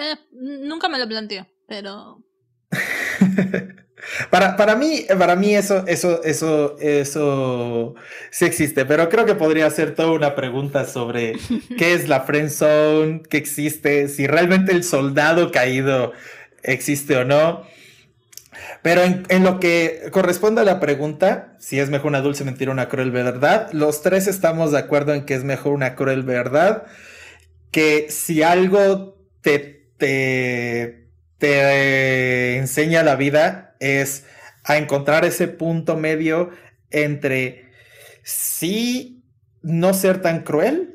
Eh, 0.00 0.14
nunca 0.30 0.88
me 0.88 1.00
lo 1.00 1.08
planteo, 1.08 1.48
pero... 1.66 2.22
para, 4.30 4.54
para 4.54 4.76
mí, 4.76 5.04
para 5.18 5.34
mí 5.34 5.56
eso, 5.56 5.84
eso, 5.88 6.22
eso, 6.22 6.76
eso 6.78 7.96
sí 8.30 8.44
existe, 8.44 8.86
pero 8.86 9.08
creo 9.08 9.26
que 9.26 9.34
podría 9.34 9.68
ser 9.70 9.96
toda 9.96 10.12
una 10.12 10.36
pregunta 10.36 10.84
sobre 10.84 11.32
qué 11.76 11.94
es 11.94 12.08
la 12.08 12.20
friend 12.20 12.50
zone, 12.50 13.22
qué 13.28 13.36
existe, 13.36 14.06
si 14.06 14.28
realmente 14.28 14.70
el 14.70 14.84
soldado 14.84 15.50
caído 15.50 16.12
existe 16.62 17.16
o 17.16 17.24
no. 17.24 17.73
Pero 18.84 19.02
en, 19.02 19.24
en, 19.30 19.44
lo 19.44 19.60
que 19.60 20.10
corresponde 20.10 20.60
a 20.60 20.64
la 20.64 20.78
pregunta, 20.78 21.56
si 21.58 21.80
es 21.80 21.88
mejor 21.88 22.08
una 22.08 22.20
dulce 22.20 22.44
mentira 22.44 22.70
o 22.70 22.74
una 22.74 22.90
cruel 22.90 23.10
verdad, 23.10 23.72
los 23.72 24.02
tres 24.02 24.26
estamos 24.26 24.72
de 24.72 24.78
acuerdo 24.78 25.14
en 25.14 25.24
que 25.24 25.32
es 25.32 25.42
mejor 25.42 25.72
una 25.72 25.94
cruel 25.94 26.22
verdad, 26.22 26.84
que 27.70 28.08
si 28.10 28.42
algo 28.42 29.16
te, 29.40 29.88
te, 29.96 31.08
te 31.38 32.58
enseña 32.58 33.02
la 33.02 33.16
vida 33.16 33.74
es 33.80 34.26
a 34.64 34.76
encontrar 34.76 35.24
ese 35.24 35.48
punto 35.48 35.96
medio 35.96 36.50
entre 36.90 37.70
sí 38.22 39.24
no 39.62 39.94
ser 39.94 40.20
tan 40.20 40.42
cruel, 40.42 40.93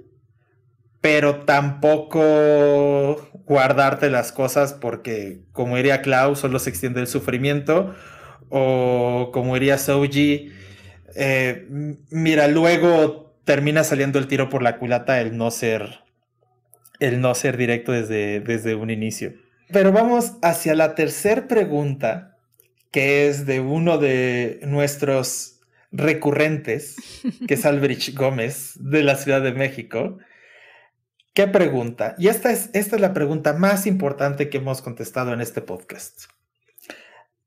pero 1.01 1.41
tampoco 1.41 3.29
guardarte 3.45 4.09
las 4.09 4.31
cosas 4.31 4.73
porque, 4.73 5.41
como 5.53 5.77
diría 5.77 6.01
Klaus, 6.01 6.39
solo 6.39 6.59
se 6.59 6.69
extiende 6.69 6.99
el 7.01 7.07
sufrimiento. 7.07 7.95
O 8.49 9.29
como 9.31 9.53
diría 9.53 9.77
Soji, 9.77 10.51
eh, 11.15 11.67
mira, 12.09 12.47
luego 12.47 13.35
termina 13.45 13.83
saliendo 13.83 14.19
el 14.19 14.27
tiro 14.27 14.49
por 14.49 14.61
la 14.61 14.77
culata 14.77 15.21
el 15.21 15.37
no 15.37 15.51
ser, 15.51 16.01
el 16.99 17.21
no 17.21 17.33
ser 17.35 17.57
directo 17.57 17.91
desde, 17.91 18.39
desde 18.41 18.75
un 18.75 18.89
inicio. 18.89 19.33
Pero 19.71 19.91
vamos 19.91 20.33
hacia 20.41 20.73
la 20.75 20.95
tercera 20.95 21.47
pregunta, 21.47 22.37
que 22.91 23.27
es 23.27 23.45
de 23.45 23.59
uno 23.59 23.99
de 23.99 24.59
nuestros 24.63 25.59
recurrentes, 25.91 26.95
que 27.47 27.53
es 27.53 27.65
Alberich 27.65 28.15
Gómez, 28.15 28.73
de 28.79 29.03
la 29.03 29.15
Ciudad 29.15 29.41
de 29.41 29.53
México. 29.53 30.17
¿Qué 31.33 31.47
pregunta? 31.47 32.15
Y 32.17 32.27
esta 32.27 32.51
es, 32.51 32.69
esta 32.73 32.95
es 32.95 33.01
la 33.01 33.13
pregunta 33.13 33.53
más 33.53 33.85
importante 33.85 34.49
que 34.49 34.57
hemos 34.57 34.81
contestado 34.81 35.33
en 35.33 35.41
este 35.41 35.61
podcast. 35.61 36.25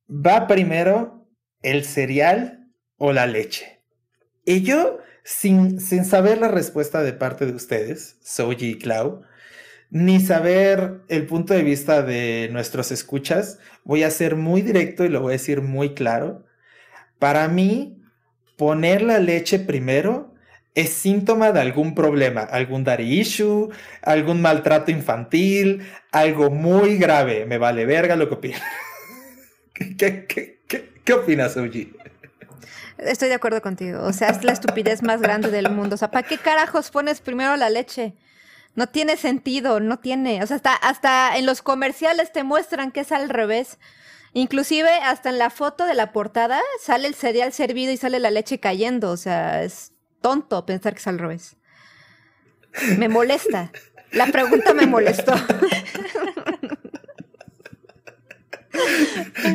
¿Va 0.08 0.46
primero 0.46 1.26
el 1.62 1.84
cereal 1.84 2.68
o 2.96 3.12
la 3.12 3.26
leche? 3.26 3.82
Y 4.44 4.62
yo, 4.62 4.98
sin, 5.24 5.80
sin 5.80 6.04
saber 6.04 6.38
la 6.38 6.48
respuesta 6.48 7.02
de 7.02 7.12
parte 7.12 7.46
de 7.46 7.52
ustedes, 7.52 8.18
Soji 8.22 8.70
y 8.70 8.78
Clau, 8.78 9.22
ni 9.90 10.20
saber 10.20 11.02
el 11.08 11.26
punto 11.26 11.52
de 11.52 11.62
vista 11.62 12.02
de 12.02 12.48
nuestros 12.50 12.90
escuchas, 12.92 13.58
voy 13.84 14.04
a 14.04 14.10
ser 14.10 14.36
muy 14.36 14.62
directo 14.62 15.04
y 15.04 15.10
lo 15.10 15.20
voy 15.20 15.32
a 15.32 15.38
decir 15.38 15.60
muy 15.60 15.94
claro. 15.94 16.46
Para 17.18 17.46
mí, 17.48 18.02
poner 18.56 19.02
la 19.02 19.18
leche 19.18 19.58
primero 19.58 20.31
es 20.74 20.90
síntoma 20.90 21.52
de 21.52 21.60
algún 21.60 21.94
problema, 21.94 22.42
algún 22.42 22.84
daddy 22.84 23.20
issue, 23.20 23.70
algún 24.00 24.40
maltrato 24.40 24.90
infantil, 24.90 25.86
algo 26.10 26.50
muy 26.50 26.96
grave. 26.96 27.44
Me 27.46 27.58
vale 27.58 27.84
verga 27.84 28.16
lo 28.16 28.28
que 28.28 28.34
opinas. 28.34 28.62
¿Qué, 29.74 30.26
qué, 30.26 30.60
qué, 30.66 30.92
qué 31.04 31.12
opinas, 31.12 31.56
Uji? 31.56 31.92
Estoy 32.98 33.28
de 33.28 33.34
acuerdo 33.34 33.60
contigo. 33.60 34.02
O 34.02 34.12
sea, 34.12 34.28
es 34.28 34.44
la 34.44 34.52
estupidez 34.52 35.02
más 35.02 35.20
grande 35.20 35.50
del 35.50 35.70
mundo. 35.70 35.94
O 35.94 35.98
sea, 35.98 36.10
¿para 36.10 36.26
qué 36.26 36.38
carajos 36.38 36.90
pones 36.90 37.20
primero 37.20 37.56
la 37.56 37.68
leche? 37.68 38.14
No 38.74 38.88
tiene 38.88 39.16
sentido, 39.16 39.80
no 39.80 39.98
tiene. 39.98 40.42
O 40.42 40.46
sea, 40.46 40.56
hasta, 40.56 40.74
hasta 40.74 41.36
en 41.36 41.44
los 41.44 41.62
comerciales 41.62 42.32
te 42.32 42.44
muestran 42.44 42.92
que 42.92 43.00
es 43.00 43.12
al 43.12 43.28
revés. 43.28 43.78
Inclusive 44.34 44.88
hasta 44.88 45.28
en 45.28 45.38
la 45.38 45.50
foto 45.50 45.84
de 45.84 45.94
la 45.94 46.12
portada 46.12 46.60
sale 46.80 47.08
el 47.08 47.14
cereal 47.14 47.52
servido 47.52 47.92
y 47.92 47.98
sale 47.98 48.18
la 48.18 48.30
leche 48.30 48.60
cayendo. 48.60 49.10
O 49.10 49.16
sea, 49.16 49.62
es 49.62 49.91
tonto 50.22 50.64
pensar 50.64 50.94
que 50.94 51.00
es 51.00 51.06
al 51.06 51.18
revés. 51.18 51.56
Me 52.96 53.08
molesta. 53.08 53.70
La 54.12 54.26
pregunta 54.26 54.72
me 54.72 54.86
molestó. 54.86 55.34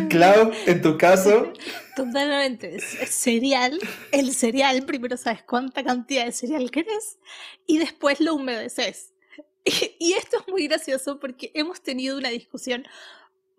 Clau, 0.09 0.51
en 0.65 0.81
tu 0.81 0.97
caso. 0.97 1.53
Totalmente. 1.95 2.79
Cereal. 2.79 3.79
El 4.11 4.33
cereal, 4.33 4.83
primero 4.85 5.17
sabes 5.17 5.43
cuánta 5.43 5.83
cantidad 5.83 6.25
de 6.25 6.31
cereal 6.31 6.69
querés 6.71 7.17
y 7.65 7.79
después 7.79 8.19
lo 8.19 8.35
humedeces. 8.35 9.13
Y, 9.69 9.97
y 9.99 10.13
esto 10.13 10.37
es 10.39 10.47
muy 10.47 10.65
gracioso 10.65 11.19
porque 11.19 11.51
hemos 11.53 11.81
tenido 11.81 12.17
una 12.17 12.29
discusión 12.29 12.85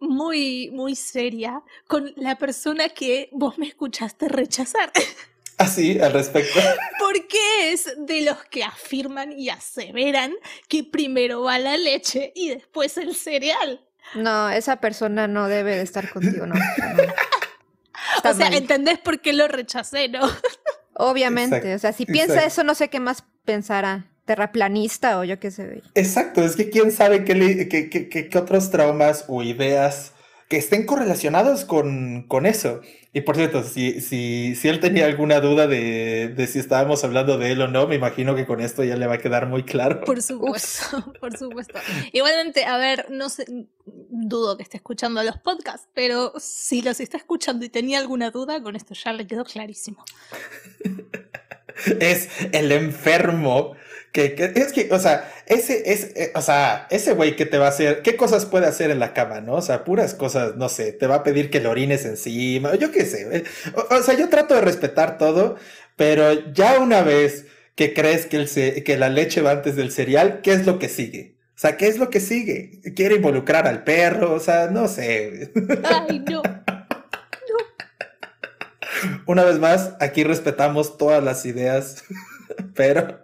muy, 0.01 0.71
muy 0.71 0.97
seria 0.97 1.63
con 1.87 2.15
la 2.17 2.37
persona 2.37 2.89
que 2.89 3.29
vos 3.33 3.59
me 3.59 3.67
escuchaste 3.67 4.27
rechazar. 4.29 4.91
Así, 5.59 5.99
al 6.01 6.13
respecto. 6.13 6.61
Porque 6.99 7.73
es 7.73 7.93
de 7.99 8.23
los 8.23 8.43
que 8.45 8.63
afirman 8.63 9.33
y 9.33 9.51
aseveran 9.51 10.33
que 10.69 10.85
primero 10.85 11.43
va 11.43 11.59
la 11.59 11.77
leche 11.77 12.33
y 12.35 12.51
después 12.51 12.97
el 12.97 13.15
cereal. 13.15 13.85
No, 14.15 14.49
esa 14.49 14.77
persona 14.77 15.27
no 15.27 15.49
debe 15.49 15.77
de 15.77 15.83
estar 15.83 16.09
contigo, 16.09 16.47
no. 16.47 16.55
no. 16.55 16.61
o 18.31 18.35
sea, 18.35 18.47
mal. 18.47 18.55
¿entendés 18.55 18.99
por 18.99 19.21
qué 19.21 19.33
lo 19.33 19.49
rechacé, 19.49 20.09
no? 20.09 20.21
Obviamente, 20.95 21.57
exacto, 21.57 21.77
o 21.77 21.79
sea, 21.79 21.93
si 21.93 22.07
piensa 22.07 22.35
exacto. 22.35 22.49
eso, 22.49 22.65
no 22.65 22.75
sé 22.75 22.89
qué 22.89 23.01
más 23.01 23.25
pensará. 23.45 24.07
Terraplanista 24.25 25.19
o 25.19 25.25
yo 25.25 25.41
qué 25.41 25.51
sé. 25.51 25.83
Exacto, 25.95 26.43
es 26.43 26.55
que 26.55 26.69
quién 26.69 26.93
sabe 26.93 27.25
qué, 27.25 27.35
le, 27.35 27.69
qué, 27.69 27.89
qué, 27.89 28.09
qué 28.09 28.39
otros 28.39 28.71
traumas 28.71 29.25
o 29.27 29.43
ideas 29.43 30.13
que 30.49 30.57
estén 30.57 30.87
correlacionados 30.87 31.67
con, 31.67 32.23
con 32.27 32.47
eso. 32.47 32.81
Y 33.13 33.21
por 33.21 33.37
cierto, 33.37 33.63
si, 33.63 34.01
si, 34.01 34.55
si 34.55 34.69
él 34.69 34.81
tenía 34.81 35.05
alguna 35.05 35.41
duda 35.41 35.67
de, 35.67 36.29
de, 36.29 36.47
si 36.47 36.59
estábamos 36.59 37.05
hablando 37.05 37.37
de 37.37 37.53
él 37.53 37.61
o 37.61 37.69
no, 37.69 37.87
me 37.87 37.97
imagino 37.97 38.35
que 38.35 38.47
con 38.47 38.61
esto 38.61 38.83
ya 38.83 38.97
le 38.97 39.07
va 39.07 39.15
a 39.15 39.19
quedar 39.19 39.47
muy 39.47 39.63
claro. 39.65 40.05
Por 40.05 40.23
supuesto, 40.23 41.13
por 41.21 41.37
supuesto. 41.37 41.79
Igualmente, 42.13 42.65
a 42.65 42.79
ver, 42.79 43.07
no 43.11 43.29
sé, 43.29 43.45
dudo 43.85 44.57
que 44.57 44.63
esté 44.63 44.79
escuchando 44.79 45.23
los 45.23 45.37
podcasts, 45.39 45.89
pero 45.95 46.33
si 46.39 46.81
los 46.81 47.01
está 47.01 47.19
escuchando 47.19 47.65
y 47.65 47.69
tenía 47.69 47.99
alguna 47.99 48.31
duda, 48.31 48.63
con 48.63 48.75
esto 48.75 48.95
ya 48.95 49.13
le 49.13 49.27
quedó 49.27 49.45
clarísimo. 49.45 50.03
es 52.01 52.29
el 52.53 52.73
enfermo 52.73 53.75
que, 54.13 54.35
que, 54.35 54.53
es 54.55 54.73
que, 54.73 54.89
o 54.93 54.99
sea, 54.99 55.33
ese, 55.47 55.93
es, 55.93 56.17
eh, 56.17 56.33
o 56.35 56.41
sea, 56.41 56.87
ese 56.91 57.13
güey 57.13 57.37
que 57.37 57.47
te 57.47 57.59
va 57.59 57.67
a 57.67 57.71
hacer, 57.71 58.03
¿qué 58.03 58.17
cosas 58.17 58.47
puede 58.47 58.67
hacer 58.67 58.91
en 58.91 58.99
la 58.99 59.13
cama, 59.13 59.41
no? 59.41 59.55
O 59.55 59.63
sea, 59.63 59.85
puras 59.85 60.15
cosas, 60.15 60.57
no 60.57 60.69
sé, 60.69 60.93
te 60.93 61.07
va 61.07 61.17
a 61.17 61.23
pedir 61.23 61.51
que 61.51 61.61
lo 61.61 61.71
orines 61.71 62.05
encima, 62.05 62.75
yo 62.77 62.91
qué 62.91 63.05
sé. 63.05 63.29
Eh, 63.31 63.45
o, 63.75 63.95
o, 63.95 64.03
sea, 64.03 64.15
yo 64.15 64.29
trato 64.29 64.55
de 64.55 64.61
respetar 64.61 65.19
todo, 65.19 65.57
pero 65.97 66.53
ya 66.53 66.79
una 66.79 67.03
vez 67.03 67.47
que 67.75 67.95
crees 67.95 68.27
que, 68.27 68.37
el, 68.39 68.85
que 68.85 68.99
la 68.99 69.09
leche 69.09 69.41
va 69.41 69.53
antes 69.53 69.77
del 69.77 69.93
cereal, 69.93 70.41
¿qué 70.43 70.53
es 70.53 70.67
lo 70.67 70.79
que 70.79 70.89
sigue? 70.89 71.37
O 71.51 71.61
sea, 71.61 71.77
¿qué 71.77 71.89
es 71.89 71.99
lo 71.99 72.11
que 72.11 72.21
sigue? 72.21 72.81
Quiere 72.97 73.17
involucrar 73.17 73.67
al 73.67 73.85
perro, 73.85 74.33
o 74.33 74.41
sea, 74.41 74.69
no 74.69 74.89
sé. 74.89 75.53
Ay, 75.85 76.25
no. 76.29 76.43
Una 79.27 79.45
vez 79.45 79.59
más, 79.59 79.95
aquí 80.01 80.25
respetamos 80.25 80.99
todas 80.99 81.23
las 81.23 81.47
ideas, 81.47 82.05
pero 82.75 83.23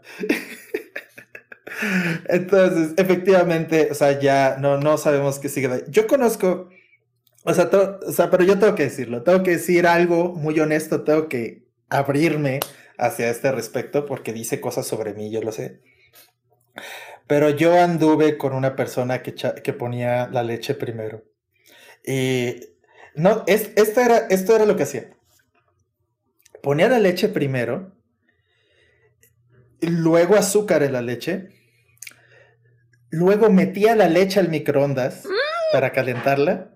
Entonces, 2.28 2.94
efectivamente, 2.96 3.88
o 3.90 3.94
sea, 3.94 4.18
ya 4.18 4.56
no, 4.58 4.78
no 4.78 4.98
sabemos 4.98 5.38
qué 5.38 5.48
sigue. 5.48 5.84
Yo 5.88 6.06
conozco, 6.06 6.68
o 7.44 7.54
sea, 7.54 7.70
pero 8.30 8.44
yo 8.44 8.58
tengo 8.58 8.74
que 8.74 8.84
decirlo, 8.84 9.22
tengo 9.22 9.42
que 9.42 9.52
decir 9.52 9.86
algo 9.86 10.32
muy 10.32 10.58
honesto, 10.60 11.04
tengo 11.04 11.28
que 11.28 11.64
abrirme 11.88 12.60
hacia 12.98 13.30
este 13.30 13.52
respecto 13.52 14.06
porque 14.06 14.32
dice 14.32 14.60
cosas 14.60 14.86
sobre 14.86 15.14
mí, 15.14 15.30
yo 15.30 15.42
lo 15.42 15.52
sé. 15.52 15.80
Pero 17.26 17.50
yo 17.50 17.80
anduve 17.80 18.36
con 18.36 18.52
una 18.52 18.76
persona 18.76 19.22
que, 19.22 19.34
que 19.34 19.72
ponía 19.72 20.28
la 20.28 20.42
leche 20.42 20.74
primero. 20.74 21.24
Y 22.06 22.56
no, 23.14 23.44
es, 23.46 23.70
esto, 23.76 24.00
era, 24.00 24.18
esto 24.28 24.54
era 24.54 24.66
lo 24.66 24.76
que 24.76 24.82
hacía. 24.82 25.10
Ponía 26.62 26.88
la 26.88 26.98
leche 26.98 27.28
primero, 27.28 27.92
luego 29.80 30.36
azúcar 30.36 30.82
en 30.82 30.92
la 30.92 31.02
leche, 31.02 31.48
luego 33.14 33.48
metía 33.50 33.94
la 33.94 34.08
leche 34.08 34.40
al 34.40 34.48
microondas 34.48 35.24
mm. 35.24 35.72
para 35.72 35.92
calentarla 35.92 36.70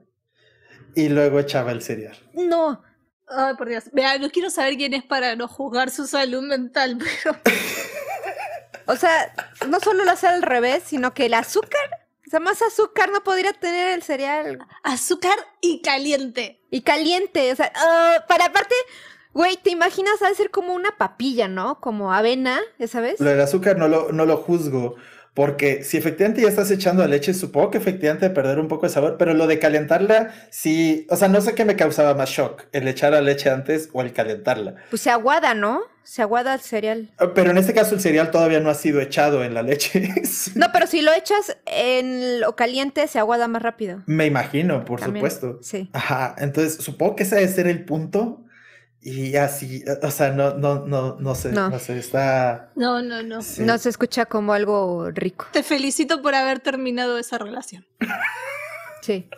y 0.95 1.09
luego 1.09 1.41
echaba 1.41 1.73
el 1.73 1.83
cereal. 1.83 2.17
No. 2.35 2.83
Ay, 3.29 3.55
por 3.57 3.69
Dios. 3.69 3.85
Vea, 3.93 4.19
no 4.19 4.31
quiero 4.31 4.49
saber 4.49 4.77
quién 4.77 4.95
es 4.95 5.05
para 5.05 5.37
no 5.37 5.49
juzgar 5.49 5.91
su 5.91 6.07
salud 6.07 6.43
mental, 6.43 6.99
pero. 7.25 7.37
o 8.87 8.97
sea, 8.97 9.33
no 9.69 9.81
solo 9.81 10.05
lo 10.05 10.11
hace 10.13 10.27
al 10.27 10.43
revés, 10.43 10.83
sino 10.87 11.13
que 11.13 11.27
el 11.27 11.35
azúcar. 11.35 12.07
O 12.27 12.31
sea, 12.31 12.41
más 12.41 12.63
azúcar 12.63 13.11
no 13.11 13.23
podría 13.23 13.53
tener 13.53 13.95
el 13.95 14.03
cereal. 14.03 14.59
Azúcar 14.83 15.39
y 15.61 15.83
caliente. 15.83 16.63
Y 16.71 16.83
caliente. 16.83 17.53
O 17.53 17.57
sea, 17.57 17.73
ah, 17.75 18.25
para 18.29 18.47
aparte. 18.47 18.75
Güey, 19.35 19.57
¿te 19.57 19.71
imaginas 19.71 20.21
a 20.23 20.35
ser 20.35 20.51
como 20.51 20.73
una 20.75 20.97
papilla, 20.97 21.49
¿no? 21.49 21.81
Como 21.81 22.13
avena, 22.13 22.61
¿ya 22.79 22.89
sabes? 22.89 23.21
Lo 23.21 23.31
del 23.31 23.41
azúcar 23.41 23.77
no 23.77 23.87
lo, 23.87 24.11
no 24.11 24.25
lo 24.25 24.39
juzgo. 24.39 24.97
Porque 25.35 25.85
si 25.85 25.97
efectivamente 25.97 26.43
ya 26.43 26.49
estás 26.49 26.71
echando 26.71 27.07
leche, 27.07 27.35
supongo 27.35 27.71
que 27.71 27.79
efectivamente 27.79 28.31
perder 28.31 28.59
un 28.59 28.69
poco 28.69 28.87
de 28.87 28.93
sabor, 28.93 29.17
pero 29.19 29.35
lo 29.35 29.47
de 29.47 29.59
calentarla, 29.59 30.35
sí, 30.51 31.07
o 31.11 31.17
sea, 31.17 31.29
no 31.29 31.41
sé 31.41 31.55
qué 31.55 31.65
me 31.65 31.77
causaba 31.77 32.15
más 32.15 32.31
shock, 32.31 32.65
el 32.73 32.89
echar 32.89 33.13
la 33.13 33.21
leche 33.21 33.51
antes 33.51 33.89
o 33.93 34.03
el 34.03 34.13
calentarla. 34.13 34.75
Pues 34.91 35.03
se 35.03 35.11
aguada, 35.11 35.55
¿no? 35.55 35.83
Se 36.03 36.23
aguada 36.23 36.55
el 36.55 36.61
cereal. 36.61 37.11
Ah, 37.19 37.33
pero 37.35 37.51
en 37.51 37.59
este 37.59 37.75
caso 37.75 37.95
el 37.95 38.01
cereal 38.01 38.31
todavía 38.31 38.61
no 38.61 38.71
ha 38.71 38.75
sido 38.75 39.01
echado 39.01 39.45
en 39.45 39.55
la 39.55 39.63
leche. 39.63 40.09
no, 40.55 40.69
pero 40.73 40.87
si 40.87 41.03
lo 41.03 41.13
echas 41.13 41.57
en 41.67 42.41
lo 42.41 42.57
caliente, 42.57 43.07
se 43.09 43.19
aguada 43.19 43.47
más 43.47 43.63
rápido. 43.63 44.03
Me 44.07 44.27
imagino, 44.27 44.85
por 44.85 45.03
supuesto. 45.03 45.59
Sí. 45.63 45.91
Ajá, 45.93 46.35
entonces 46.39 46.83
supongo 46.83 47.17
que 47.17 47.25
ese 47.25 47.37
debe 47.37 47.49
ser 47.49 47.67
el 47.67 47.85
punto 47.85 48.45
y 49.01 49.37
así, 49.37 49.85
o 50.03 50.11
sea, 50.11 50.31
no, 50.31 50.55
no, 50.55 50.85
no, 50.87 51.17
no 51.21 51.35
sé, 51.35 51.53
no, 51.53 51.79
sé, 51.79 51.99
está... 51.99 52.71
No, 52.75 53.01
no, 53.01 53.23
no. 53.23 53.39
No 53.59 53.79
se 53.79 53.89
escucha 53.89 54.27
como 54.27 54.53
algo 54.53 55.11
rico. 55.11 55.47
Te 55.53 55.63
felicito 55.63 56.21
por 56.21 56.35
haber 56.35 56.61
terminado 56.61 57.19
esa 57.19 57.39
relación. 57.39 57.87
Sí. 59.01 59.31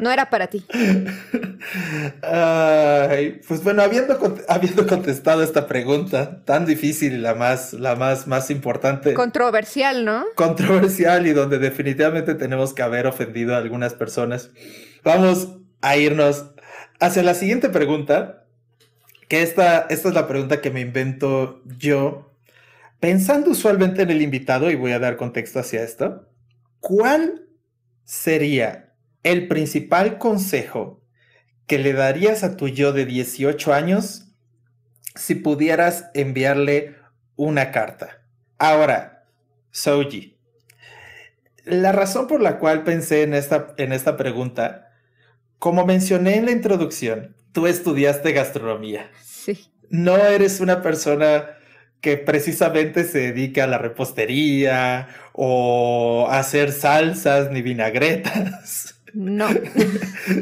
No 0.00 0.10
era 0.10 0.28
para 0.28 0.48
ti. 0.48 0.64
Ay, 2.22 3.40
pues 3.46 3.62
bueno, 3.62 3.82
habiendo, 3.82 4.18
habiendo 4.48 4.86
contestado 4.88 5.42
esta 5.44 5.68
pregunta 5.68 6.42
tan 6.44 6.66
difícil 6.66 7.12
y 7.12 7.18
la 7.18 7.34
más, 7.34 7.74
la 7.74 7.94
más, 7.94 8.26
más 8.26 8.50
importante. 8.50 9.14
Controversial, 9.14 10.04
¿no? 10.04 10.24
Controversial 10.34 11.26
y 11.28 11.32
donde 11.32 11.58
definitivamente 11.58 12.34
tenemos 12.34 12.74
que 12.74 12.82
haber 12.82 13.06
ofendido 13.06 13.54
a 13.54 13.58
algunas 13.58 13.94
personas. 13.94 14.50
Vamos 15.04 15.58
a 15.80 15.96
irnos 15.96 16.46
hacia 17.04 17.22
la 17.22 17.34
siguiente 17.34 17.68
pregunta, 17.68 18.46
que 19.28 19.42
esta, 19.42 19.86
esta 19.90 20.08
es 20.08 20.14
la 20.14 20.26
pregunta 20.26 20.62
que 20.62 20.70
me 20.70 20.80
invento 20.80 21.62
yo, 21.78 22.32
pensando 22.98 23.50
usualmente 23.50 24.02
en 24.02 24.10
el 24.10 24.22
invitado, 24.22 24.70
y 24.70 24.74
voy 24.74 24.92
a 24.92 24.98
dar 24.98 25.16
contexto 25.16 25.60
hacia 25.60 25.82
esto, 25.82 26.28
¿cuál 26.80 27.46
sería 28.04 28.94
el 29.22 29.48
principal 29.48 30.16
consejo 30.16 31.02
que 31.66 31.78
le 31.78 31.92
darías 31.92 32.42
a 32.42 32.56
tu 32.56 32.68
yo 32.68 32.92
de 32.92 33.04
18 33.04 33.74
años 33.74 34.28
si 35.14 35.34
pudieras 35.34 36.06
enviarle 36.14 36.96
una 37.36 37.70
carta? 37.70 38.22
Ahora, 38.56 39.26
Soji, 39.70 40.38
la 41.64 41.92
razón 41.92 42.28
por 42.28 42.40
la 42.40 42.58
cual 42.58 42.82
pensé 42.82 43.22
en 43.22 43.34
esta, 43.34 43.74
en 43.76 43.92
esta 43.92 44.16
pregunta 44.16 44.83
como 45.58 45.86
mencioné 45.86 46.36
en 46.36 46.46
la 46.46 46.52
introducción, 46.52 47.34
tú 47.52 47.66
estudiaste 47.66 48.32
gastronomía. 48.32 49.10
Sí. 49.22 49.70
No 49.90 50.16
eres 50.16 50.60
una 50.60 50.82
persona 50.82 51.56
que 52.00 52.18
precisamente 52.18 53.04
se 53.04 53.32
dedica 53.32 53.64
a 53.64 53.66
la 53.66 53.78
repostería 53.78 55.08
o 55.32 56.26
a 56.28 56.38
hacer 56.38 56.70
salsas 56.72 57.50
ni 57.50 57.62
vinagretas. 57.62 58.94
No. 59.14 59.48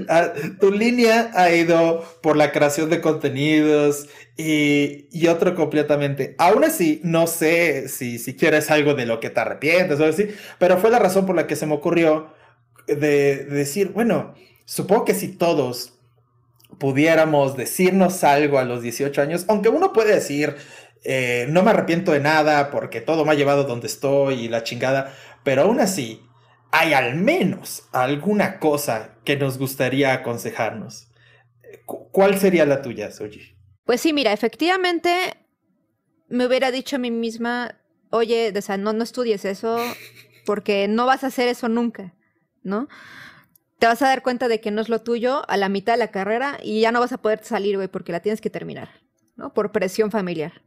Ah, 0.09 0.33
tu 0.61 0.71
línea 0.71 1.33
ha 1.35 1.51
ido 1.53 2.05
por 2.23 2.37
la 2.37 2.53
creación 2.53 2.89
de 2.89 3.01
contenidos 3.01 4.07
y, 4.37 5.09
y, 5.11 5.27
otro 5.27 5.57
completamente. 5.57 6.37
Aún 6.39 6.63
así, 6.63 7.01
no 7.03 7.27
sé 7.27 7.89
si, 7.89 8.19
si 8.21 8.37
quieres 8.37 8.71
algo 8.71 8.95
de 8.95 9.05
lo 9.05 9.19
que 9.19 9.31
te 9.31 9.41
arrepientes 9.41 9.99
o 9.99 10.05
así, 10.05 10.29
pero 10.59 10.79
fue 10.79 10.91
la 10.91 11.01
razón 11.01 11.27
por 11.27 11.35
la 11.35 11.49
que 11.49 11.57
se 11.57 11.67
me 11.67 11.75
ocurrió 11.75 12.33
de 12.87 13.45
decir, 13.45 13.89
bueno, 13.89 14.35
Supongo 14.65 15.05
que 15.05 15.15
si 15.15 15.29
todos 15.29 15.99
pudiéramos 16.79 17.57
decirnos 17.57 18.25
algo 18.25 18.59
a 18.59 18.65
los 18.65 18.83
18 18.83 19.21
años, 19.21 19.45
aunque 19.49 19.69
uno 19.69 19.93
puede 19.93 20.15
decir, 20.15 20.57
eh, 21.05 21.47
no 21.51 21.63
me 21.63 21.71
arrepiento 21.71 22.13
de 22.13 22.21
nada 22.21 22.71
porque 22.71 23.01
todo 23.01 23.25
me 23.25 23.33
ha 23.33 23.35
llevado 23.35 23.65
donde 23.65 23.87
estoy 23.87 24.45
y 24.45 24.49
la 24.49 24.63
chingada, 24.63 25.15
pero 25.43 25.63
aún 25.63 25.81
así, 25.81 26.23
hay 26.71 26.95
al 26.95 27.17
menos 27.17 27.85
alguna 27.93 28.59
cosa 28.59 29.19
que 29.25 29.37
nos 29.37 29.59
gustaría 29.59 30.13
aconsejarnos. 30.13 31.09
¿Cuál 31.85 32.39
sería 32.39 32.65
la 32.65 32.81
tuya, 32.81 33.11
Soji? 33.11 33.57
Pues 33.85 34.01
sí, 34.01 34.13
mira, 34.13 34.33
efectivamente 34.33 35.37
me 36.29 36.47
hubiera 36.47 36.71
dicho 36.71 36.97
a 36.97 36.99
mí 36.99 37.11
misma, 37.11 37.79
oye, 38.11 38.53
o 38.57 38.63
sea, 38.63 38.79
no, 38.79 38.93
no 38.93 39.05
estudies 39.05 39.45
eso 39.45 39.79
porque 40.47 40.89
no 40.89 41.05
vas 41.05 41.25
a 41.25 41.29
hacer 41.29 41.49
eso 41.49 41.69
nunca, 41.69 42.15
¿no? 42.63 42.89
Te 43.83 43.89
vas 43.89 44.01
a 44.01 44.07
dar 44.07 44.23
cuenta 44.23 44.47
de 44.47 44.61
que 44.61 44.71
no 44.71 44.81
es 44.81 44.89
lo 44.89 45.01
tuyo 45.01 45.43
a 45.51 45.57
la 45.57 45.69
mitad 45.69 45.95
de 45.95 45.99
la 45.99 46.13
carrera 46.13 46.57
y 46.63 46.83
ya 46.83 46.93
no 46.93 47.01
vas 47.01 47.11
a 47.11 47.19
poder 47.19 47.43
salir, 47.43 47.75
güey, 47.75 47.89
porque 47.89 48.13
la 48.13 48.21
tienes 48.21 48.41
que 48.41 48.49
terminar, 48.49 48.91
¿no? 49.35 49.53
Por 49.55 49.73
presión 49.73 50.13
familiar. 50.13 50.63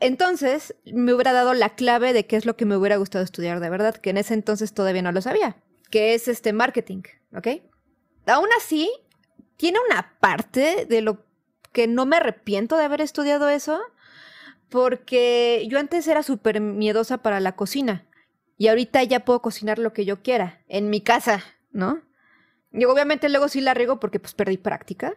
Entonces, 0.00 0.74
me 0.86 1.12
hubiera 1.12 1.34
dado 1.34 1.52
la 1.52 1.74
clave 1.74 2.14
de 2.14 2.24
qué 2.24 2.36
es 2.36 2.46
lo 2.46 2.56
que 2.56 2.64
me 2.64 2.78
hubiera 2.78 2.96
gustado 2.96 3.22
estudiar 3.22 3.60
de 3.60 3.68
verdad, 3.68 3.96
que 3.96 4.08
en 4.08 4.16
ese 4.16 4.32
entonces 4.32 4.72
todavía 4.72 5.02
no 5.02 5.12
lo 5.12 5.20
sabía, 5.20 5.58
que 5.90 6.14
es 6.14 6.26
este 6.26 6.54
marketing, 6.54 7.02
¿ok? 7.36 7.60
Aún 8.24 8.48
así, 8.56 8.90
tiene 9.58 9.80
una 9.86 10.16
parte 10.18 10.86
de 10.88 11.02
lo 11.02 11.26
que 11.72 11.86
no 11.88 12.06
me 12.06 12.16
arrepiento 12.16 12.78
de 12.78 12.84
haber 12.84 13.02
estudiado 13.02 13.50
eso, 13.50 13.82
porque 14.70 15.66
yo 15.68 15.78
antes 15.78 16.08
era 16.08 16.22
súper 16.22 16.62
miedosa 16.62 17.18
para 17.18 17.38
la 17.38 17.54
cocina 17.54 18.06
y 18.56 18.68
ahorita 18.68 19.02
ya 19.02 19.26
puedo 19.26 19.42
cocinar 19.42 19.78
lo 19.78 19.92
que 19.92 20.06
yo 20.06 20.22
quiera, 20.22 20.62
en 20.68 20.88
mi 20.88 21.02
casa, 21.02 21.44
¿no? 21.70 22.00
Y 22.74 22.84
obviamente 22.84 23.28
luego 23.28 23.48
sí 23.48 23.60
la 23.60 23.72
riego 23.72 24.00
porque 24.00 24.18
pues 24.18 24.34
perdí 24.34 24.58
práctica. 24.58 25.14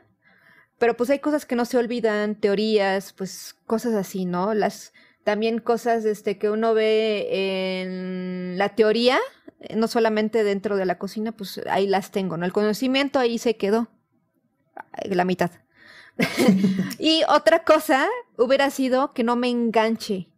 Pero 0.77 0.95
pues 0.95 1.09
hay 1.09 1.19
cosas 1.19 1.45
que 1.47 1.55
no 1.55 1.65
se 1.65 1.77
olvidan, 1.77 2.35
teorías, 2.35 3.13
pues 3.13 3.55
cosas 3.65 3.95
así, 3.95 4.25
¿no? 4.25 4.53
Las 4.53 4.93
también 5.23 5.59
cosas 5.59 6.05
este 6.05 6.37
que 6.37 6.51
uno 6.51 6.75
ve 6.75 7.27
en 7.81 8.57
la 8.59 8.75
teoría, 8.75 9.17
no 9.75 9.87
solamente 9.87 10.43
dentro 10.43 10.77
de 10.77 10.85
la 10.85 10.99
cocina, 10.99 11.31
pues 11.31 11.59
ahí 11.67 11.87
las 11.87 12.11
tengo, 12.11 12.37
¿no? 12.37 12.45
El 12.45 12.53
conocimiento 12.53 13.17
ahí 13.17 13.39
se 13.39 13.57
quedó 13.57 13.89
la 15.03 15.25
mitad. 15.25 15.51
y 16.99 17.23
otra 17.27 17.63
cosa 17.63 18.07
hubiera 18.37 18.69
sido 18.69 19.13
que 19.13 19.23
no 19.23 19.35
me 19.35 19.49
enganche. 19.49 20.29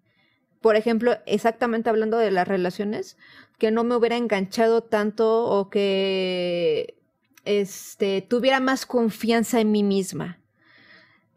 Por 0.61 0.77
ejemplo, 0.77 1.17
exactamente 1.25 1.89
hablando 1.89 2.17
de 2.17 2.31
las 2.31 2.47
relaciones, 2.47 3.17
que 3.57 3.71
no 3.71 3.83
me 3.83 3.95
hubiera 3.95 4.17
enganchado 4.17 4.83
tanto 4.83 5.45
o 5.45 5.69
que 5.69 6.98
este, 7.45 8.21
tuviera 8.21 8.59
más 8.59 8.85
confianza 8.85 9.59
en 9.59 9.71
mí 9.71 9.83
misma. 9.83 10.39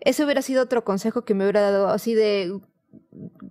Ese 0.00 0.24
hubiera 0.24 0.42
sido 0.42 0.62
otro 0.62 0.84
consejo 0.84 1.24
que 1.24 1.34
me 1.34 1.44
hubiera 1.44 1.60
dado 1.60 1.88
así 1.88 2.14
de, 2.14 2.58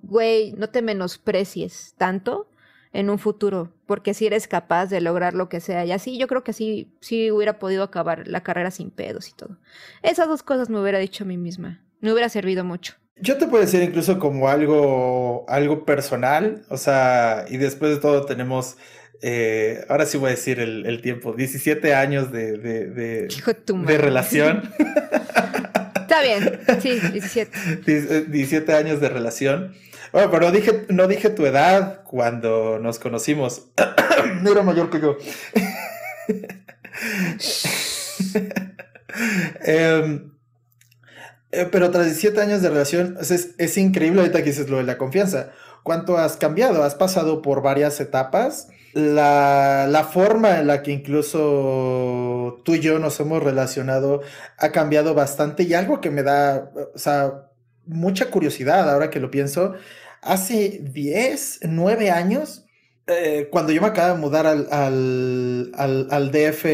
güey, 0.02 0.54
no 0.54 0.70
te 0.70 0.82
menosprecies 0.82 1.94
tanto 1.98 2.50
en 2.94 3.10
un 3.10 3.20
futuro, 3.20 3.72
porque 3.86 4.14
si 4.14 4.26
eres 4.26 4.48
capaz 4.48 4.88
de 4.88 5.00
lograr 5.00 5.34
lo 5.34 5.48
que 5.48 5.62
sea. 5.62 5.86
Y 5.86 5.92
así 5.92 6.18
yo 6.18 6.28
creo 6.28 6.44
que 6.44 6.54
sí, 6.54 6.94
sí 7.00 7.32
hubiera 7.32 7.58
podido 7.58 7.84
acabar 7.84 8.28
la 8.28 8.44
carrera 8.44 8.70
sin 8.70 8.92
pedos 8.92 9.30
y 9.30 9.34
todo. 9.34 9.58
Esas 10.04 10.28
dos 10.28 10.44
cosas 10.44 10.70
me 10.70 10.80
hubiera 10.80 11.00
dicho 11.00 11.24
a 11.24 11.28
mí 11.28 11.38
misma. 11.38 11.82
Me 12.02 12.12
hubiera 12.12 12.28
servido 12.30 12.64
mucho. 12.66 12.96
Yo 13.16 13.38
te 13.38 13.48
puedo 13.48 13.64
decir 13.64 13.84
incluso 13.84 14.18
como 14.18 14.50
algo, 14.50 15.46
algo 15.48 15.86
personal, 15.86 16.66
o 16.70 16.78
sea, 16.78 17.46
y 17.48 17.58
después 17.58 17.92
de 17.92 18.02
todo 18.02 18.26
tenemos 18.26 18.78
eh, 19.22 19.86
ahora 19.88 20.08
sí 20.08 20.18
voy 20.18 20.30
a 20.30 20.32
decir 20.32 20.60
el, 20.60 21.02
tiempo, 21.02 21.34
17 21.34 21.94
años 21.94 22.32
de, 22.32 22.58
de, 22.58 22.90
de, 22.90 23.98
relación. 23.98 24.72
Está 25.96 26.22
bien, 26.24 26.60
sí, 26.82 27.00
17. 27.00 28.26
17 28.28 28.74
años 28.74 29.00
de 29.00 29.10
relación. 29.10 29.76
Bueno, 30.12 30.30
pero 30.32 30.48
no 30.48 30.52
dije, 30.52 30.86
no 30.90 31.08
dije 31.08 31.30
tu 31.30 31.46
edad 31.46 32.04
cuando 32.04 32.80
nos 32.80 33.00
conocimos. 33.00 33.68
no 34.42 34.52
era 34.52 34.64
mayor 34.64 34.90
que 34.90 35.00
yo. 35.00 35.18
Em, 39.64 40.32
eh, 41.52 41.68
pero 41.70 41.92
tras 41.92 42.06
17 42.06 42.40
años 42.40 42.62
de 42.62 42.70
relación, 42.70 43.18
es, 43.20 43.50
es, 43.58 43.78
increíble 43.78 44.22
ahorita 44.22 44.40
que 44.40 44.52
dices 44.52 44.70
lo 44.70 44.78
de 44.78 44.84
la 44.84 44.98
confianza. 44.98 45.52
¿Cuánto 45.84 46.18
has 46.18 46.38
cambiado? 46.38 46.84
Has 46.84 46.96
pasado 46.96 47.42
por 47.42 47.62
varias 47.62 48.00
etapas. 48.00 48.70
La, 48.94 49.88
la, 49.90 50.04
forma 50.04 50.60
en 50.60 50.68
la 50.68 50.84
que 50.84 50.92
incluso 50.92 52.62
tú 52.66 52.76
y 52.76 52.80
yo 52.80 53.00
nos 53.00 53.20
hemos 53.20 53.42
relacionado 53.42 54.22
ha 54.58 54.72
cambiado 54.72 55.14
bastante 55.14 55.64
y 55.64 55.74
algo 55.74 56.02
que 56.02 56.10
me 56.10 56.24
da, 56.24 56.72
o 56.94 56.98
sea, 56.98 57.48
mucha 57.86 58.30
curiosidad 58.30 58.90
ahora 58.90 59.10
que 59.10 59.20
lo 59.20 59.32
pienso. 59.32 59.74
Hace 60.22 60.82
10, 60.84 61.62
9 61.64 62.12
años, 62.12 62.66
eh, 63.08 63.50
cuando 63.52 63.72
yo 63.72 63.82
me 63.82 63.88
acabo 63.88 64.16
de 64.16 64.22
mudar 64.22 64.46
al, 64.46 64.68
al, 64.72 66.08
al, 66.10 66.32
DF 66.32 66.66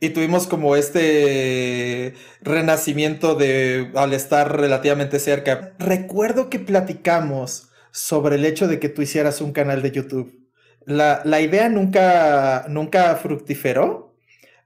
y 0.00 0.10
tuvimos 0.10 0.46
como 0.46 0.76
este 0.76 2.14
renacimiento 2.40 3.34
de 3.34 3.92
al 3.94 4.12
estar 4.14 4.58
relativamente 4.58 5.18
cerca, 5.18 5.74
recuerdo 5.78 6.48
que 6.48 6.58
platicamos 6.58 7.70
sobre 7.92 8.36
el 8.36 8.44
hecho 8.44 8.66
de 8.66 8.80
que 8.80 8.88
tú 8.88 9.02
hicieras 9.02 9.40
un 9.40 9.52
canal 9.52 9.82
de 9.82 9.90
YouTube. 9.92 10.43
La, 10.86 11.22
la 11.24 11.40
idea 11.40 11.68
nunca, 11.68 12.66
nunca 12.68 13.16
fructiferó 13.16 14.16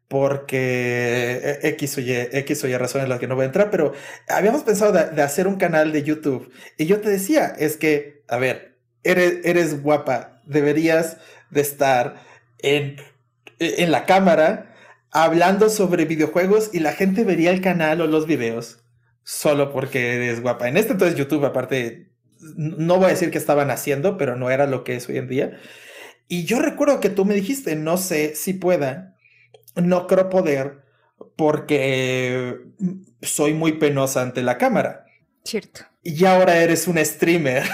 porque 0.08 1.40
eh, 1.42 1.58
X 1.68 1.98
o, 1.98 2.00
y, 2.00 2.12
X 2.12 2.62
razones 2.78 3.04
en 3.04 3.10
las 3.10 3.20
que 3.20 3.28
no 3.28 3.36
voy 3.36 3.44
a 3.44 3.46
entrar, 3.46 3.70
pero 3.70 3.92
habíamos 4.28 4.62
pensado 4.62 4.92
de, 4.92 5.10
de, 5.10 5.22
hacer 5.22 5.46
un 5.46 5.56
canal 5.56 5.92
de 5.92 6.02
YouTube. 6.02 6.50
Y 6.76 6.86
yo 6.86 7.00
te 7.00 7.10
decía, 7.10 7.54
es 7.58 7.76
que, 7.76 8.22
a 8.28 8.38
ver, 8.38 8.78
eres, 9.04 9.40
eres 9.44 9.82
guapa, 9.82 10.42
deberías 10.46 11.18
de 11.50 11.60
estar 11.60 12.16
en, 12.58 12.96
en 13.58 13.90
la 13.90 14.06
cámara 14.06 14.74
hablando 15.10 15.68
sobre 15.70 16.04
videojuegos 16.04 16.70
y 16.72 16.80
la 16.80 16.92
gente 16.92 17.24
vería 17.24 17.50
el 17.50 17.60
canal 17.60 18.00
o 18.00 18.06
los 18.06 18.26
videos 18.26 18.84
solo 19.28 19.72
porque 19.72 20.14
eres 20.14 20.40
guapa. 20.40 20.68
En 20.68 20.78
este 20.78 20.92
entonces 20.92 21.18
YouTube, 21.18 21.44
aparte, 21.44 22.12
no 22.56 22.96
voy 22.96 23.06
a 23.06 23.08
decir 23.08 23.30
que 23.30 23.36
estaban 23.36 23.70
haciendo, 23.70 24.16
pero 24.16 24.36
no 24.36 24.50
era 24.50 24.66
lo 24.66 24.84
que 24.84 24.96
es 24.96 25.06
hoy 25.08 25.18
en 25.18 25.28
día. 25.28 25.60
Y 26.28 26.44
yo 26.44 26.60
recuerdo 26.60 27.00
que 27.00 27.10
tú 27.10 27.24
me 27.24 27.34
dijiste, 27.34 27.74
no 27.74 27.96
sé 27.96 28.34
si 28.34 28.52
pueda, 28.52 29.16
no 29.74 30.06
creo 30.06 30.28
poder, 30.28 30.84
porque 31.36 32.58
soy 33.22 33.54
muy 33.54 33.72
penosa 33.72 34.22
ante 34.22 34.42
la 34.42 34.58
cámara. 34.58 35.06
Cierto. 35.44 35.80
Y 36.02 36.24
ahora 36.24 36.62
eres 36.62 36.86
un 36.86 37.02
streamer. 37.04 37.64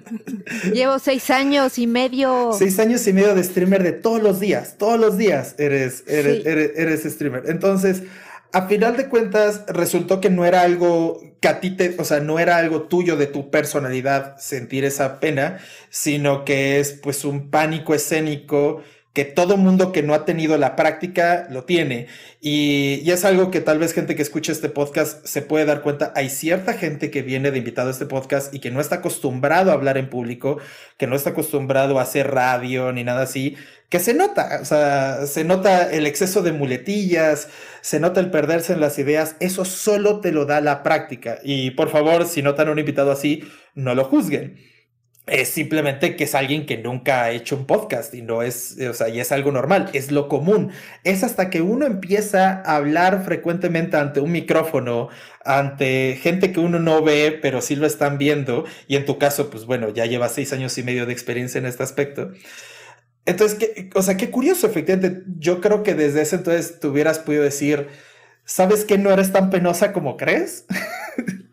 Llevo 0.72 0.98
seis 0.98 1.30
años 1.30 1.78
y 1.78 1.86
medio. 1.86 2.52
Seis 2.56 2.78
años 2.78 3.06
y 3.06 3.12
medio 3.12 3.34
de 3.34 3.42
streamer 3.42 3.82
de 3.82 3.92
todos 3.92 4.22
los 4.22 4.40
días. 4.40 4.76
Todos 4.78 4.98
los 4.98 5.16
días 5.16 5.54
eres, 5.58 6.04
eres, 6.06 6.44
eres, 6.44 7.02
streamer. 7.04 7.44
Entonces, 7.46 8.02
a 8.54 8.68
final 8.68 8.96
de 8.96 9.08
cuentas, 9.08 9.64
resultó 9.66 10.20
que 10.20 10.30
no 10.30 10.44
era 10.44 10.62
algo 10.62 11.20
que 11.40 11.48
a 11.48 11.60
ti 11.60 11.72
te, 11.72 11.96
o 11.98 12.04
sea, 12.04 12.20
no 12.20 12.38
era 12.38 12.56
algo 12.56 12.82
tuyo 12.82 13.16
de 13.16 13.26
tu 13.26 13.50
personalidad 13.50 14.38
sentir 14.38 14.84
esa 14.84 15.18
pena, 15.18 15.58
sino 15.90 16.44
que 16.44 16.78
es 16.78 16.92
pues 16.92 17.24
un 17.24 17.50
pánico 17.50 17.96
escénico 17.96 18.80
que 19.14 19.24
todo 19.24 19.56
mundo 19.56 19.92
que 19.92 20.02
no 20.02 20.12
ha 20.12 20.24
tenido 20.24 20.58
la 20.58 20.74
práctica 20.74 21.46
lo 21.48 21.64
tiene. 21.64 22.08
Y, 22.40 23.08
es 23.10 23.24
algo 23.24 23.52
que 23.52 23.60
tal 23.60 23.78
vez 23.78 23.94
gente 23.94 24.16
que 24.16 24.22
escucha 24.22 24.50
este 24.50 24.68
podcast 24.68 25.24
se 25.24 25.40
puede 25.40 25.64
dar 25.64 25.82
cuenta. 25.82 26.12
Hay 26.16 26.28
cierta 26.28 26.74
gente 26.74 27.12
que 27.12 27.22
viene 27.22 27.52
de 27.52 27.58
invitado 27.58 27.88
a 27.88 27.92
este 27.92 28.06
podcast 28.06 28.52
y 28.52 28.58
que 28.58 28.72
no 28.72 28.80
está 28.80 28.96
acostumbrado 28.96 29.70
a 29.70 29.74
hablar 29.74 29.98
en 29.98 30.10
público, 30.10 30.58
que 30.98 31.06
no 31.06 31.14
está 31.14 31.30
acostumbrado 31.30 31.98
a 31.98 32.02
hacer 32.02 32.32
radio 32.32 32.92
ni 32.92 33.04
nada 33.04 33.22
así, 33.22 33.56
que 33.88 34.00
se 34.00 34.14
nota, 34.14 34.58
o 34.60 34.64
sea, 34.64 35.26
se 35.26 35.44
nota 35.44 35.92
el 35.92 36.06
exceso 36.08 36.42
de 36.42 36.50
muletillas, 36.50 37.48
se 37.82 38.00
nota 38.00 38.18
el 38.18 38.32
perderse 38.32 38.72
en 38.72 38.80
las 38.80 38.98
ideas. 38.98 39.36
Eso 39.38 39.64
solo 39.64 40.20
te 40.20 40.32
lo 40.32 40.44
da 40.44 40.60
la 40.60 40.82
práctica. 40.82 41.38
Y 41.44 41.70
por 41.70 41.88
favor, 41.88 42.26
si 42.26 42.42
notan 42.42 42.68
un 42.68 42.80
invitado 42.80 43.12
así, 43.12 43.44
no 43.76 43.94
lo 43.94 44.04
juzguen 44.04 44.73
es 45.26 45.48
simplemente 45.48 46.16
que 46.16 46.24
es 46.24 46.34
alguien 46.34 46.66
que 46.66 46.76
nunca 46.76 47.22
ha 47.22 47.30
hecho 47.30 47.56
un 47.56 47.66
podcast 47.66 48.12
y 48.12 48.20
no 48.20 48.42
es, 48.42 48.76
o 48.78 48.92
sea, 48.92 49.08
y 49.08 49.20
es 49.20 49.32
algo 49.32 49.52
normal, 49.52 49.88
es 49.94 50.10
lo 50.12 50.28
común. 50.28 50.70
Es 51.02 51.24
hasta 51.24 51.48
que 51.48 51.62
uno 51.62 51.86
empieza 51.86 52.62
a 52.64 52.76
hablar 52.76 53.24
frecuentemente 53.24 53.96
ante 53.96 54.20
un 54.20 54.32
micrófono, 54.32 55.08
ante 55.42 56.18
gente 56.20 56.52
que 56.52 56.60
uno 56.60 56.78
no 56.78 57.02
ve, 57.02 57.38
pero 57.40 57.62
sí 57.62 57.74
lo 57.74 57.86
están 57.86 58.18
viendo, 58.18 58.64
y 58.86 58.96
en 58.96 59.06
tu 59.06 59.18
caso, 59.18 59.48
pues 59.48 59.64
bueno, 59.64 59.88
ya 59.88 60.04
llevas 60.04 60.32
seis 60.32 60.52
años 60.52 60.76
y 60.76 60.82
medio 60.82 61.06
de 61.06 61.14
experiencia 61.14 61.58
en 61.58 61.66
este 61.66 61.82
aspecto. 61.82 62.30
Entonces, 63.24 63.58
¿qué, 63.58 63.90
o 63.94 64.02
sea, 64.02 64.16
qué 64.18 64.30
curioso, 64.30 64.66
efectivamente, 64.66 65.22
yo 65.38 65.60
creo 65.62 65.82
que 65.82 65.94
desde 65.94 66.20
ese 66.22 66.36
entonces 66.36 66.80
te 66.80 66.86
hubieras 66.86 67.18
podido 67.18 67.42
decir, 67.42 67.88
¿sabes 68.44 68.84
que 68.84 68.98
no 68.98 69.10
eres 69.10 69.32
tan 69.32 69.48
penosa 69.50 69.92
como 69.92 70.18
crees? 70.18 70.66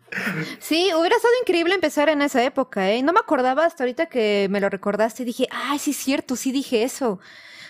Sí, 0.58 0.90
hubiera 0.94 1.16
estado 1.16 1.34
increíble 1.40 1.74
empezar 1.74 2.08
en 2.08 2.22
esa 2.22 2.42
época, 2.44 2.90
¿eh? 2.90 3.02
No 3.02 3.12
me 3.12 3.20
acordaba 3.20 3.64
hasta 3.64 3.84
ahorita 3.84 4.06
que 4.06 4.46
me 4.50 4.60
lo 4.60 4.68
recordaste 4.68 5.22
y 5.22 5.26
dije, 5.26 5.48
ay, 5.50 5.78
sí 5.78 5.92
es 5.92 5.96
cierto, 5.96 6.36
sí 6.36 6.52
dije 6.52 6.82
eso. 6.82 7.18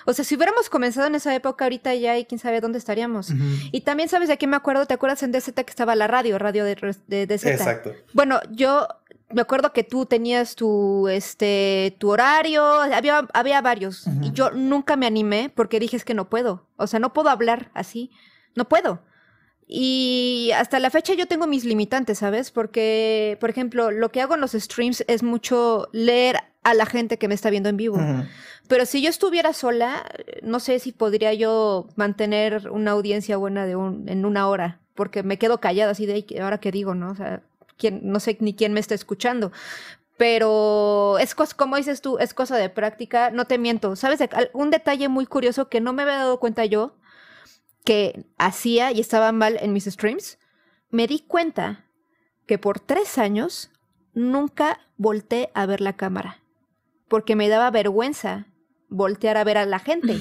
O 0.05 0.13
sea, 0.13 0.25
si 0.25 0.35
hubiéramos 0.35 0.69
comenzado 0.69 1.07
en 1.07 1.15
esa 1.15 1.35
época, 1.35 1.65
ahorita 1.65 1.95
ya 1.95 2.19
y 2.19 2.25
quién 2.25 2.39
sabe 2.39 2.61
dónde 2.61 2.79
estaríamos. 2.79 3.33
Y 3.71 3.83
también, 3.83 4.09
¿sabes 4.09 4.29
de 4.29 4.37
qué 4.37 4.47
me 4.47 4.57
acuerdo? 4.57 4.87
¿Te 4.87 4.95
acuerdas 4.95 5.23
en 5.23 5.31
DZ 5.31 5.53
que 5.55 5.71
estaba 5.71 5.95
la 5.95 6.09
radio, 6.09 6.39
radio 6.39 6.65
de, 6.65 6.75
de 7.07 7.27
DZ? 7.27 7.47
Exacto. 7.47 7.95
Bueno, 8.13 8.41
yo 8.51 8.89
me 9.31 9.43
acuerdo 9.43 9.73
que 9.73 9.85
tú 9.85 10.07
tenías 10.07 10.57
tu, 10.57 11.09
este, 11.09 11.97
tu 11.99 12.11
horario, 12.11 12.65
había, 12.65 13.29
había 13.33 13.61
varios. 13.61 14.07
Y 14.21 14.33
yo 14.33 14.51
nunca 14.51 14.97
me 14.97 15.07
animé 15.07 15.51
porque 15.55 15.81
dije, 15.81 15.97
es 15.97 16.05
que 16.05 16.15
no 16.15 16.29
puedo. 16.29 16.67
O 16.77 16.87
sea, 16.87 16.99
no 16.99 17.13
puedo 17.13 17.31
hablar 17.31 17.71
así. 17.75 18.11
No 18.55 18.69
puedo. 18.69 19.01
Y 19.75 20.51
hasta 20.55 20.79
la 20.81 20.91
fecha 20.91 21.15
yo 21.15 21.27
tengo 21.27 21.47
mis 21.47 21.65
limitantes, 21.65 22.19
¿sabes? 22.19 22.51
Porque, 22.51 23.39
por 23.41 23.49
ejemplo, 23.49 23.91
lo 23.91 24.11
que 24.11 24.21
hago 24.21 24.35
en 24.35 24.43
los 24.43 24.53
streams 24.53 25.03
es 25.09 25.23
mucho 25.23 25.89
leer 25.93 26.37
a 26.63 26.75
la 26.75 26.85
gente 26.85 27.17
que 27.17 27.27
me 27.27 27.33
está 27.35 27.49
viendo 27.49 27.71
en 27.71 27.79
vivo. 27.79 27.99
Pero 28.69 28.85
si 28.85 29.01
yo 29.01 29.09
estuviera 29.09 29.55
sola, 29.55 30.05
no 30.43 30.61
sé 30.61 30.79
si 30.79 30.93
podría 30.93 31.33
yo 31.33 31.89
mantener 31.97 32.69
una 32.71 32.91
audiencia 32.91 33.39
buena 33.39 33.65
de 33.65 33.75
un, 33.75 34.11
en 34.11 34.27
una 34.27 34.47
hora, 34.47 34.79
porque 34.95 35.23
me 35.23 35.39
quedo 35.39 35.59
callada 35.59 35.93
así 35.93 36.05
de 36.05 36.27
ahora 36.43 36.59
que 36.59 36.71
digo, 36.71 36.95
¿no? 36.95 37.11
O 37.11 37.15
sea, 37.15 37.41
¿quién, 37.79 38.01
no 38.03 38.21
sé 38.21 38.37
ni 38.41 38.53
quién 38.53 38.75
me 38.75 38.81
está 38.81 38.95
escuchando. 38.95 39.53
Pero 40.19 41.17
es 41.19 41.35
como 41.35 41.77
dices 41.77 42.03
tú, 42.03 42.19
es 42.19 42.35
cosa 42.35 42.59
de 42.59 42.69
práctica, 42.69 43.31
no 43.31 43.47
te 43.47 43.57
miento. 43.57 43.97
¿Sabes? 43.97 44.21
Un 44.53 44.71
detalle 44.71 45.09
muy 45.09 45.25
curioso 45.25 45.71
que 45.71 45.81
no 45.81 45.95
me 45.95 46.03
había 46.03 46.17
dado 46.17 46.41
cuenta 46.41 46.67
yo 46.67 46.95
que 47.85 48.27
hacía 48.39 48.93
y 48.93 49.01
estaba 49.01 49.33
mal 49.33 49.59
en 49.61 49.73
mis 49.73 49.85
streams, 49.85 50.39
me 50.91 51.07
di 51.07 51.21
cuenta 51.21 51.87
que 52.47 52.59
por 52.59 52.81
tres 52.81 53.19
años 53.19 53.71
nunca 54.15 54.81
volteé 54.97 55.51
a 55.55 55.67
ver 55.67 55.81
la 55.81 55.95
cámara, 55.95 56.43
porque 57.09 57.37
me 57.37 57.49
daba 57.49 57.71
vergüenza 57.71 58.47
voltear 58.89 59.37
a 59.37 59.45
ver 59.45 59.59
a 59.59 59.67
la 59.67 59.79
gente. 59.79 60.19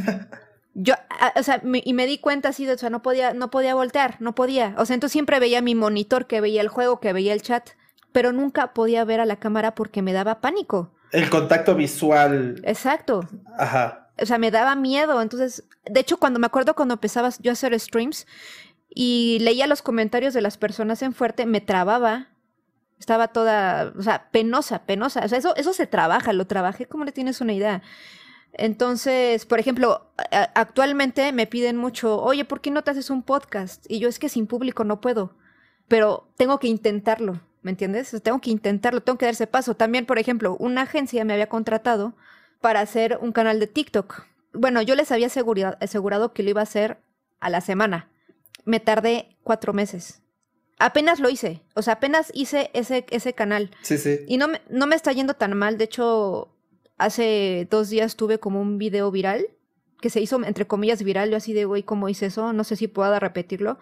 Yo, 0.74 0.94
o 1.36 1.42
sea, 1.42 1.62
y 1.62 1.92
me 1.92 2.06
di 2.06 2.18
cuenta 2.18 2.48
así 2.48 2.66
de, 2.66 2.72
o 2.72 2.78
sea, 2.78 2.90
no 2.90 3.00
podía, 3.00 3.32
no 3.32 3.50
podía 3.50 3.74
voltear, 3.74 4.16
no 4.20 4.34
podía. 4.34 4.74
O 4.76 4.84
sea, 4.84 4.94
entonces 4.94 5.12
siempre 5.12 5.38
veía 5.38 5.62
mi 5.62 5.76
monitor, 5.76 6.26
que 6.26 6.40
veía 6.40 6.60
el 6.60 6.68
juego, 6.68 6.98
que 6.98 7.12
veía 7.12 7.32
el 7.32 7.42
chat, 7.42 7.70
pero 8.12 8.32
nunca 8.32 8.74
podía 8.74 9.04
ver 9.04 9.20
a 9.20 9.24
la 9.24 9.36
cámara 9.36 9.76
porque 9.76 10.02
me 10.02 10.12
daba 10.12 10.40
pánico. 10.40 10.92
El 11.12 11.30
contacto 11.30 11.76
visual. 11.76 12.60
Exacto. 12.64 13.28
Ajá 13.56 14.03
o 14.20 14.26
sea, 14.26 14.38
me 14.38 14.50
daba 14.50 14.76
miedo. 14.76 15.20
Entonces, 15.20 15.64
de 15.84 16.00
hecho, 16.00 16.18
cuando 16.18 16.38
me 16.38 16.46
acuerdo 16.46 16.74
cuando 16.74 16.94
empezaba 16.94 17.30
yo 17.40 17.50
a 17.50 17.54
hacer 17.54 17.78
streams 17.78 18.26
y 18.88 19.38
leía 19.40 19.66
los 19.66 19.82
comentarios 19.82 20.34
de 20.34 20.40
las 20.40 20.56
personas 20.56 21.02
en 21.02 21.14
fuerte, 21.14 21.46
me 21.46 21.60
trababa. 21.60 22.28
Estaba 22.98 23.28
toda, 23.28 23.92
o 23.98 24.02
sea, 24.02 24.30
penosa, 24.30 24.84
penosa. 24.86 25.24
O 25.24 25.28
sea, 25.28 25.38
eso, 25.38 25.54
eso 25.56 25.72
se 25.72 25.86
trabaja, 25.86 26.32
lo 26.32 26.46
trabajé 26.46 26.86
como 26.86 27.04
le 27.04 27.12
tienes 27.12 27.40
una 27.40 27.52
idea. 27.52 27.82
Entonces, 28.52 29.46
por 29.46 29.58
ejemplo, 29.58 30.12
actualmente 30.54 31.32
me 31.32 31.48
piden 31.48 31.76
mucho, 31.76 32.22
oye, 32.22 32.44
¿por 32.44 32.60
qué 32.60 32.70
no 32.70 32.82
te 32.82 32.92
haces 32.92 33.10
un 33.10 33.22
podcast? 33.24 33.84
Y 33.88 33.98
yo 33.98 34.08
es 34.08 34.20
que 34.20 34.28
sin 34.28 34.46
público 34.46 34.84
no 34.84 35.00
puedo, 35.00 35.36
pero 35.88 36.28
tengo 36.36 36.60
que 36.60 36.68
intentarlo, 36.68 37.40
¿me 37.62 37.72
entiendes? 37.72 38.14
Tengo 38.22 38.40
que 38.40 38.50
intentarlo, 38.50 39.00
tengo 39.02 39.18
que 39.18 39.26
darse 39.26 39.48
paso. 39.48 39.74
También, 39.74 40.06
por 40.06 40.20
ejemplo, 40.20 40.56
una 40.60 40.82
agencia 40.82 41.24
me 41.24 41.32
había 41.32 41.48
contratado 41.48 42.14
para 42.64 42.80
hacer 42.80 43.18
un 43.20 43.32
canal 43.32 43.60
de 43.60 43.66
TikTok. 43.66 44.24
Bueno, 44.54 44.80
yo 44.80 44.94
les 44.94 45.12
había 45.12 45.26
asegurado 45.26 46.32
que 46.32 46.42
lo 46.42 46.48
iba 46.48 46.62
a 46.62 46.62
hacer 46.62 46.96
a 47.38 47.50
la 47.50 47.60
semana. 47.60 48.08
Me 48.64 48.80
tardé 48.80 49.36
cuatro 49.42 49.74
meses. 49.74 50.22
Apenas 50.78 51.20
lo 51.20 51.28
hice. 51.28 51.60
O 51.74 51.82
sea, 51.82 51.92
apenas 51.92 52.30
hice 52.32 52.70
ese, 52.72 53.04
ese 53.10 53.34
canal. 53.34 53.70
Sí, 53.82 53.98
sí. 53.98 54.20
Y 54.28 54.38
no 54.38 54.48
me, 54.48 54.62
no 54.70 54.86
me 54.86 54.96
está 54.96 55.12
yendo 55.12 55.34
tan 55.34 55.54
mal. 55.54 55.76
De 55.76 55.84
hecho, 55.84 56.56
hace 56.96 57.68
dos 57.70 57.90
días 57.90 58.16
tuve 58.16 58.38
como 58.38 58.62
un 58.62 58.78
video 58.78 59.10
viral 59.10 59.46
que 60.00 60.08
se 60.08 60.22
hizo 60.22 60.42
entre 60.42 60.66
comillas 60.66 61.02
viral, 61.02 61.30
yo 61.30 61.36
así 61.36 61.52
de, 61.52 61.66
güey, 61.66 61.82
¿cómo 61.82 62.08
hice 62.08 62.26
eso? 62.26 62.54
No 62.54 62.64
sé 62.64 62.76
si 62.76 62.88
pueda 62.88 63.20
repetirlo, 63.20 63.78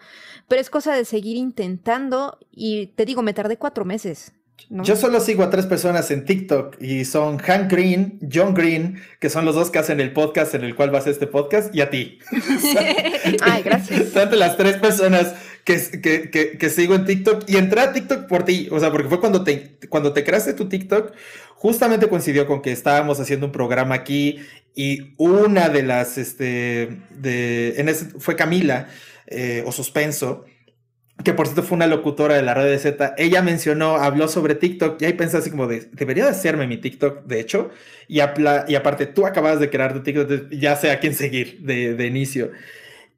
pero 0.48 0.60
es 0.60 0.70
cosa 0.70 0.94
de 0.94 1.04
seguir 1.04 1.36
intentando 1.36 2.38
y 2.50 2.88
te 2.88 3.04
digo, 3.04 3.22
me 3.22 3.32
tardé 3.32 3.58
cuatro 3.58 3.84
meses. 3.84 4.32
Yo 4.70 4.96
solo 4.96 5.20
sigo 5.20 5.42
a 5.42 5.50
tres 5.50 5.66
personas 5.66 6.10
en 6.10 6.24
TikTok 6.24 6.80
y 6.80 7.04
son 7.04 7.38
Hank 7.38 7.70
Green, 7.70 8.18
John 8.32 8.54
Green, 8.54 9.00
que 9.20 9.30
son 9.30 9.44
los 9.44 9.54
dos 9.54 9.70
que 9.70 9.78
hacen 9.78 10.00
el 10.00 10.12
podcast 10.12 10.54
en 10.54 10.64
el 10.64 10.74
cual 10.74 10.90
vas 10.90 11.06
a 11.06 11.10
este 11.10 11.26
podcast, 11.26 11.74
y 11.74 11.80
a 11.80 11.90
ti. 11.90 12.18
Ay, 13.42 13.62
gracias. 13.62 14.12
Tanto 14.12 14.36
las 14.36 14.56
tres 14.56 14.76
personas 14.76 15.34
que, 15.64 16.30
que, 16.30 16.58
que, 16.58 16.70
sigo 16.70 16.94
en 16.94 17.04
TikTok 17.04 17.44
y 17.48 17.56
entré 17.56 17.80
a 17.80 17.92
TikTok 17.92 18.26
por 18.26 18.44
ti, 18.44 18.68
o 18.70 18.80
sea, 18.80 18.90
porque 18.90 19.08
fue 19.08 19.20
cuando 19.20 19.44
te, 19.44 19.76
cuando 19.88 20.12
te 20.12 20.24
creaste 20.24 20.54
tu 20.54 20.68
TikTok, 20.68 21.12
justamente 21.54 22.08
coincidió 22.08 22.46
con 22.46 22.62
que 22.62 22.72
estábamos 22.72 23.20
haciendo 23.20 23.46
un 23.46 23.52
programa 23.52 23.94
aquí 23.94 24.40
y 24.74 25.12
una 25.18 25.68
de 25.68 25.82
las, 25.82 26.18
este, 26.18 26.98
de, 27.10 27.74
en 27.78 27.88
ese, 27.88 28.06
fue 28.18 28.36
Camila, 28.36 28.88
eh, 29.26 29.62
o 29.66 29.72
Suspenso, 29.72 30.44
que 31.24 31.32
por 31.34 31.46
cierto 31.46 31.62
fue 31.62 31.76
una 31.76 31.86
locutora 31.86 32.34
de 32.34 32.42
la 32.42 32.54
red 32.54 32.70
de 32.70 32.78
Z, 32.78 33.14
ella 33.18 33.42
mencionó, 33.42 33.96
habló 33.96 34.28
sobre 34.28 34.54
TikTok 34.54 35.00
y 35.00 35.04
ahí 35.04 35.12
pensé 35.14 35.36
así 35.38 35.50
como 35.50 35.66
de, 35.66 35.88
debería 35.92 36.24
de 36.24 36.30
hacerme 36.30 36.66
mi 36.66 36.78
TikTok, 36.78 37.24
de 37.24 37.40
hecho, 37.40 37.70
y, 38.08 38.18
y 38.18 38.74
aparte 38.74 39.06
tú 39.06 39.26
acabas 39.26 39.60
de 39.60 39.70
crear 39.70 39.92
tu 39.92 40.02
TikTok, 40.02 40.50
ya 40.50 40.76
sé 40.76 40.90
a 40.90 41.00
quién 41.00 41.14
seguir 41.14 41.60
de, 41.60 41.94
de 41.94 42.06
inicio. 42.06 42.52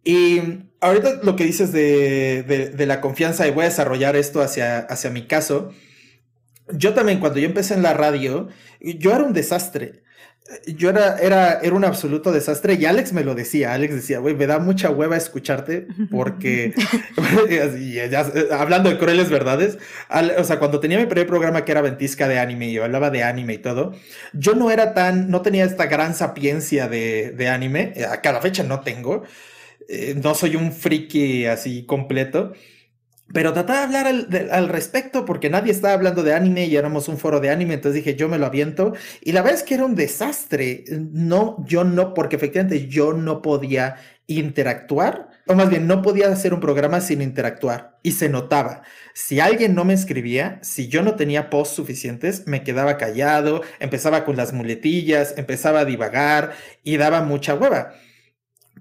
Y 0.04 0.40
ahorita 0.80 1.20
lo 1.22 1.34
que 1.34 1.44
dices 1.44 1.72
de, 1.72 2.42
de, 2.42 2.70
de, 2.70 2.86
la 2.86 3.00
confianza 3.00 3.46
y 3.46 3.50
voy 3.50 3.62
a 3.62 3.68
desarrollar 3.68 4.16
esto 4.16 4.42
hacia, 4.42 4.80
hacia 4.80 5.10
mi 5.10 5.26
caso, 5.26 5.72
yo 6.72 6.94
también 6.94 7.20
cuando 7.20 7.38
yo 7.38 7.46
empecé 7.46 7.74
en 7.74 7.82
la 7.82 7.94
radio, 7.94 8.48
yo 8.80 9.12
era 9.12 9.24
un 9.24 9.32
desastre 9.32 10.03
yo 10.66 10.90
era, 10.90 11.18
era, 11.18 11.60
era 11.60 11.74
un 11.74 11.84
absoluto 11.84 12.30
desastre 12.30 12.74
y 12.74 12.84
Alex 12.84 13.14
me 13.14 13.24
lo 13.24 13.34
decía, 13.34 13.72
Alex 13.72 13.94
decía, 13.94 14.18
güey, 14.18 14.34
me 14.34 14.46
da 14.46 14.58
mucha 14.58 14.90
hueva 14.90 15.16
escucharte 15.16 15.86
porque, 16.10 16.74
hablando 18.52 18.90
de 18.90 18.98
crueles 18.98 19.30
verdades, 19.30 19.78
o 20.38 20.44
sea, 20.44 20.58
cuando 20.58 20.80
tenía 20.80 20.98
mi 20.98 21.06
primer 21.06 21.26
programa 21.26 21.64
que 21.64 21.72
era 21.72 21.80
Ventisca 21.80 22.28
de 22.28 22.38
anime 22.38 22.68
y 22.68 22.72
yo 22.74 22.84
hablaba 22.84 23.10
de 23.10 23.22
anime 23.22 23.54
y 23.54 23.58
todo, 23.58 23.94
yo 24.34 24.54
no 24.54 24.70
era 24.70 24.92
tan, 24.92 25.30
no 25.30 25.40
tenía 25.40 25.64
esta 25.64 25.86
gran 25.86 26.14
sapiencia 26.14 26.88
de, 26.88 27.32
de 27.32 27.48
anime, 27.48 27.94
a 28.10 28.20
cada 28.20 28.42
fecha 28.42 28.62
no 28.62 28.80
tengo, 28.80 29.22
eh, 29.88 30.14
no 30.22 30.34
soy 30.34 30.56
un 30.56 30.72
friki 30.72 31.46
así 31.46 31.84
completo, 31.84 32.52
pero 33.32 33.52
trataba 33.52 33.80
de 33.80 33.84
hablar 33.84 34.06
al, 34.06 34.48
al, 34.52 34.68
respecto 34.68 35.24
porque 35.24 35.48
nadie 35.50 35.72
estaba 35.72 35.94
hablando 35.94 36.22
de 36.22 36.34
anime 36.34 36.66
y 36.66 36.76
éramos 36.76 37.08
un 37.08 37.16
foro 37.16 37.40
de 37.40 37.50
anime, 37.50 37.74
entonces 37.74 38.04
dije, 38.04 38.16
yo 38.16 38.28
me 38.28 38.38
lo 38.38 38.46
aviento. 38.46 38.92
Y 39.22 39.32
la 39.32 39.42
verdad 39.42 39.60
es 39.60 39.64
que 39.64 39.74
era 39.74 39.86
un 39.86 39.94
desastre. 39.94 40.84
No, 40.90 41.56
yo 41.66 41.84
no, 41.84 42.14
porque 42.14 42.36
efectivamente 42.36 42.86
yo 42.86 43.14
no 43.14 43.40
podía 43.42 43.96
interactuar, 44.26 45.28
o 45.46 45.54
más 45.54 45.68
bien 45.68 45.86
no 45.86 46.00
podía 46.00 46.28
hacer 46.28 46.54
un 46.54 46.60
programa 46.60 47.00
sin 47.00 47.22
interactuar. 47.22 47.98
Y 48.02 48.12
se 48.12 48.28
notaba. 48.28 48.82
Si 49.14 49.40
alguien 49.40 49.74
no 49.74 49.84
me 49.84 49.94
escribía, 49.94 50.58
si 50.62 50.88
yo 50.88 51.02
no 51.02 51.14
tenía 51.16 51.50
posts 51.50 51.76
suficientes, 51.76 52.46
me 52.46 52.62
quedaba 52.62 52.96
callado, 52.96 53.62
empezaba 53.80 54.24
con 54.24 54.36
las 54.36 54.52
muletillas, 54.52 55.34
empezaba 55.36 55.80
a 55.80 55.84
divagar 55.84 56.52
y 56.82 56.96
daba 56.96 57.22
mucha 57.22 57.54
hueva. 57.54 57.94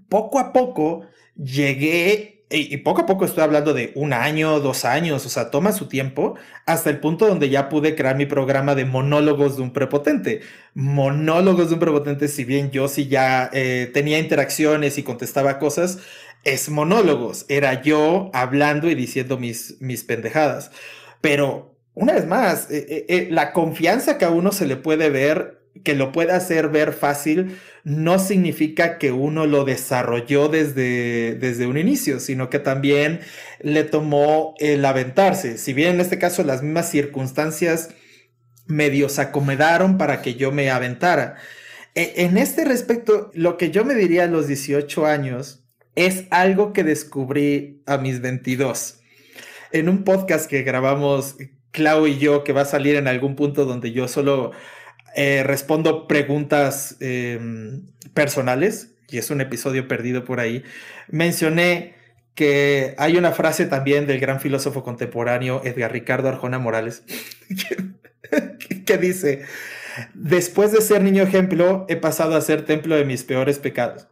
Poco 0.10 0.39
a 0.39 0.54
poco 0.54 1.08
llegué 1.36 2.32
y, 2.56 2.78
poco 2.78 3.01
a 3.01 3.06
poco 3.06 3.26
estoy 3.26 3.43
hablando 3.43 3.74
de 3.74 3.91
un 3.95 4.14
año, 4.14 4.60
dos 4.60 4.86
años, 4.86 5.26
o 5.26 5.30
sea, 5.30 5.49
toma 5.49 5.72
su 5.72 5.88
tiempo 5.88 6.36
hasta 6.66 6.89
el 6.89 6.99
punto 6.99 7.28
donde 7.28 7.49
ya 7.49 7.68
pude 7.68 7.95
crear 7.95 8.16
mi 8.16 8.28
programa 8.28 8.76
de 8.76 8.86
monólogos 8.86 9.58
de 9.58 9.64
un 9.64 9.74
prepotente. 9.74 10.41
Monólogos 10.76 11.70
de 11.70 11.74
un 11.74 11.80
prepotente, 11.80 12.28
si 12.28 12.45
bien 12.45 12.70
yo 12.70 12.88
sí 12.88 13.08
ya 13.08 13.49
eh, 13.54 13.89
tenía 13.93 14.20
interacciones 14.20 14.97
y 14.97 15.04
contestaba 15.04 15.58
cosas, 15.58 15.99
es 16.43 16.70
monólogos. 16.70 17.45
Era 17.49 17.82
yo 17.82 18.30
hablando 18.34 18.89
y 18.89 18.95
diciendo 18.95 19.38
mis, 19.38 19.78
mis 19.82 20.04
pendejadas. 20.04 20.72
Pero, 21.22 21.76
una 21.95 22.14
vez 22.14 22.28
más, 22.28 22.70
eh, 22.70 23.06
eh, 23.10 23.28
la 23.32 23.54
confianza 23.54 24.18
que 24.18 24.26
a 24.26 24.30
uno 24.30 24.51
se 24.51 24.68
le 24.68 24.76
puede 24.76 25.10
ver 25.10 25.64
que 25.84 25.95
lo 25.95 26.12
pueda 26.12 26.36
hacer 26.36 26.70
ver 26.70 26.93
fácil 26.93 27.58
no 27.84 28.17
significa 28.17 28.97
que 28.97 29.11
uno 29.11 29.45
lo 29.45 29.65
desarrolló 29.65 30.47
desde, 30.47 31.36
desde 31.36 31.67
un 31.67 31.77
inicio, 31.77 32.19
sino 32.19 32.49
que 32.49 32.59
también 32.59 33.19
le 33.61 33.84
tomó 33.84 34.55
el 34.59 34.86
aventarse. 34.86 35.57
Si 35.57 35.73
bien 35.73 35.95
en 35.95 36.01
este 36.01 36.17
caso 36.17 36.43
las 36.43 36.63
mismas 36.63 36.89
circunstancias 36.89 37.89
medio 38.65 39.09
se 39.09 39.21
acomodaron 39.21 39.97
para 39.97 40.21
que 40.21 40.36
yo 40.36 40.51
me 40.51 40.69
aventara. 40.69 41.36
E, 41.95 42.13
en 42.23 42.38
este 42.38 42.65
respecto, 42.65 43.31
lo 43.34 43.57
que 43.57 43.71
yo 43.71 43.84
me 43.84 43.95
diría 43.95 44.23
a 44.23 44.27
los 44.27 44.47
18 44.47 45.05
años 45.05 45.65
es 45.95 46.25
algo 46.31 46.73
que 46.73 46.84
descubrí 46.84 47.84
a 47.86 47.97
mis 47.97 48.21
22. 48.21 48.99
En 49.71 49.89
un 49.89 50.03
podcast 50.03 50.49
que 50.49 50.63
grabamos 50.63 51.36
Clau 51.71 52.07
y 52.07 52.17
yo, 52.17 52.43
que 52.43 52.53
va 52.53 52.61
a 52.61 52.65
salir 52.65 52.95
en 52.95 53.07
algún 53.07 53.36
punto 53.36 53.65
donde 53.65 53.91
yo 53.91 54.07
solo 54.07 54.51
eh, 55.16 55.43
respondo 55.43 56.07
preguntas 56.07 56.97
em, 56.99 57.86
personales, 58.14 58.95
y 59.09 59.18
es 59.18 59.30
un 59.30 59.41
episodio 59.41 59.88
perdido 59.88 60.26
por 60.26 60.39
ahí. 60.39 60.64
Mencioné 61.07 61.95
que 62.36 62.95
hay 62.97 63.18
una 63.18 63.32
frase 63.32 63.66
también 63.66 64.07
del 64.07 64.20
gran 64.20 64.39
filósofo 64.39 64.84
contemporáneo 64.84 65.61
Edgar 65.64 65.91
Ricardo 65.91 66.30
Arjona 66.30 66.57
Morales 66.57 67.03
que, 67.47 68.80
que 68.86 68.97
dice, 68.97 69.43
después 70.16 70.72
de 70.72 70.82
ser 70.82 71.03
niño 71.03 71.22
ejemplo, 71.24 71.86
he 71.89 71.95
pasado 71.95 72.36
a 72.36 72.41
ser 72.41 72.66
templo 72.66 72.95
de 72.95 73.05
mis 73.05 73.24
peores 73.24 73.59
pecados. 73.59 74.07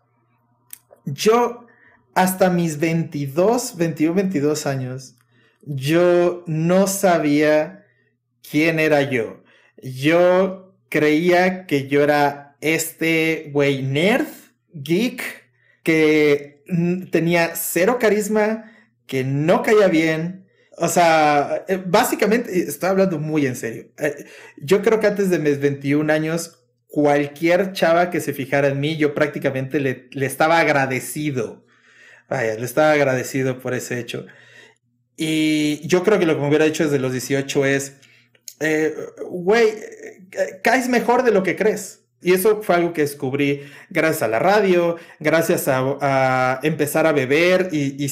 Yo, 1.06 1.66
hasta 2.14 2.49
mis 2.49 2.80
22, 2.80 3.78
21, 3.78 4.14
22 4.14 4.68
años, 4.68 5.16
yo 5.64 6.43
no 6.45 6.88
sabía 6.88 7.86
quién 8.49 8.80
era 8.80 9.02
yo. 9.02 9.43
Yo 9.82 10.70
creía 10.92 11.66
que 11.66 11.88
yo 11.88 12.04
era 12.04 12.58
este 12.62 13.50
güey 13.52 13.82
nerd, 13.82 14.28
geek, 14.74 15.24
que 15.84 16.64
tenía 17.10 17.56
cero 17.56 17.98
carisma, 18.00 18.72
que 19.08 19.24
no 19.24 19.64
caía 19.64 19.88
bien. 19.88 20.46
O 20.78 20.88
sea, 20.88 21.66
eh, 21.68 21.82
básicamente, 21.84 22.52
estoy 22.60 22.89
hablando 22.89 23.20
muy 23.20 23.46
en 23.48 23.56
serio. 23.56 23.88
Eh, 23.98 24.26
yo 24.58 24.82
creo 24.82 25.00
que 25.00 25.08
antes 25.08 25.30
de 25.30 25.39
mis 25.39 25.60
21 25.60 26.12
años, 26.12 26.60
cualquier 26.88 27.72
chava 27.72 28.10
que 28.10 28.20
se 28.20 28.34
fijara 28.34 28.68
en 28.68 28.80
mí, 28.80 28.98
yo 28.98 29.14
prácticamente 29.16 29.80
le, 29.80 30.10
le 30.12 30.26
estaba 30.26 30.60
agradecido. 30.60 31.66
Vaya, 32.30 32.56
le 32.56 32.66
estaba 32.66 32.92
agradecido 32.92 33.60
por 33.60 33.74
ese 33.74 34.00
hecho. 34.00 34.26
Y 35.18 35.88
yo 35.88 36.04
creo 36.04 36.20
que 36.20 36.26
lo 36.26 36.36
que 36.36 36.42
me 36.42 36.48
hubiera 36.48 36.66
hecho 36.66 36.84
desde 36.84 37.00
los 37.00 37.12
18 37.12 37.66
es, 37.66 37.98
eh, 38.60 38.94
güey, 39.30 39.70
caes 40.64 40.90
mejor 40.90 41.24
de 41.24 41.32
lo 41.32 41.44
que 41.44 41.56
crees. 41.56 42.02
Y 42.22 42.34
eso 42.34 42.62
fue 42.62 42.76
algo 42.76 42.94
que 42.94 43.02
descubrí 43.02 43.62
gracias 43.90 44.22
a 44.22 44.28
la 44.28 44.40
radio, 44.40 44.98
gracias 45.20 45.68
a, 45.68 46.60
empezar 46.62 47.08
a 47.08 47.14
beber 47.14 47.70
y, 47.72 48.10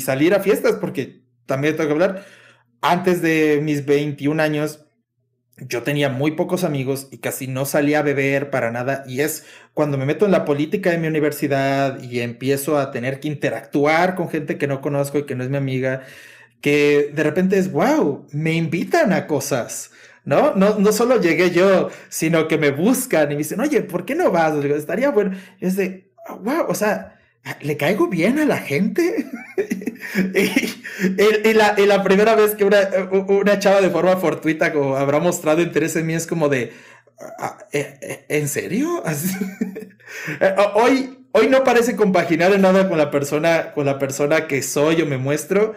salir 0.00 0.34
a 0.34 0.40
fiestas, 0.40 0.76
porque 0.76 1.20
también 1.46 1.76
tengo 1.76 1.88
que 1.88 1.92
hablar, 1.92 2.24
antes 2.80 3.20
de 3.20 3.60
mis 3.62 3.84
21 3.84 4.42
años, 4.42 4.86
yo 5.58 5.82
tenía 5.82 6.08
muy 6.08 6.30
pocos 6.30 6.64
amigos 6.64 7.08
y 7.10 7.18
casi 7.18 7.46
no 7.46 7.66
salía 7.66 7.98
a 7.98 8.02
beber 8.02 8.48
para 8.48 8.70
nada. 8.70 9.04
Y 9.06 9.20
es 9.20 9.44
cuando 9.74 9.98
me 9.98 10.06
meto 10.06 10.24
en 10.24 10.32
la 10.32 10.46
política 10.46 10.90
de 10.90 10.96
mi 10.96 11.06
universidad 11.06 12.02
y 12.02 12.20
empiezo 12.20 12.78
a 12.78 12.90
tener 12.90 13.20
que 13.20 13.28
interactuar 13.28 14.14
con 14.14 14.30
gente 14.30 14.56
que 14.56 14.66
no 14.66 14.80
conozco 14.80 15.18
y 15.18 15.26
que 15.26 15.34
no 15.34 15.44
es 15.44 15.50
mi 15.50 15.58
amiga, 15.58 16.02
que 16.62 17.10
de 17.14 17.22
repente 17.22 17.58
es, 17.58 17.70
wow, 17.70 18.26
me 18.32 18.54
invitan 18.54 19.12
a 19.12 19.26
cosas. 19.26 19.90
¿No? 20.24 20.54
No, 20.54 20.78
no 20.78 20.92
solo 20.92 21.20
llegué 21.20 21.50
yo, 21.50 21.90
sino 22.08 22.48
que 22.48 22.58
me 22.58 22.70
buscan 22.70 23.30
y 23.30 23.34
me 23.34 23.38
dicen, 23.38 23.60
oye, 23.60 23.82
¿por 23.82 24.04
qué 24.04 24.14
no 24.14 24.30
vas? 24.30 24.60
Digo, 24.62 24.76
estaría 24.76 25.10
bueno. 25.10 25.36
Y 25.60 25.66
es 25.66 25.76
de, 25.76 26.12
wow, 26.42 26.66
o 26.68 26.74
sea, 26.74 27.18
¿le 27.62 27.76
caigo 27.76 28.08
bien 28.08 28.38
a 28.38 28.44
la 28.44 28.58
gente? 28.58 29.26
y, 30.34 31.52
la, 31.54 32.02
primera 32.02 32.34
vez 32.34 32.54
que 32.54 32.64
una, 32.64 32.80
una, 33.28 33.58
chava 33.58 33.80
de 33.80 33.90
forma 33.90 34.16
fortuita 34.16 34.72
como 34.72 34.96
habrá 34.96 35.18
mostrado 35.20 35.62
interés 35.62 35.96
en 35.96 36.06
mí 36.06 36.14
es 36.14 36.26
como 36.26 36.48
de, 36.48 36.72
ah, 37.38 37.58
¿e, 37.72 38.26
e, 38.28 38.38
¿en 38.38 38.48
serio? 38.48 39.02
Eh, 40.40 40.54
hoy, 40.74 41.28
hoy 41.30 41.48
no 41.48 41.62
parece 41.62 41.94
compaginar 41.94 42.52
en 42.52 42.62
nada 42.62 42.88
con 42.88 42.98
la 42.98 43.12
persona, 43.12 43.72
con 43.72 43.86
la 43.86 44.00
persona 44.00 44.48
que 44.48 44.60
soy 44.60 45.00
o 45.00 45.06
me 45.06 45.18
muestro, 45.18 45.76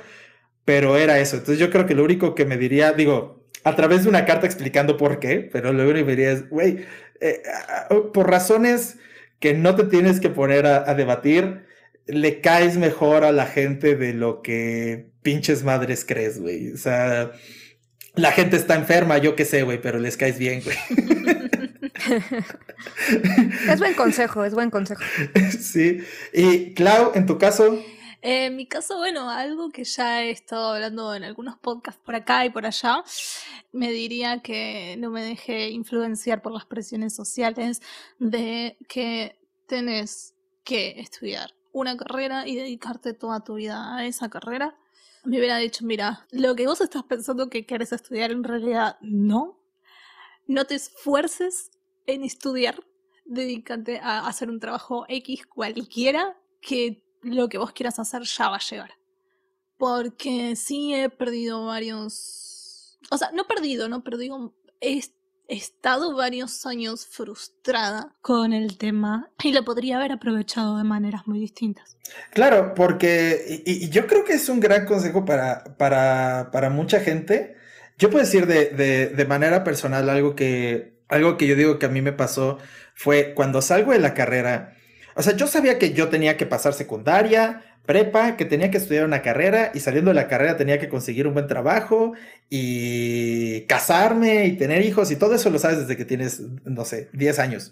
pero 0.66 0.98
era 0.98 1.20
eso. 1.20 1.36
Entonces 1.38 1.60
yo 1.60 1.70
creo 1.70 1.86
que 1.86 1.94
lo 1.94 2.04
único 2.04 2.34
que 2.34 2.44
me 2.44 2.58
diría, 2.58 2.94
digo, 2.94 3.43
a 3.64 3.76
través 3.76 4.04
de 4.04 4.10
una 4.10 4.26
carta 4.26 4.46
explicando 4.46 4.98
por 4.98 5.20
qué, 5.20 5.50
pero 5.52 5.74
luego 5.74 5.94
me 5.94 6.04
dirías, 6.04 6.50
güey, 6.50 6.86
eh, 7.22 7.42
por 8.14 8.30
razones 8.30 8.98
que 9.40 9.54
no 9.54 9.76
te 9.76 9.86
tienes 9.86 10.20
que 10.20 10.30
poner 10.30 10.66
a, 10.66 10.94
debatir, 10.94 11.66
le 12.06 12.42
caes 12.42 12.78
mejor 12.78 13.24
a 13.24 13.32
la 13.32 13.46
gente 13.46 13.96
de 13.96 14.14
lo 14.14 14.42
que 14.42 15.08
pinches 15.22 15.64
madres 15.64 16.06
crees, 16.06 16.40
güey. 16.40 16.72
O 16.72 16.78
sea, 16.78 17.32
la 18.16 18.32
gente 18.32 18.58
está 18.58 18.76
enferma, 18.76 19.18
yo 19.18 19.36
qué 19.36 19.46
sé, 19.46 19.64
güey, 19.64 19.82
pero 19.82 20.00
les 20.00 20.18
caes 20.18 20.38
bien, 20.38 20.62
güey. 20.64 20.78
es 23.70 23.80
buen 23.80 23.94
consejo, 23.96 24.46
es 24.46 24.54
buen 24.54 24.70
consejo. 24.70 25.02
Sí. 25.60 26.04
Y 26.34 26.74
Clau, 26.74 27.12
en 27.16 27.26
tu 27.26 27.38
caso. 27.38 27.84
Eh, 28.24 28.46
en 28.46 28.56
mi 28.56 28.66
caso, 28.66 28.98
bueno, 29.00 29.30
algo 29.30 29.70
que 29.70 29.84
ya 29.84 30.24
he 30.24 30.30
estado 30.30 30.76
hablando 30.76 31.14
en 31.14 31.26
algunos 31.26 31.58
podcasts 31.58 32.02
por 32.06 32.16
acá 32.16 32.46
y 32.46 32.50
por 32.50 32.66
allá, 32.66 33.04
me 33.74 33.92
diría 33.92 34.42
que 34.42 34.96
no 34.98 35.10
me 35.10 35.22
deje 35.22 35.72
influenciar 35.72 36.42
por 36.42 36.54
las 36.54 36.66
presiones 36.66 37.14
sociales 37.14 37.82
de 38.20 38.78
que 38.88 39.38
tenés 39.68 40.36
que 40.64 41.02
estudiar 41.02 41.54
una 41.74 41.98
carrera 41.98 42.48
y 42.48 42.56
dedicarte 42.56 43.14
toda 43.14 43.44
tu 43.44 43.56
vida 43.56 43.94
a 43.98 44.06
esa 44.06 44.30
carrera. 44.30 44.78
Me 45.26 45.40
hubiera 45.40 45.58
dicho, 45.58 45.86
mira, 45.86 46.26
lo 46.32 46.56
que 46.56 46.66
vos 46.66 46.80
estás 46.80 47.04
pensando 47.04 47.50
que 47.50 47.66
querés 47.66 47.92
estudiar 47.92 48.32
en 48.32 48.46
realidad 48.46 48.98
no. 49.02 49.60
No 50.48 50.64
te 50.64 50.76
esfuerces 50.76 51.72
en 52.06 52.24
estudiar, 52.24 52.86
dedícate 53.26 54.00
a 54.00 54.26
hacer 54.26 54.50
un 54.50 54.62
trabajo 54.62 55.04
X 55.10 55.46
cualquiera 55.46 56.38
que 56.62 57.03
lo 57.24 57.50
que 57.50 57.58
vos 57.58 57.72
quieras 57.72 58.00
hacer 58.00 58.24
ya 58.24 58.50
va 58.50 58.58
a 58.58 58.60
llegar. 58.60 58.92
Porque 59.78 60.56
sí 60.56 60.94
he 60.94 61.10
perdido 61.10 61.66
varios... 61.66 63.00
O 63.10 63.18
sea, 63.18 63.32
no 63.34 63.46
perdido, 63.46 63.90
no 63.90 64.04
perdido... 64.04 64.54
He 64.80 65.02
estado 65.48 66.16
varios 66.16 66.66
años 66.66 67.06
frustrada 67.06 68.16
con 68.22 68.54
el 68.54 68.78
tema 68.78 69.32
y 69.44 69.52
lo 69.52 69.64
podría 69.64 69.98
haber 69.98 70.14
aprovechado 70.14 70.78
de 70.78 70.84
maneras 70.84 71.28
muy 71.28 71.40
distintas. 71.40 71.98
Claro, 72.32 72.74
porque 72.74 73.62
y, 73.66 73.90
yo 73.90 74.08
creo 74.08 74.26
que 74.26 74.34
es 74.34 74.50
un 74.50 74.60
gran 74.60 74.86
consejo 74.86 75.26
para, 75.26 75.64
para, 75.78 76.50
para 76.52 76.70
mucha 76.70 77.00
gente. 77.00 77.56
Yo 77.98 78.10
puedo 78.10 78.26
decir 78.26 78.48
de, 78.48 78.70
de, 78.70 79.08
de 79.08 79.26
manera 79.26 79.64
personal 79.64 80.10
algo 80.10 80.36
que, 80.36 81.02
algo 81.08 81.38
que 81.38 81.48
yo 81.48 81.56
digo 81.56 81.80
que 81.80 81.86
a 81.86 81.90
mí 81.90 82.02
me 82.02 82.14
pasó 82.14 82.58
fue 82.96 83.34
cuando 83.36 83.62
salgo 83.62 83.92
de 83.92 84.00
la 84.00 84.14
carrera 84.14 84.73
o 85.16 85.22
sea, 85.24 85.36
yo 85.36 85.48
sabía 85.48 85.80
que 85.80 85.94
yo 85.94 86.10
tenía 86.10 86.38
que 86.38 86.46
pasar 86.46 86.74
secundaria, 86.74 87.64
prepa, 87.86 88.38
que 88.38 88.46
tenía 88.46 88.72
que 88.72 88.78
estudiar 88.78 89.06
una 89.06 89.22
carrera 89.22 89.72
y 89.74 89.80
saliendo 89.82 90.12
de 90.12 90.16
la 90.16 90.28
carrera 90.28 90.58
tenía 90.58 90.80
que 90.80 90.90
conseguir 90.90 91.28
un 91.28 91.34
buen 91.34 91.48
trabajo 91.48 92.14
y 92.50 93.62
casarme 93.68 94.46
y 94.48 94.58
tener 94.58 94.84
hijos 94.86 95.12
y 95.12 95.16
todo 95.18 95.36
eso 95.36 95.50
lo 95.50 95.60
sabes 95.60 95.80
desde 95.80 95.98
que 95.98 96.06
tienes, 96.06 96.42
no 96.66 96.86
sé, 96.86 97.10
10 97.14 97.40
años. 97.40 97.72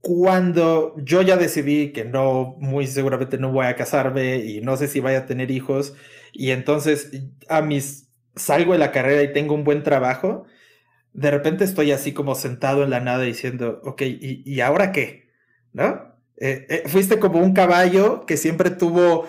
Cuando 0.00 0.94
yo 0.98 1.22
ya 1.22 1.36
decidí 1.36 1.92
que 1.92 2.04
no, 2.04 2.56
muy 2.60 2.86
seguramente 2.86 3.38
no 3.38 3.50
voy 3.50 3.66
a 3.66 3.74
casarme 3.74 4.36
y 4.36 4.60
no 4.60 4.76
sé 4.76 4.86
si 4.86 5.00
vaya 5.00 5.20
a 5.20 5.26
tener 5.26 5.50
hijos 5.50 5.94
y 6.32 6.50
entonces 6.52 7.10
a 7.48 7.60
mis 7.62 8.08
salgo 8.36 8.72
de 8.72 8.78
la 8.78 8.92
carrera 8.92 9.22
y 9.24 9.32
tengo 9.32 9.54
un 9.54 9.64
buen 9.64 9.82
trabajo, 9.82 10.44
de 11.12 11.30
repente 11.32 11.64
estoy 11.64 11.92
así 11.92 12.12
como 12.14 12.34
sentado 12.36 12.84
en 12.84 12.90
la 12.90 13.00
nada 13.00 13.24
diciendo, 13.24 13.80
ok, 13.84 14.02
¿y, 14.02 14.42
y 14.46 14.60
ahora 14.62 14.92
qué? 14.92 15.25
¿No? 15.76 16.16
Eh, 16.38 16.66
eh, 16.68 16.82
fuiste 16.88 17.18
como 17.18 17.38
un 17.38 17.54
caballo 17.54 18.26
que 18.26 18.36
siempre 18.36 18.68
tuvo, 18.70 19.26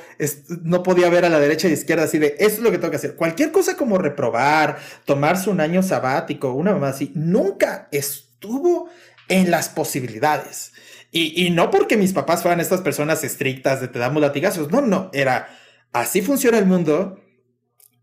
no 0.64 0.84
podía 0.84 1.10
ver 1.10 1.24
a 1.24 1.30
la 1.30 1.40
derecha 1.40 1.70
y 1.70 1.72
izquierda 1.72 2.04
así 2.04 2.20
de, 2.20 2.36
eso 2.40 2.58
es 2.58 2.60
lo 2.60 2.72
que 2.72 2.78
tengo 2.78 2.92
que 2.92 2.98
hacer. 2.98 3.16
Cualquier 3.16 3.52
cosa 3.52 3.78
como 3.78 3.98
reprobar, 3.98 4.80
tomarse 5.06 5.50
un 5.50 5.62
año 5.62 5.84
sabático, 5.84 6.54
una 6.54 6.74
mamá 6.74 6.90
así, 6.90 7.12
nunca 7.16 7.88
estuvo 7.92 8.90
en 9.30 9.52
las 9.52 9.70
posibilidades. 9.70 10.74
Y, 11.12 11.50
no 11.50 11.72
porque 11.72 11.98
mis 11.98 12.14
papás 12.14 12.44
fueran 12.44 12.60
estas 12.60 12.82
personas 12.82 13.24
estrictas 13.24 13.82
de 13.82 13.88
te 13.88 13.98
damos 13.98 14.22
latigazos, 14.22 14.70
no, 14.72 14.82
no, 14.82 15.10
era, 15.14 15.48
así 15.92 16.22
funciona 16.22 16.60
el 16.60 16.66
mundo, 16.66 17.20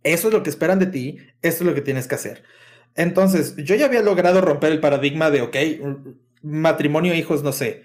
eso 0.03 0.29
es 0.29 0.35
lo 0.35 0.43
que 0.43 0.51
esperan 0.51 0.81
de 0.81 0.87
ti, 0.87 1.19
esto 1.41 1.63
es 1.63 1.69
lo 1.69 1.75
que 1.75 1.81
tienes 1.81 2.09
que 2.09 2.17
hacer. 2.17 2.43
Entonces, 2.97 3.55
yo 3.57 3.77
ya 3.77 3.87
había 3.87 4.03
logrado 4.03 4.41
romper 4.41 4.73
el 4.73 4.81
paradigma 4.81 5.31
de, 5.31 5.43
ok, 5.43 5.57
matrimonio, 6.43 7.15
hijos, 7.15 7.43
no 7.43 7.53
sé 7.53 7.85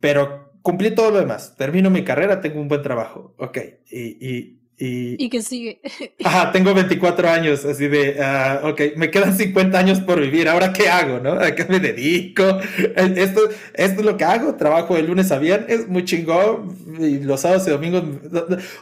pero 0.00 0.52
cumplí 0.62 0.90
todo 0.94 1.12
lo 1.12 1.18
demás. 1.18 1.54
Termino 1.56 1.90
mi 1.90 2.02
carrera, 2.02 2.40
tengo 2.40 2.60
un 2.60 2.68
buen 2.68 2.82
trabajo. 2.82 3.34
Ok. 3.38 3.58
Y. 3.90 4.26
y, 4.26 4.56
y... 4.78 5.24
¿Y 5.24 5.30
qué 5.30 5.40
sigue? 5.42 5.80
Ajá, 6.24 6.52
tengo 6.52 6.74
24 6.74 7.30
años, 7.30 7.64
así 7.64 7.88
de, 7.88 8.18
uh, 8.20 8.66
ok, 8.68 8.80
me 8.96 9.10
quedan 9.10 9.34
50 9.34 9.78
años 9.78 10.00
por 10.00 10.20
vivir, 10.20 10.48
¿ahora 10.50 10.72
qué 10.72 10.88
hago, 10.88 11.18
no? 11.18 11.32
¿A 11.32 11.54
qué 11.54 11.64
me 11.64 11.80
dedico? 11.80 12.58
Esto, 12.94 13.48
esto 13.72 14.00
es 14.00 14.04
lo 14.04 14.18
que 14.18 14.24
hago, 14.24 14.56
trabajo 14.56 14.94
de 14.94 15.02
lunes 15.02 15.32
a 15.32 15.38
viernes, 15.38 15.88
muy 15.88 16.04
chingón, 16.04 16.76
y 17.00 17.20
los 17.20 17.40
sábados 17.40 17.66
y 17.66 17.70
domingos, 17.70 18.04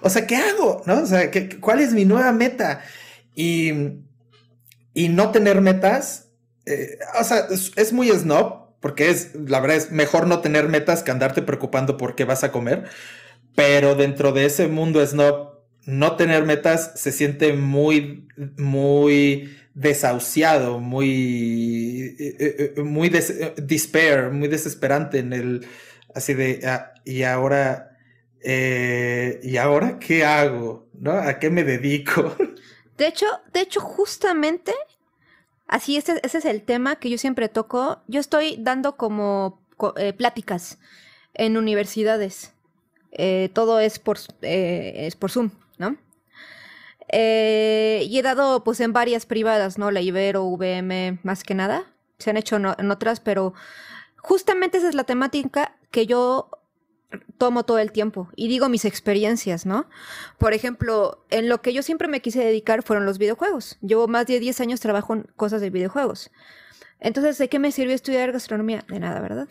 o 0.00 0.10
sea, 0.10 0.26
¿qué 0.26 0.34
hago, 0.34 0.82
no? 0.84 1.02
O 1.02 1.06
sea, 1.06 1.30
¿qué, 1.30 1.60
¿cuál 1.60 1.78
es 1.78 1.92
mi 1.92 2.04
nueva 2.04 2.32
meta? 2.32 2.82
Y, 3.36 3.72
y 4.94 5.08
no 5.10 5.30
tener 5.30 5.60
metas, 5.60 6.30
eh, 6.66 6.98
o 7.20 7.22
sea, 7.22 7.46
es, 7.50 7.70
es 7.76 7.92
muy 7.92 8.08
snob, 8.08 8.63
porque 8.84 9.08
es, 9.08 9.30
la 9.34 9.60
verdad 9.60 9.78
es 9.78 9.92
mejor 9.92 10.26
no 10.26 10.40
tener 10.40 10.68
metas 10.68 11.02
que 11.02 11.10
andarte 11.10 11.40
preocupando 11.40 11.96
por 11.96 12.14
qué 12.14 12.26
vas 12.26 12.44
a 12.44 12.52
comer, 12.52 12.84
pero 13.54 13.94
dentro 13.94 14.32
de 14.32 14.44
ese 14.44 14.68
mundo 14.68 15.00
es 15.00 15.14
no, 15.14 15.58
no 15.86 16.16
tener 16.16 16.44
metas 16.44 16.92
se 16.94 17.10
siente 17.10 17.54
muy, 17.54 18.28
muy 18.58 19.56
desahuciado, 19.72 20.80
muy, 20.80 22.14
eh, 22.18 22.36
eh, 22.38 22.74
eh, 22.76 22.82
muy 22.82 23.08
despair, 23.08 24.28
muy 24.30 24.48
desesperante 24.48 25.20
en 25.20 25.32
el, 25.32 25.66
así 26.14 26.34
de, 26.34 26.60
ah, 26.66 26.92
y 27.06 27.22
ahora, 27.22 27.96
¿y 28.44 29.56
ahora 29.56 29.98
qué 29.98 30.26
hago? 30.26 30.90
¿No? 30.92 31.12
¿A 31.12 31.38
qué 31.38 31.48
me 31.48 31.64
dedico? 31.64 32.36
De 32.98 33.06
hecho, 33.06 33.24
de 33.50 33.60
hecho, 33.62 33.80
justamente 33.80 34.74
Así, 35.74 35.96
ese, 35.96 36.20
ese, 36.22 36.38
es 36.38 36.44
el 36.44 36.62
tema 36.62 36.94
que 36.94 37.10
yo 37.10 37.18
siempre 37.18 37.48
toco. 37.48 38.00
Yo 38.06 38.20
estoy 38.20 38.54
dando 38.60 38.96
como 38.96 39.60
eh, 39.96 40.12
pláticas 40.12 40.78
en 41.34 41.56
universidades. 41.56 42.52
Eh, 43.10 43.50
todo 43.52 43.80
es 43.80 43.98
por, 43.98 44.18
eh, 44.42 44.92
es 44.98 45.16
por 45.16 45.32
Zoom, 45.32 45.50
¿no? 45.78 45.96
y 47.10 48.18
he 48.18 48.22
dado 48.22 48.62
pues 48.62 48.80
en 48.80 48.92
varias 48.92 49.26
privadas, 49.26 49.76
¿no? 49.76 49.90
La 49.90 50.00
Ibero, 50.00 50.44
VM, 50.46 51.18
más 51.24 51.42
que 51.42 51.54
nada. 51.54 51.92
Se 52.18 52.30
han 52.30 52.36
hecho 52.36 52.56
en 52.56 52.90
otras, 52.90 53.18
pero 53.18 53.52
justamente 54.16 54.78
esa 54.78 54.88
es 54.88 54.94
la 54.94 55.04
temática 55.04 55.76
que 55.90 56.06
yo 56.06 56.50
tomo 57.38 57.64
todo 57.64 57.78
el 57.78 57.92
tiempo 57.92 58.28
y 58.36 58.48
digo 58.48 58.68
mis 58.68 58.84
experiencias, 58.84 59.66
¿no? 59.66 59.88
Por 60.38 60.54
ejemplo, 60.54 61.24
en 61.30 61.48
lo 61.48 61.62
que 61.62 61.72
yo 61.72 61.82
siempre 61.82 62.08
me 62.08 62.20
quise 62.20 62.44
dedicar 62.44 62.82
fueron 62.82 63.06
los 63.06 63.18
videojuegos. 63.18 63.78
Llevo 63.80 64.08
más 64.08 64.26
de 64.26 64.40
10 64.40 64.60
años 64.60 64.80
trabajo 64.80 65.14
en 65.14 65.22
cosas 65.36 65.60
de 65.60 65.70
videojuegos. 65.70 66.30
Entonces, 67.00 67.36
¿de 67.36 67.48
qué 67.48 67.58
me 67.58 67.70
sirvió 67.70 67.94
estudiar 67.94 68.32
gastronomía? 68.32 68.84
De 68.88 68.98
nada, 68.98 69.20
¿verdad? 69.20 69.48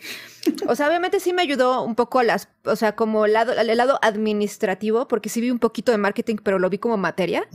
O 0.66 0.74
sea, 0.74 0.88
obviamente 0.88 1.20
sí 1.20 1.32
me 1.32 1.42
ayudó 1.42 1.82
un 1.82 1.94
poco 1.94 2.22
las, 2.22 2.48
o 2.64 2.74
sea, 2.74 2.96
como 2.96 3.28
lado, 3.28 3.52
el 3.52 3.76
lado 3.76 3.98
administrativo, 4.02 5.06
porque 5.06 5.28
sí 5.28 5.40
vi 5.40 5.50
un 5.50 5.60
poquito 5.60 5.92
de 5.92 5.98
marketing, 5.98 6.36
pero 6.42 6.58
lo 6.58 6.68
vi 6.68 6.78
como 6.78 6.96
materia. 6.96 7.46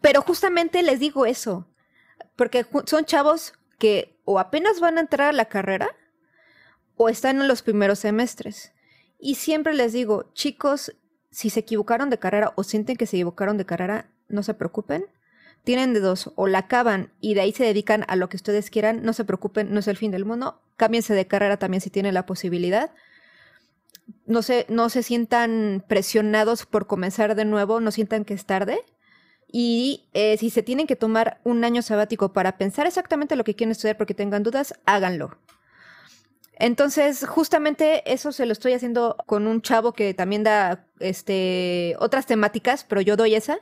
Pero 0.00 0.22
justamente 0.22 0.82
les 0.82 0.98
digo 0.98 1.26
eso, 1.26 1.68
porque 2.36 2.64
son 2.86 3.04
chavos 3.04 3.52
que 3.78 4.18
o 4.24 4.38
apenas 4.38 4.80
van 4.80 4.96
a 4.96 5.02
entrar 5.02 5.28
a 5.28 5.32
la 5.32 5.44
carrera 5.44 5.88
o 6.96 7.08
están 7.08 7.40
en 7.40 7.48
los 7.48 7.62
primeros 7.62 7.98
semestres. 7.98 8.72
Y 9.24 9.36
siempre 9.36 9.72
les 9.72 9.94
digo, 9.94 10.30
chicos, 10.34 10.94
si 11.30 11.48
se 11.48 11.60
equivocaron 11.60 12.10
de 12.10 12.18
carrera 12.18 12.52
o 12.56 12.62
sienten 12.62 12.96
que 12.96 13.06
se 13.06 13.16
equivocaron 13.16 13.56
de 13.56 13.64
carrera, 13.64 14.10
no 14.28 14.42
se 14.42 14.52
preocupen. 14.52 15.06
Tienen 15.62 15.94
de 15.94 16.00
dos, 16.00 16.32
o 16.34 16.46
la 16.46 16.58
acaban 16.58 17.10
y 17.22 17.32
de 17.32 17.40
ahí 17.40 17.52
se 17.52 17.64
dedican 17.64 18.04
a 18.08 18.16
lo 18.16 18.28
que 18.28 18.36
ustedes 18.36 18.68
quieran, 18.68 19.02
no 19.02 19.14
se 19.14 19.24
preocupen, 19.24 19.72
no 19.72 19.80
es 19.80 19.88
el 19.88 19.96
fin 19.96 20.10
del 20.10 20.26
mundo. 20.26 20.60
Cámbiense 20.76 21.14
de 21.14 21.26
carrera 21.26 21.56
también 21.56 21.80
si 21.80 21.88
tienen 21.88 22.12
la 22.12 22.26
posibilidad. 22.26 22.90
No 24.26 24.42
se, 24.42 24.66
no 24.68 24.90
se 24.90 25.02
sientan 25.02 25.82
presionados 25.88 26.66
por 26.66 26.86
comenzar 26.86 27.34
de 27.34 27.46
nuevo, 27.46 27.80
no 27.80 27.92
sientan 27.92 28.26
que 28.26 28.34
es 28.34 28.44
tarde. 28.44 28.84
Y 29.50 30.04
eh, 30.12 30.36
si 30.36 30.50
se 30.50 30.62
tienen 30.62 30.86
que 30.86 30.96
tomar 30.96 31.40
un 31.44 31.64
año 31.64 31.80
sabático 31.80 32.34
para 32.34 32.58
pensar 32.58 32.86
exactamente 32.86 33.36
lo 33.36 33.44
que 33.44 33.54
quieren 33.54 33.70
estudiar 33.70 33.96
porque 33.96 34.12
tengan 34.12 34.42
dudas, 34.42 34.74
háganlo. 34.84 35.38
Entonces, 36.56 37.26
justamente 37.26 38.02
eso 38.12 38.32
se 38.32 38.46
lo 38.46 38.52
estoy 38.52 38.72
haciendo 38.74 39.16
con 39.26 39.46
un 39.46 39.60
chavo 39.62 39.92
que 39.92 40.14
también 40.14 40.44
da 40.44 40.86
este 41.00 41.96
otras 41.98 42.26
temáticas, 42.26 42.84
pero 42.84 43.00
yo 43.00 43.16
doy 43.16 43.34
esa. 43.34 43.58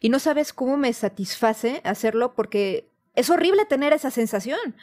Y 0.00 0.08
no 0.08 0.18
sabes 0.18 0.52
cómo 0.52 0.76
me 0.76 0.92
satisface 0.92 1.80
hacerlo 1.84 2.34
porque 2.34 2.88
es 3.14 3.30
horrible 3.30 3.64
tener 3.66 3.92
esa 3.92 4.10
sensación. 4.10 4.76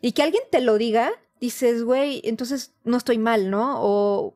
Y 0.00 0.12
que 0.12 0.22
alguien 0.22 0.42
te 0.50 0.60
lo 0.60 0.78
diga, 0.78 1.10
dices, 1.40 1.82
güey, 1.84 2.20
entonces 2.24 2.72
no 2.84 2.96
estoy 2.96 3.18
mal, 3.18 3.50
¿no? 3.50 3.82
O, 3.82 4.34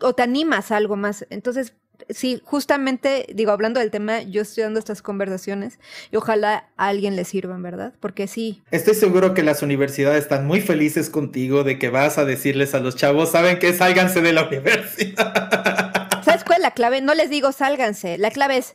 o 0.00 0.12
te 0.14 0.22
animas 0.22 0.70
a 0.70 0.76
algo 0.76 0.96
más. 0.96 1.26
Entonces, 1.30 1.74
sí, 2.08 2.40
justamente, 2.44 3.26
digo, 3.34 3.52
hablando 3.52 3.80
del 3.80 3.90
tema, 3.90 4.22
yo 4.22 4.42
estoy 4.42 4.64
dando 4.64 4.78
estas 4.78 5.02
conversaciones 5.02 5.78
y 6.10 6.16
ojalá 6.16 6.68
a 6.76 6.88
alguien 6.88 7.16
le 7.16 7.24
sirvan, 7.24 7.62
¿verdad? 7.62 7.94
Porque 8.00 8.26
sí. 8.26 8.62
Estoy 8.70 8.94
seguro 8.94 9.34
que 9.34 9.42
las 9.42 9.62
universidades 9.62 10.22
están 10.22 10.46
muy 10.46 10.60
felices 10.60 11.10
contigo 11.10 11.64
de 11.64 11.78
que 11.78 11.90
vas 11.90 12.18
a 12.18 12.24
decirles 12.24 12.74
a 12.74 12.80
los 12.80 12.96
chavos, 12.96 13.30
¿saben 13.30 13.58
qué? 13.58 13.72
Sálganse 13.72 14.20
de 14.20 14.32
la 14.32 14.46
universidad. 14.46 16.22
¿Sabes 16.24 16.44
cuál 16.44 16.58
es 16.58 16.62
la 16.62 16.72
clave? 16.72 17.00
No 17.00 17.14
les 17.14 17.30
digo 17.30 17.52
sálganse. 17.52 18.18
La 18.18 18.30
clave 18.30 18.58
es, 18.58 18.74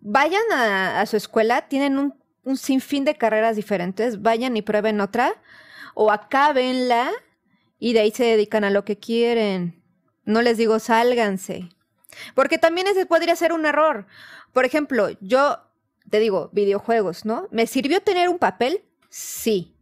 vayan 0.00 0.42
a, 0.52 1.04
su 1.06 1.16
escuela, 1.16 1.68
tienen 1.68 1.98
un, 1.98 2.14
un 2.44 2.56
sinfín 2.56 3.04
de 3.04 3.16
carreras 3.16 3.56
diferentes, 3.56 4.22
vayan 4.22 4.56
y 4.56 4.62
prueben 4.62 5.00
otra 5.00 5.34
o 5.94 6.10
acábenla 6.10 7.10
y 7.78 7.92
de 7.92 8.00
ahí 8.00 8.10
se 8.10 8.24
dedican 8.24 8.64
a 8.64 8.70
lo 8.70 8.84
que 8.84 8.98
quieren. 8.98 9.82
No 10.24 10.42
les 10.42 10.58
digo 10.58 10.78
sálganse. 10.78 11.70
Porque 12.34 12.58
también 12.58 12.86
ese 12.86 13.06
podría 13.06 13.36
ser 13.36 13.52
un 13.52 13.66
error. 13.66 14.06
Por 14.52 14.64
ejemplo, 14.64 15.08
yo 15.20 15.58
te 16.10 16.18
digo, 16.18 16.50
videojuegos, 16.52 17.24
¿no? 17.24 17.48
¿Me 17.50 17.66
sirvió 17.66 18.00
tener 18.00 18.28
un 18.28 18.38
papel? 18.38 18.82
Sí. 19.10 19.74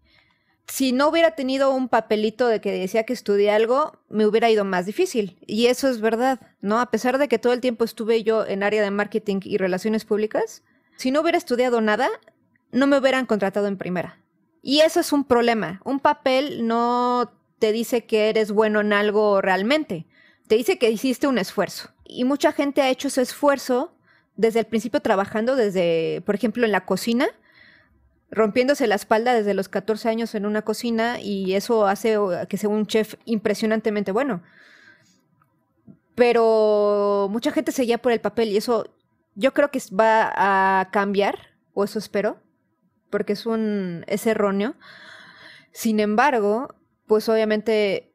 Si 0.67 0.93
no 0.93 1.09
hubiera 1.09 1.33
tenido 1.33 1.73
un 1.73 1.89
papelito 1.89 2.49
de 2.49 2.61
que 2.61 2.73
decía 2.73 3.05
que 3.05 3.13
estudié 3.13 3.53
algo, 3.53 4.01
me 4.09 4.27
hubiera 4.27 4.51
ido 4.51 4.65
más 4.65 4.87
difícil. 4.87 5.39
Y 5.47 5.67
eso 5.67 5.89
es 5.89 6.01
verdad, 6.01 6.41
¿no? 6.61 6.81
A 6.81 6.91
pesar 6.91 7.19
de 7.19 7.29
que 7.29 7.39
todo 7.39 7.53
el 7.53 7.61
tiempo 7.61 7.85
estuve 7.85 8.25
yo 8.25 8.45
en 8.45 8.65
área 8.65 8.83
de 8.83 8.91
marketing 8.91 9.41
y 9.45 9.59
relaciones 9.59 10.05
públicas, 10.05 10.65
si 10.97 11.13
no 11.13 11.21
hubiera 11.21 11.39
estudiado 11.39 11.81
nada, 11.81 12.09
no 12.73 12.89
me 12.89 12.99
hubieran 12.99 13.27
contratado 13.27 13.69
en 13.69 13.77
primera. 13.77 14.21
Y 14.61 14.81
eso 14.81 14.99
es 14.99 15.13
un 15.13 15.25
problema. 15.25 15.81
Un 15.85 16.01
papel 16.01 16.67
no 16.67 17.33
te 17.61 17.71
dice 17.71 18.05
que 18.05 18.29
eres 18.29 18.51
bueno 18.51 18.81
en 18.81 18.93
algo 18.93 19.41
realmente. 19.41 20.07
Te 20.49 20.55
dice 20.57 20.79
que 20.79 20.91
hiciste 20.91 21.27
un 21.27 21.39
esfuerzo. 21.39 21.91
Y 22.05 22.25
mucha 22.25 22.53
gente 22.53 22.83
ha 22.83 22.89
hecho 22.89 23.09
ese 23.09 23.23
esfuerzo 23.23 23.93
desde 24.37 24.61
el 24.61 24.67
principio 24.67 25.01
trabajando, 25.01 25.57
desde, 25.57 26.23
por 26.25 26.35
ejemplo, 26.35 26.65
en 26.65 26.73
la 26.73 26.85
cocina, 26.85 27.27
rompiéndose 28.31 28.87
la 28.87 28.95
espalda 28.95 29.35
desde 29.35 29.55
los 29.55 29.69
14 29.69 30.09
años 30.09 30.35
en 30.35 30.47
una 30.47 30.63
cocina 30.63 31.21
y 31.21 31.55
eso 31.55 31.87
hace 31.87 32.17
que 32.49 32.59
sea 32.59 32.69
un 32.69 32.87
chef 32.87 33.15
impresionantemente 33.25 34.13
bueno. 34.13 34.43
Pero 36.15 37.29
mucha 37.31 37.51
gente 37.53 37.73
seguía 37.73 37.99
por 37.99 38.13
el 38.13 38.21
papel 38.21 38.51
y 38.51 38.57
eso 38.57 38.93
yo 39.35 39.53
creo 39.53 39.71
que 39.71 39.81
va 39.95 40.81
a 40.81 40.91
cambiar, 40.91 41.39
o 41.75 41.85
eso 41.85 41.99
espero, 41.99 42.39
porque 43.11 43.35
es 43.35 43.47
un 43.47 44.05
es 44.07 44.27
erróneo. 44.27 44.75
Sin 45.73 46.01
embargo, 46.01 46.75
pues 47.07 47.29
obviamente 47.29 48.13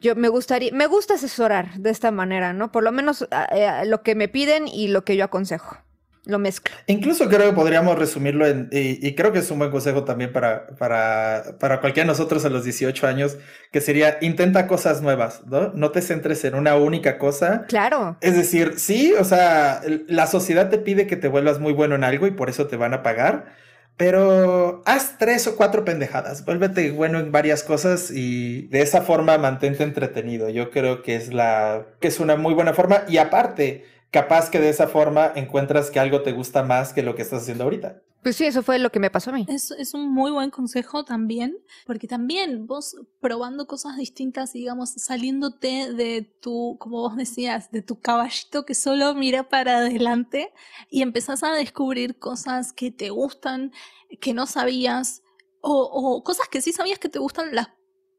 yo 0.00 0.14
me 0.16 0.28
gustaría, 0.28 0.72
me 0.72 0.86
gusta 0.86 1.14
asesorar 1.14 1.74
de 1.78 1.90
esta 1.90 2.10
manera, 2.10 2.52
¿no? 2.52 2.72
Por 2.72 2.84
lo 2.84 2.92
menos 2.92 3.26
eh, 3.52 3.82
lo 3.86 4.02
que 4.02 4.14
me 4.14 4.28
piden 4.28 4.68
y 4.68 4.88
lo 4.88 5.04
que 5.04 5.16
yo 5.16 5.24
aconsejo. 5.24 5.76
Lo 6.24 6.38
mezclo. 6.38 6.74
Incluso 6.86 7.26
creo 7.30 7.48
que 7.48 7.52
podríamos 7.54 7.98
resumirlo 7.98 8.46
en, 8.46 8.68
y, 8.70 9.14
creo 9.14 9.32
que 9.32 9.38
es 9.38 9.50
un 9.50 9.60
buen 9.60 9.70
consejo 9.70 10.04
también 10.04 10.30
para, 10.30 10.66
para, 10.76 11.56
para 11.58 11.80
cualquiera 11.80 12.04
de 12.04 12.12
nosotros 12.12 12.44
a 12.44 12.50
los 12.50 12.64
18 12.64 13.06
años, 13.06 13.38
que 13.72 13.80
sería 13.80 14.18
intenta 14.20 14.66
cosas 14.66 15.00
nuevas, 15.00 15.46
¿no? 15.46 15.72
No 15.72 15.90
te 15.90 16.02
centres 16.02 16.44
en 16.44 16.54
una 16.54 16.76
única 16.76 17.16
cosa. 17.16 17.64
Claro. 17.66 18.18
Es 18.20 18.36
decir, 18.36 18.74
sí, 18.76 19.14
o 19.18 19.24
sea, 19.24 19.80
la 20.06 20.26
sociedad 20.26 20.68
te 20.68 20.76
pide 20.76 21.06
que 21.06 21.16
te 21.16 21.28
vuelvas 21.28 21.60
muy 21.60 21.72
bueno 21.72 21.94
en 21.94 22.04
algo 22.04 22.26
y 22.26 22.30
por 22.30 22.50
eso 22.50 22.66
te 22.66 22.76
van 22.76 22.92
a 22.92 23.02
pagar 23.02 23.54
pero 23.98 24.80
haz 24.86 25.18
tres 25.18 25.46
o 25.48 25.56
cuatro 25.56 25.84
pendejadas, 25.84 26.44
vuélvete 26.44 26.92
bueno 26.92 27.18
en 27.18 27.32
varias 27.32 27.64
cosas 27.64 28.12
y 28.12 28.68
de 28.68 28.80
esa 28.82 29.02
forma 29.02 29.36
mantente 29.38 29.82
entretenido. 29.82 30.48
Yo 30.48 30.70
creo 30.70 31.02
que 31.02 31.16
es 31.16 31.34
la 31.34 31.84
que 32.00 32.08
es 32.08 32.20
una 32.20 32.36
muy 32.36 32.54
buena 32.54 32.74
forma 32.74 33.02
y 33.08 33.18
aparte, 33.18 33.84
capaz 34.12 34.50
que 34.50 34.60
de 34.60 34.68
esa 34.70 34.86
forma 34.86 35.32
encuentras 35.34 35.90
que 35.90 35.98
algo 35.98 36.22
te 36.22 36.32
gusta 36.32 36.62
más 36.62 36.92
que 36.92 37.02
lo 37.02 37.16
que 37.16 37.22
estás 37.22 37.42
haciendo 37.42 37.64
ahorita. 37.64 38.00
Pues 38.22 38.36
sí, 38.36 38.44
eso 38.46 38.62
fue 38.62 38.78
lo 38.78 38.90
que 38.90 38.98
me 38.98 39.10
pasó 39.10 39.30
a 39.30 39.34
mí. 39.34 39.46
Es, 39.48 39.70
es 39.70 39.94
un 39.94 40.12
muy 40.12 40.30
buen 40.30 40.50
consejo 40.50 41.04
también, 41.04 41.56
porque 41.86 42.08
también 42.08 42.66
vos 42.66 42.96
probando 43.20 43.66
cosas 43.66 43.96
distintas, 43.96 44.52
digamos, 44.52 44.90
saliéndote 44.90 45.92
de 45.92 46.22
tu, 46.42 46.76
como 46.80 47.00
vos 47.00 47.16
decías, 47.16 47.70
de 47.70 47.82
tu 47.82 48.00
caballito 48.00 48.64
que 48.64 48.74
solo 48.74 49.14
mira 49.14 49.48
para 49.48 49.78
adelante 49.78 50.52
y 50.90 51.02
empezás 51.02 51.42
a 51.44 51.52
descubrir 51.52 52.18
cosas 52.18 52.72
que 52.72 52.90
te 52.90 53.10
gustan, 53.10 53.72
que 54.20 54.34
no 54.34 54.46
sabías, 54.46 55.22
o, 55.60 55.82
o 55.82 56.22
cosas 56.24 56.48
que 56.48 56.60
sí 56.60 56.72
sabías 56.72 56.98
que 56.98 57.08
te 57.08 57.20
gustan, 57.20 57.54
las, 57.54 57.68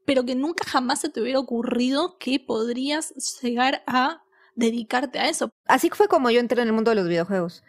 pero 0.06 0.24
que 0.24 0.34
nunca 0.34 0.64
jamás 0.66 1.00
se 1.00 1.10
te 1.10 1.20
hubiera 1.20 1.38
ocurrido 1.38 2.16
que 2.18 2.40
podrías 2.40 3.12
llegar 3.42 3.82
a 3.86 4.22
dedicarte 4.54 5.18
a 5.18 5.28
eso. 5.28 5.50
Así 5.66 5.90
fue 5.90 6.08
como 6.08 6.30
yo 6.30 6.40
entré 6.40 6.62
en 6.62 6.68
el 6.68 6.74
mundo 6.74 6.90
de 6.90 6.96
los 6.96 7.06
videojuegos. 7.08 7.62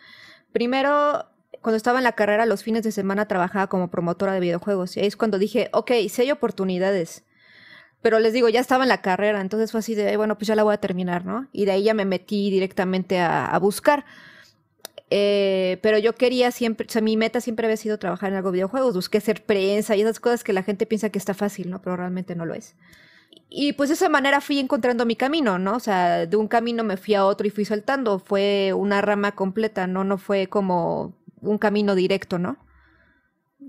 Primero 0.52 1.31
cuando 1.62 1.78
estaba 1.78 2.00
en 2.00 2.04
la 2.04 2.14
carrera, 2.14 2.46
los 2.46 2.64
fines 2.64 2.84
de 2.84 2.92
semana 2.92 3.28
trabajaba 3.28 3.68
como 3.68 3.90
promotora 3.90 4.34
de 4.34 4.40
videojuegos. 4.40 4.98
Y 4.98 5.02
ahí 5.02 5.08
es 5.08 5.16
cuando 5.16 5.38
dije, 5.38 5.70
ok, 5.74 5.92
si 6.10 6.22
hay 6.24 6.32
oportunidades. 6.32 7.24
Pero 8.02 8.20
les 8.20 8.34
digo, 8.34 8.50
ya 8.50 8.60
estaba 8.60 8.84
en 8.84 8.90
la 8.90 9.02
carrera, 9.02 9.42
entonces 9.42 9.72
fue 9.72 9.80
así 9.80 9.94
de, 9.94 10.18
bueno, 10.18 10.38
pues 10.38 10.48
ya 10.48 10.56
la 10.56 10.64
voy 10.64 10.74
a 10.74 10.78
terminar, 10.78 11.24
¿no? 11.24 11.48
Y 11.52 11.66
de 11.66 11.72
ahí 11.74 11.84
ya 11.84 11.94
me 11.94 12.06
metí 12.06 12.50
directamente 12.50 13.20
a, 13.20 13.58
buscar. 13.60 14.06
Eh, 15.12 15.78
pero 15.84 16.00
yo 16.00 16.16
quería 16.16 16.52
siempre, 16.52 16.88
o 16.88 16.92
sea, 16.92 17.02
mi 17.02 17.16
meta 17.16 17.42
siempre 17.42 17.68
había 17.68 17.78
sido 17.78 18.00
trabajar 18.00 18.32
en 18.32 18.38
algo 18.38 18.50
de 18.50 18.56
videojuegos, 18.56 18.96
busqué 18.96 19.20
ser 19.20 19.44
prensa 19.44 19.96
y 19.96 20.02
esas 20.02 20.20
cosas 20.20 20.44
que 20.44 20.54
la 20.54 20.64
gente 20.64 20.86
piensa 20.86 21.10
que 21.10 21.20
está 21.20 21.34
fácil, 21.34 21.70
¿no? 21.70 21.82
Pero 21.82 21.98
realmente 21.98 22.36
no 22.36 22.46
lo 22.46 22.56
es. 22.56 22.76
Y 23.54 23.74
pues 23.74 23.90
de 23.90 23.96
esa 23.96 24.10
manera 24.10 24.42
fui 24.42 24.60
encontrando 24.60 25.06
mi 25.06 25.16
camino, 25.16 25.60
¿no? 25.60 25.76
O 25.76 25.80
sea, 25.80 26.26
de 26.26 26.38
un 26.38 26.48
camino 26.48 26.84
me 26.86 26.98
fui 26.98 27.16
a 27.16 27.26
otro 27.26 27.46
y 27.46 27.50
fui 27.50 27.66
saltando. 27.66 28.18
Fue 28.18 28.72
una 28.74 29.02
rama 29.02 29.34
completa, 29.34 29.88
¿no? 29.88 30.06
No 30.06 30.18
fue 30.18 30.48
como 30.48 31.14
un 31.42 31.58
camino 31.58 31.96
directo, 31.96 32.40
¿no? 32.40 32.58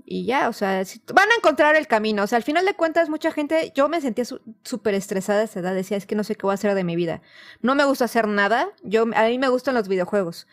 Y 0.05 0.25
ya, 0.25 0.49
o 0.49 0.53
sea, 0.53 0.83
van 1.13 1.29
a 1.29 1.35
encontrar 1.37 1.75
el 1.75 1.87
camino. 1.87 2.23
O 2.23 2.27
sea, 2.27 2.37
al 2.37 2.43
final 2.43 2.65
de 2.65 2.73
cuentas, 2.73 3.09
mucha 3.09 3.31
gente, 3.31 3.71
yo 3.75 3.89
me 3.89 4.01
sentía 4.01 4.25
súper 4.63 4.95
estresada 4.95 5.41
a 5.41 5.43
esa 5.43 5.59
edad. 5.59 5.75
Decía, 5.75 5.97
es 5.97 6.05
que 6.05 6.15
no 6.15 6.23
sé 6.23 6.35
qué 6.35 6.43
voy 6.43 6.51
a 6.51 6.55
hacer 6.55 6.73
de 6.73 6.83
mi 6.83 6.95
vida. 6.95 7.21
No 7.61 7.75
me 7.75 7.85
gusta 7.85 8.05
hacer 8.05 8.27
nada. 8.27 8.69
Yo, 8.83 9.03
a 9.15 9.27
mí 9.27 9.37
me 9.37 9.49
gustan 9.49 9.75
los 9.75 9.87
videojuegos. 9.87 10.47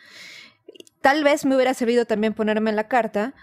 Tal 1.01 1.23
vez 1.23 1.45
me 1.45 1.55
hubiera 1.55 1.73
servido 1.73 2.05
también 2.05 2.33
ponerme 2.33 2.69
en 2.69 2.75
la 2.75 2.87
carta, 2.87 3.33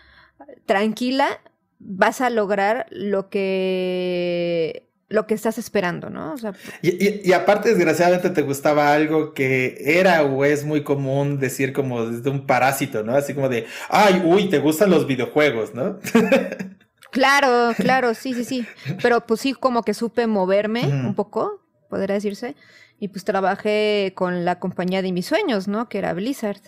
tranquila, 0.66 1.41
vas 1.81 2.20
a 2.20 2.31
lograr 2.31 2.87
lo 2.91 3.29
que 3.29 4.88
lo 5.09 5.26
que 5.26 5.34
estás 5.34 5.56
esperando, 5.56 6.11
¿no? 6.11 6.34
y, 6.82 7.32
aparte, 7.32 7.70
desgraciadamente, 7.70 8.30
te 8.30 8.42
gustaba 8.42 8.92
algo 8.92 9.32
que 9.32 9.80
era 9.82 10.22
o 10.22 10.44
es 10.44 10.64
muy 10.64 10.82
común 10.82 11.38
decir 11.38 11.72
como 11.72 12.04
desde 12.04 12.28
un 12.28 12.46
parásito, 12.46 13.02
¿no? 13.02 13.14
Así 13.14 13.34
como 13.34 13.48
de, 13.48 13.66
ay, 13.88 14.22
uy, 14.24 14.50
te 14.50 14.59
gustan 14.59 14.90
los 14.90 15.06
videojuegos, 15.06 15.74
¿no? 15.74 15.98
claro, 17.11 17.72
claro, 17.76 18.14
sí, 18.14 18.34
sí, 18.34 18.44
sí. 18.44 18.66
Pero 19.02 19.26
pues 19.26 19.40
sí, 19.40 19.54
como 19.54 19.82
que 19.82 19.94
supe 19.94 20.26
moverme 20.26 20.86
un 20.86 21.14
poco, 21.14 21.62
podría 21.88 22.14
decirse. 22.14 22.54
Y 23.00 23.09
pues 23.09 23.24
trabajé 23.24 24.12
con 24.14 24.44
la 24.44 24.59
compañía 24.59 25.00
de 25.00 25.12
mis 25.12 25.24
sueños, 25.24 25.68
¿no? 25.68 25.88
Que 25.88 25.98
era 25.98 26.12
Blizzard. 26.12 26.61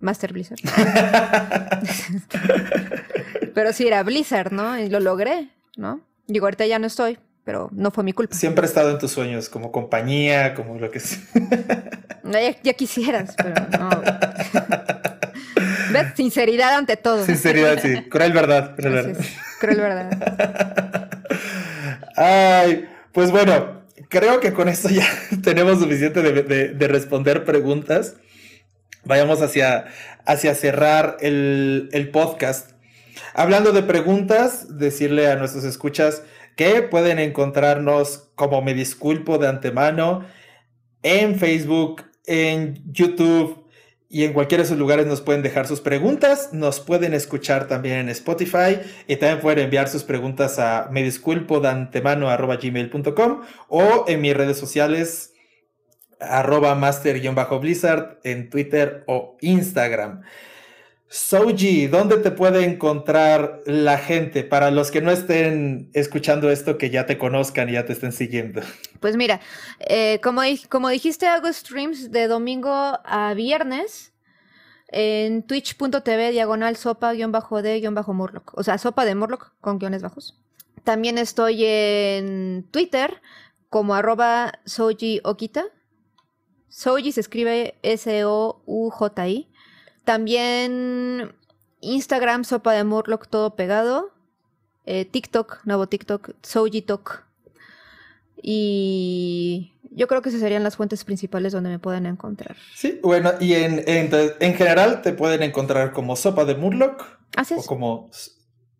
Master 0.00 0.32
Blizzard. 0.32 0.60
Pero 3.54 3.72
sí 3.72 3.86
era 3.86 4.02
Blizzard, 4.02 4.52
¿no? 4.52 4.78
Y 4.78 4.88
lo 4.88 5.00
logré, 5.00 5.50
¿no? 5.76 6.00
Digo, 6.26 6.46
ahorita 6.46 6.66
ya 6.66 6.78
no 6.78 6.86
estoy, 6.86 7.18
pero 7.48 7.70
no 7.72 7.90
fue 7.90 8.04
mi 8.04 8.12
culpa. 8.12 8.36
Siempre 8.36 8.66
he 8.66 8.68
estado 8.68 8.90
en 8.90 8.98
tus 8.98 9.10
sueños, 9.10 9.48
como 9.48 9.72
compañía, 9.72 10.52
como 10.52 10.78
lo 10.78 10.90
que 10.90 11.00
sea. 11.00 11.18
ya, 12.62 12.74
quisieras, 12.74 13.34
pero 13.38 13.54
no. 13.70 13.88
¿Ves? 15.94 16.12
Sinceridad 16.14 16.74
ante 16.74 16.98
todo. 16.98 17.24
Sinceridad, 17.24 17.80
sí. 17.80 18.02
Cruel 18.10 18.34
verdad. 18.34 18.76
Cruel 18.76 18.92
verdad. 18.92 19.24
Cruel 19.60 19.80
verdad. 19.80 21.08
Ay, 22.16 22.86
pues 23.12 23.30
bueno, 23.30 23.80
creo 24.10 24.40
que 24.40 24.52
con 24.52 24.68
esto 24.68 24.90
ya 24.90 25.06
tenemos 25.42 25.78
suficiente 25.78 26.20
de, 26.20 26.86
responder 26.86 27.46
preguntas. 27.46 28.16
Vayamos 29.04 29.40
hacia, 29.40 29.86
hacia 30.26 30.54
cerrar 30.54 31.16
el, 31.20 31.88
el 31.92 32.10
podcast. 32.10 32.72
Hablando 33.32 33.72
de 33.72 33.82
preguntas, 33.82 34.78
decirle 34.78 35.30
a 35.30 35.36
nuestros 35.36 35.64
escuchas 35.64 36.24
que 36.58 36.82
pueden 36.82 37.20
encontrarnos 37.20 38.30
como 38.34 38.60
me 38.62 38.74
disculpo 38.74 39.38
de 39.38 39.46
antemano 39.46 40.24
en 41.04 41.38
Facebook, 41.38 42.02
en 42.26 42.82
YouTube 42.92 43.64
y 44.08 44.24
en 44.24 44.32
cualquiera 44.32 44.62
de 44.62 44.66
esos 44.66 44.78
lugares 44.78 45.06
nos 45.06 45.20
pueden 45.20 45.42
dejar 45.42 45.68
sus 45.68 45.80
preguntas, 45.80 46.52
nos 46.52 46.80
pueden 46.80 47.14
escuchar 47.14 47.68
también 47.68 47.98
en 47.98 48.08
Spotify 48.08 48.80
y 49.06 49.14
también 49.14 49.38
pueden 49.40 49.60
enviar 49.60 49.88
sus 49.88 50.02
preguntas 50.02 50.58
a 50.58 50.88
me 50.90 51.04
disculpo 51.04 51.60
de 51.60 51.68
antemano 51.68 52.26
o 53.68 54.04
en 54.08 54.20
mis 54.20 54.36
redes 54.36 54.58
sociales 54.58 55.34
arroba 56.18 56.74
master-blizzard 56.74 58.18
en 58.24 58.50
Twitter 58.50 59.04
o 59.06 59.36
Instagram. 59.42 60.22
Soji, 61.10 61.86
¿dónde 61.86 62.18
te 62.18 62.30
puede 62.30 62.64
encontrar 62.64 63.62
la 63.64 63.96
gente 63.96 64.44
para 64.44 64.70
los 64.70 64.90
que 64.90 65.00
no 65.00 65.10
estén 65.10 65.90
escuchando 65.94 66.50
esto, 66.50 66.76
que 66.76 66.90
ya 66.90 67.06
te 67.06 67.16
conozcan 67.16 67.70
y 67.70 67.72
ya 67.72 67.86
te 67.86 67.94
estén 67.94 68.12
siguiendo? 68.12 68.60
Pues 69.00 69.16
mira, 69.16 69.40
eh, 69.80 70.20
como, 70.22 70.42
como 70.68 70.90
dijiste, 70.90 71.26
hago 71.26 71.50
streams 71.50 72.10
de 72.10 72.28
domingo 72.28 72.70
a 72.70 73.32
viernes 73.34 74.12
en 74.88 75.42
twitch.tv 75.42 76.30
diagonal 76.32 76.76
sopa-de-murloc. 76.76 78.52
O 78.58 78.62
sea, 78.62 78.76
sopa 78.78 79.04
de 79.04 79.14
Murloc 79.14 79.52
con 79.60 79.78
guiones 79.78 80.02
bajos. 80.02 80.38
También 80.84 81.18
estoy 81.18 81.64
en 81.64 82.66
Twitter 82.70 83.20
como 83.70 83.94
arroba 83.94 84.58
Soji 84.64 85.20
Okita. 85.24 85.64
Soji 86.68 87.12
se 87.12 87.20
escribe 87.20 87.78
S-O-U-J-I. 87.82 89.47
También 90.08 91.34
Instagram, 91.82 92.44
Sopa 92.44 92.72
de 92.72 92.82
Murloc, 92.82 93.26
todo 93.28 93.56
pegado. 93.56 94.10
eh, 94.86 95.04
TikTok, 95.04 95.60
nuevo 95.66 95.86
TikTok, 95.86 96.30
Soji 96.42 96.80
Talk. 96.80 97.26
Y 98.42 99.74
yo 99.90 100.08
creo 100.08 100.22
que 100.22 100.30
esas 100.30 100.40
serían 100.40 100.62
las 100.64 100.76
fuentes 100.76 101.04
principales 101.04 101.52
donde 101.52 101.68
me 101.68 101.78
pueden 101.78 102.06
encontrar. 102.06 102.56
Sí, 102.74 102.98
bueno, 103.02 103.32
y 103.38 103.52
en, 103.52 103.84
en, 103.86 104.08
en 104.40 104.54
general 104.54 105.02
te 105.02 105.12
pueden 105.12 105.42
encontrar 105.42 105.92
como 105.92 106.16
Sopa 106.16 106.46
de 106.46 106.54
Murloc 106.54 107.04
Así 107.36 107.52
o 107.52 107.58
es. 107.58 107.66
como 107.66 108.08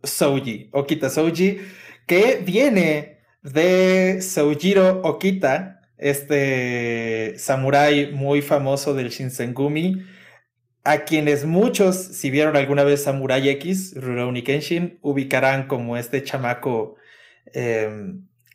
Soji, 0.03 0.71
Okita 0.73 1.11
Soji, 1.11 1.59
que 2.07 2.43
viene 2.43 3.19
de 3.43 4.23
Soujiro 4.23 5.03
Okita, 5.03 5.83
este 5.99 7.35
samurái 7.37 8.13
muy 8.13 8.41
famoso 8.41 8.95
del 8.95 9.11
Shinsengumi, 9.11 10.07
a 10.89 11.05
quienes 11.05 11.45
muchos, 11.45 11.97
si 11.97 12.31
vieron 12.31 12.57
alguna 12.57 12.83
vez 12.83 13.03
Samurai 13.03 13.47
X, 13.51 13.93
Rurouni 13.95 14.43
Kenshin, 14.43 14.99
ubicarán 15.03 15.67
como 15.67 15.99
este 15.99 16.25
chamaco 16.25 16.97
eh, 17.53 18.15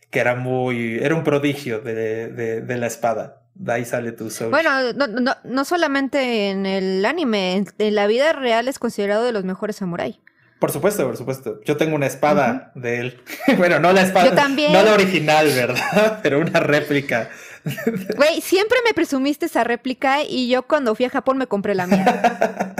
que 0.09 0.19
era 0.19 0.33
muy, 0.35 0.97
era 0.99 1.13
un 1.13 1.23
prodigio 1.23 1.79
de, 1.79 2.29
de, 2.29 2.61
de 2.61 2.77
la 2.77 2.87
espada. 2.87 3.43
De 3.53 3.71
ahí 3.73 3.85
sale 3.85 4.13
tu 4.13 4.31
Soji. 4.31 4.49
Bueno, 4.49 4.93
no, 4.93 5.05
no, 5.05 5.35
no 5.43 5.63
solamente 5.63 6.49
en 6.49 6.65
el 6.65 7.05
anime, 7.05 7.55
en, 7.55 7.67
en 7.77 7.93
la 7.93 8.07
vida 8.07 8.33
real 8.33 8.67
es 8.67 8.79
considerado 8.79 9.25
de 9.25 9.31
los 9.31 9.43
mejores 9.43 9.75
samuráis. 9.75 10.17
Por 10.57 10.71
supuesto, 10.71 11.05
por 11.05 11.17
supuesto. 11.17 11.59
Yo 11.65 11.77
tengo 11.77 11.93
una 11.93 12.07
espada 12.07 12.71
uh 12.73 12.79
-huh. 12.79 12.81
de 12.81 12.99
él. 12.99 13.21
bueno, 13.57 13.79
no 13.79 13.91
la 13.91 14.01
espada. 14.01 14.29
Yo 14.29 14.33
también. 14.33 14.73
No 14.73 14.81
la 14.81 14.93
original, 14.93 15.45
¿verdad? 15.47 16.19
Pero 16.23 16.39
una 16.39 16.61
réplica. 16.61 17.29
Güey, 18.17 18.41
siempre 18.41 18.77
me 18.85 18.93
presumiste 18.93 19.45
esa 19.45 19.63
réplica 19.63 20.23
y 20.23 20.49
yo 20.49 20.67
cuando 20.67 20.95
fui 20.95 21.05
a 21.05 21.09
Japón 21.09 21.37
me 21.37 21.47
compré 21.47 21.75
la 21.75 21.87
mía. 21.87 22.75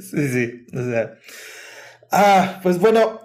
sí, 0.00 0.28
sí. 0.28 0.66
O 0.74 0.82
sea. 0.82 1.14
Ah, 2.10 2.60
pues 2.62 2.78
bueno. 2.78 3.20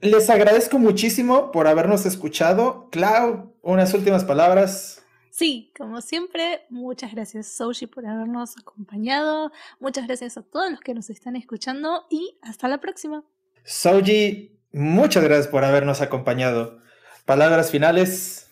Les 0.00 0.30
agradezco 0.30 0.78
muchísimo 0.78 1.50
por 1.50 1.66
habernos 1.66 2.06
escuchado. 2.06 2.88
Clau, 2.92 3.56
unas 3.62 3.92
últimas 3.94 4.24
palabras. 4.24 5.02
Sí, 5.38 5.72
como 5.76 6.00
siempre, 6.00 6.66
muchas 6.68 7.12
gracias 7.12 7.46
Soji 7.46 7.86
por 7.86 8.04
habernos 8.06 8.58
acompañado, 8.58 9.52
muchas 9.78 10.08
gracias 10.08 10.36
a 10.36 10.42
todos 10.42 10.68
los 10.68 10.80
que 10.80 10.94
nos 10.94 11.10
están 11.10 11.36
escuchando 11.36 12.06
y 12.10 12.38
hasta 12.42 12.66
la 12.66 12.78
próxima. 12.78 13.22
Soji, 13.64 14.58
muchas 14.72 15.22
gracias 15.22 15.46
por 15.46 15.64
habernos 15.64 16.00
acompañado. 16.00 16.80
Palabras 17.24 17.70
finales. 17.70 18.47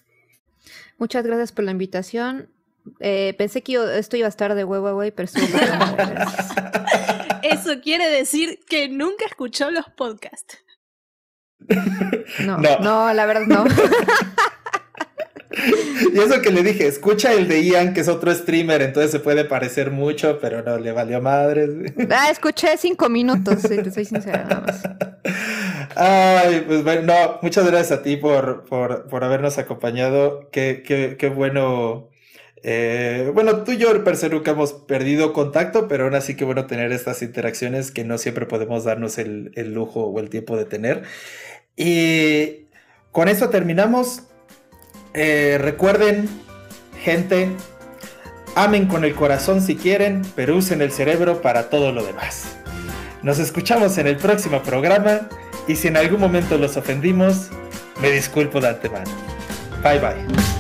Muchas 0.99 1.25
gracias 1.25 1.53
por 1.53 1.65
la 1.65 1.73
invitación. 1.73 2.51
Eh, 3.01 3.35
pensé 3.37 3.63
que 3.63 3.73
yo, 3.73 3.91
esto 3.91 4.17
iba 4.17 4.27
a 4.27 4.29
estar 4.29 4.55
de 4.55 4.65
huevo, 4.65 4.95
güey, 4.95 5.11
pero 5.11 5.27
estuvo 5.27 5.47
Eso 7.43 7.81
quiere 7.83 8.09
decir 8.09 8.61
que 8.69 8.89
nunca 8.89 9.27
escuchó 9.27 9.71
los 9.71 9.87
podcasts. 9.97 10.59
No, 12.41 12.59
no, 12.59 12.79
no 12.81 13.13
la 13.15 13.25
verdad 13.25 13.47
no. 13.47 13.65
Y 16.15 16.19
eso 16.19 16.41
que 16.43 16.51
le 16.51 16.63
dije, 16.63 16.87
escucha 16.87 17.33
el 17.33 17.49
de 17.49 17.65
Ian, 17.65 17.95
que 17.95 18.01
es 18.01 18.09
otro 18.09 18.35
streamer, 18.35 18.83
entonces 18.83 19.11
se 19.11 19.21
puede 19.21 19.45
parecer 19.45 19.91
mucho, 19.91 20.39
pero 20.41 20.63
no, 20.63 20.79
le 20.79 20.93
valió 20.93 21.21
madre. 21.21 21.95
Ah, 22.11 22.31
escuché 22.31 22.77
cinco 22.77 23.09
minutos, 23.09 23.63
si 23.63 23.77
te 23.77 23.91
soy 23.91 24.05
sincera, 24.05 24.45
nada 24.45 24.61
más. 24.61 24.83
Ay, 25.95 26.65
pues 26.67 26.83
bueno, 26.83 27.03
no, 27.03 27.39
muchas 27.43 27.67
gracias 27.67 28.01
a 28.01 28.03
ti 28.03 28.17
por, 28.17 28.65
por, 28.65 29.07
por 29.09 29.25
habernos 29.25 29.59
acompañado. 29.59 30.49
Qué, 30.51 30.83
qué, 30.85 31.17
qué 31.19 31.29
bueno. 31.29 32.11
Eh, 32.63 33.31
bueno, 33.33 33.63
tú 33.63 33.73
y 33.73 33.77
yo, 33.77 34.03
Perseruca, 34.03 34.51
hemos 34.51 34.73
perdido 34.73 35.33
contacto, 35.33 35.89
pero 35.89 36.05
aún 36.05 36.15
así 36.15 36.35
que 36.35 36.45
bueno 36.45 36.67
tener 36.67 36.93
estas 36.93 37.23
interacciones 37.23 37.93
que 37.93 38.05
no 38.05 38.19
siempre 38.19 38.47
podemos 38.47 38.85
darnos 38.85 39.19
el, 39.19 39.53
el 39.55 39.73
lujo 39.73 40.05
o 40.07 40.21
el 40.21 40.31
tiempo 40.31 40.57
de 40.57 40.65
tener. 40.65 41.05
Y 41.77 42.67
con 43.13 43.29
eso 43.29 43.51
terminamos. 43.51 44.25
Eh, 45.19 45.57
recuerden, 45.59 46.29
gente, 47.03 47.51
amen 48.55 48.87
con 48.87 49.03
el 49.03 49.15
corazón 49.15 49.63
si 49.63 49.75
quieren, 49.75 50.21
pero 50.37 50.55
usen 50.55 50.83
el 50.83 50.93
cerebro 50.93 51.41
para 51.41 51.71
todo 51.71 51.91
lo 51.91 52.05
demás. 52.05 52.55
Nos 53.23 53.39
escuchamos 53.39 53.97
en 53.97 54.09
el 54.09 54.19
próximo 54.19 54.63
programa 54.63 55.23
y 55.67 55.77
si 55.77 55.89
en 55.89 55.97
algún 55.97 56.21
momento 56.21 56.59
los 56.59 56.77
ofendimos, 56.77 57.49
me 58.03 58.11
disculpo 58.11 58.61
de 58.61 58.69
antemano. 58.69 59.11
Bye 59.83 59.99
bye. 60.01 60.56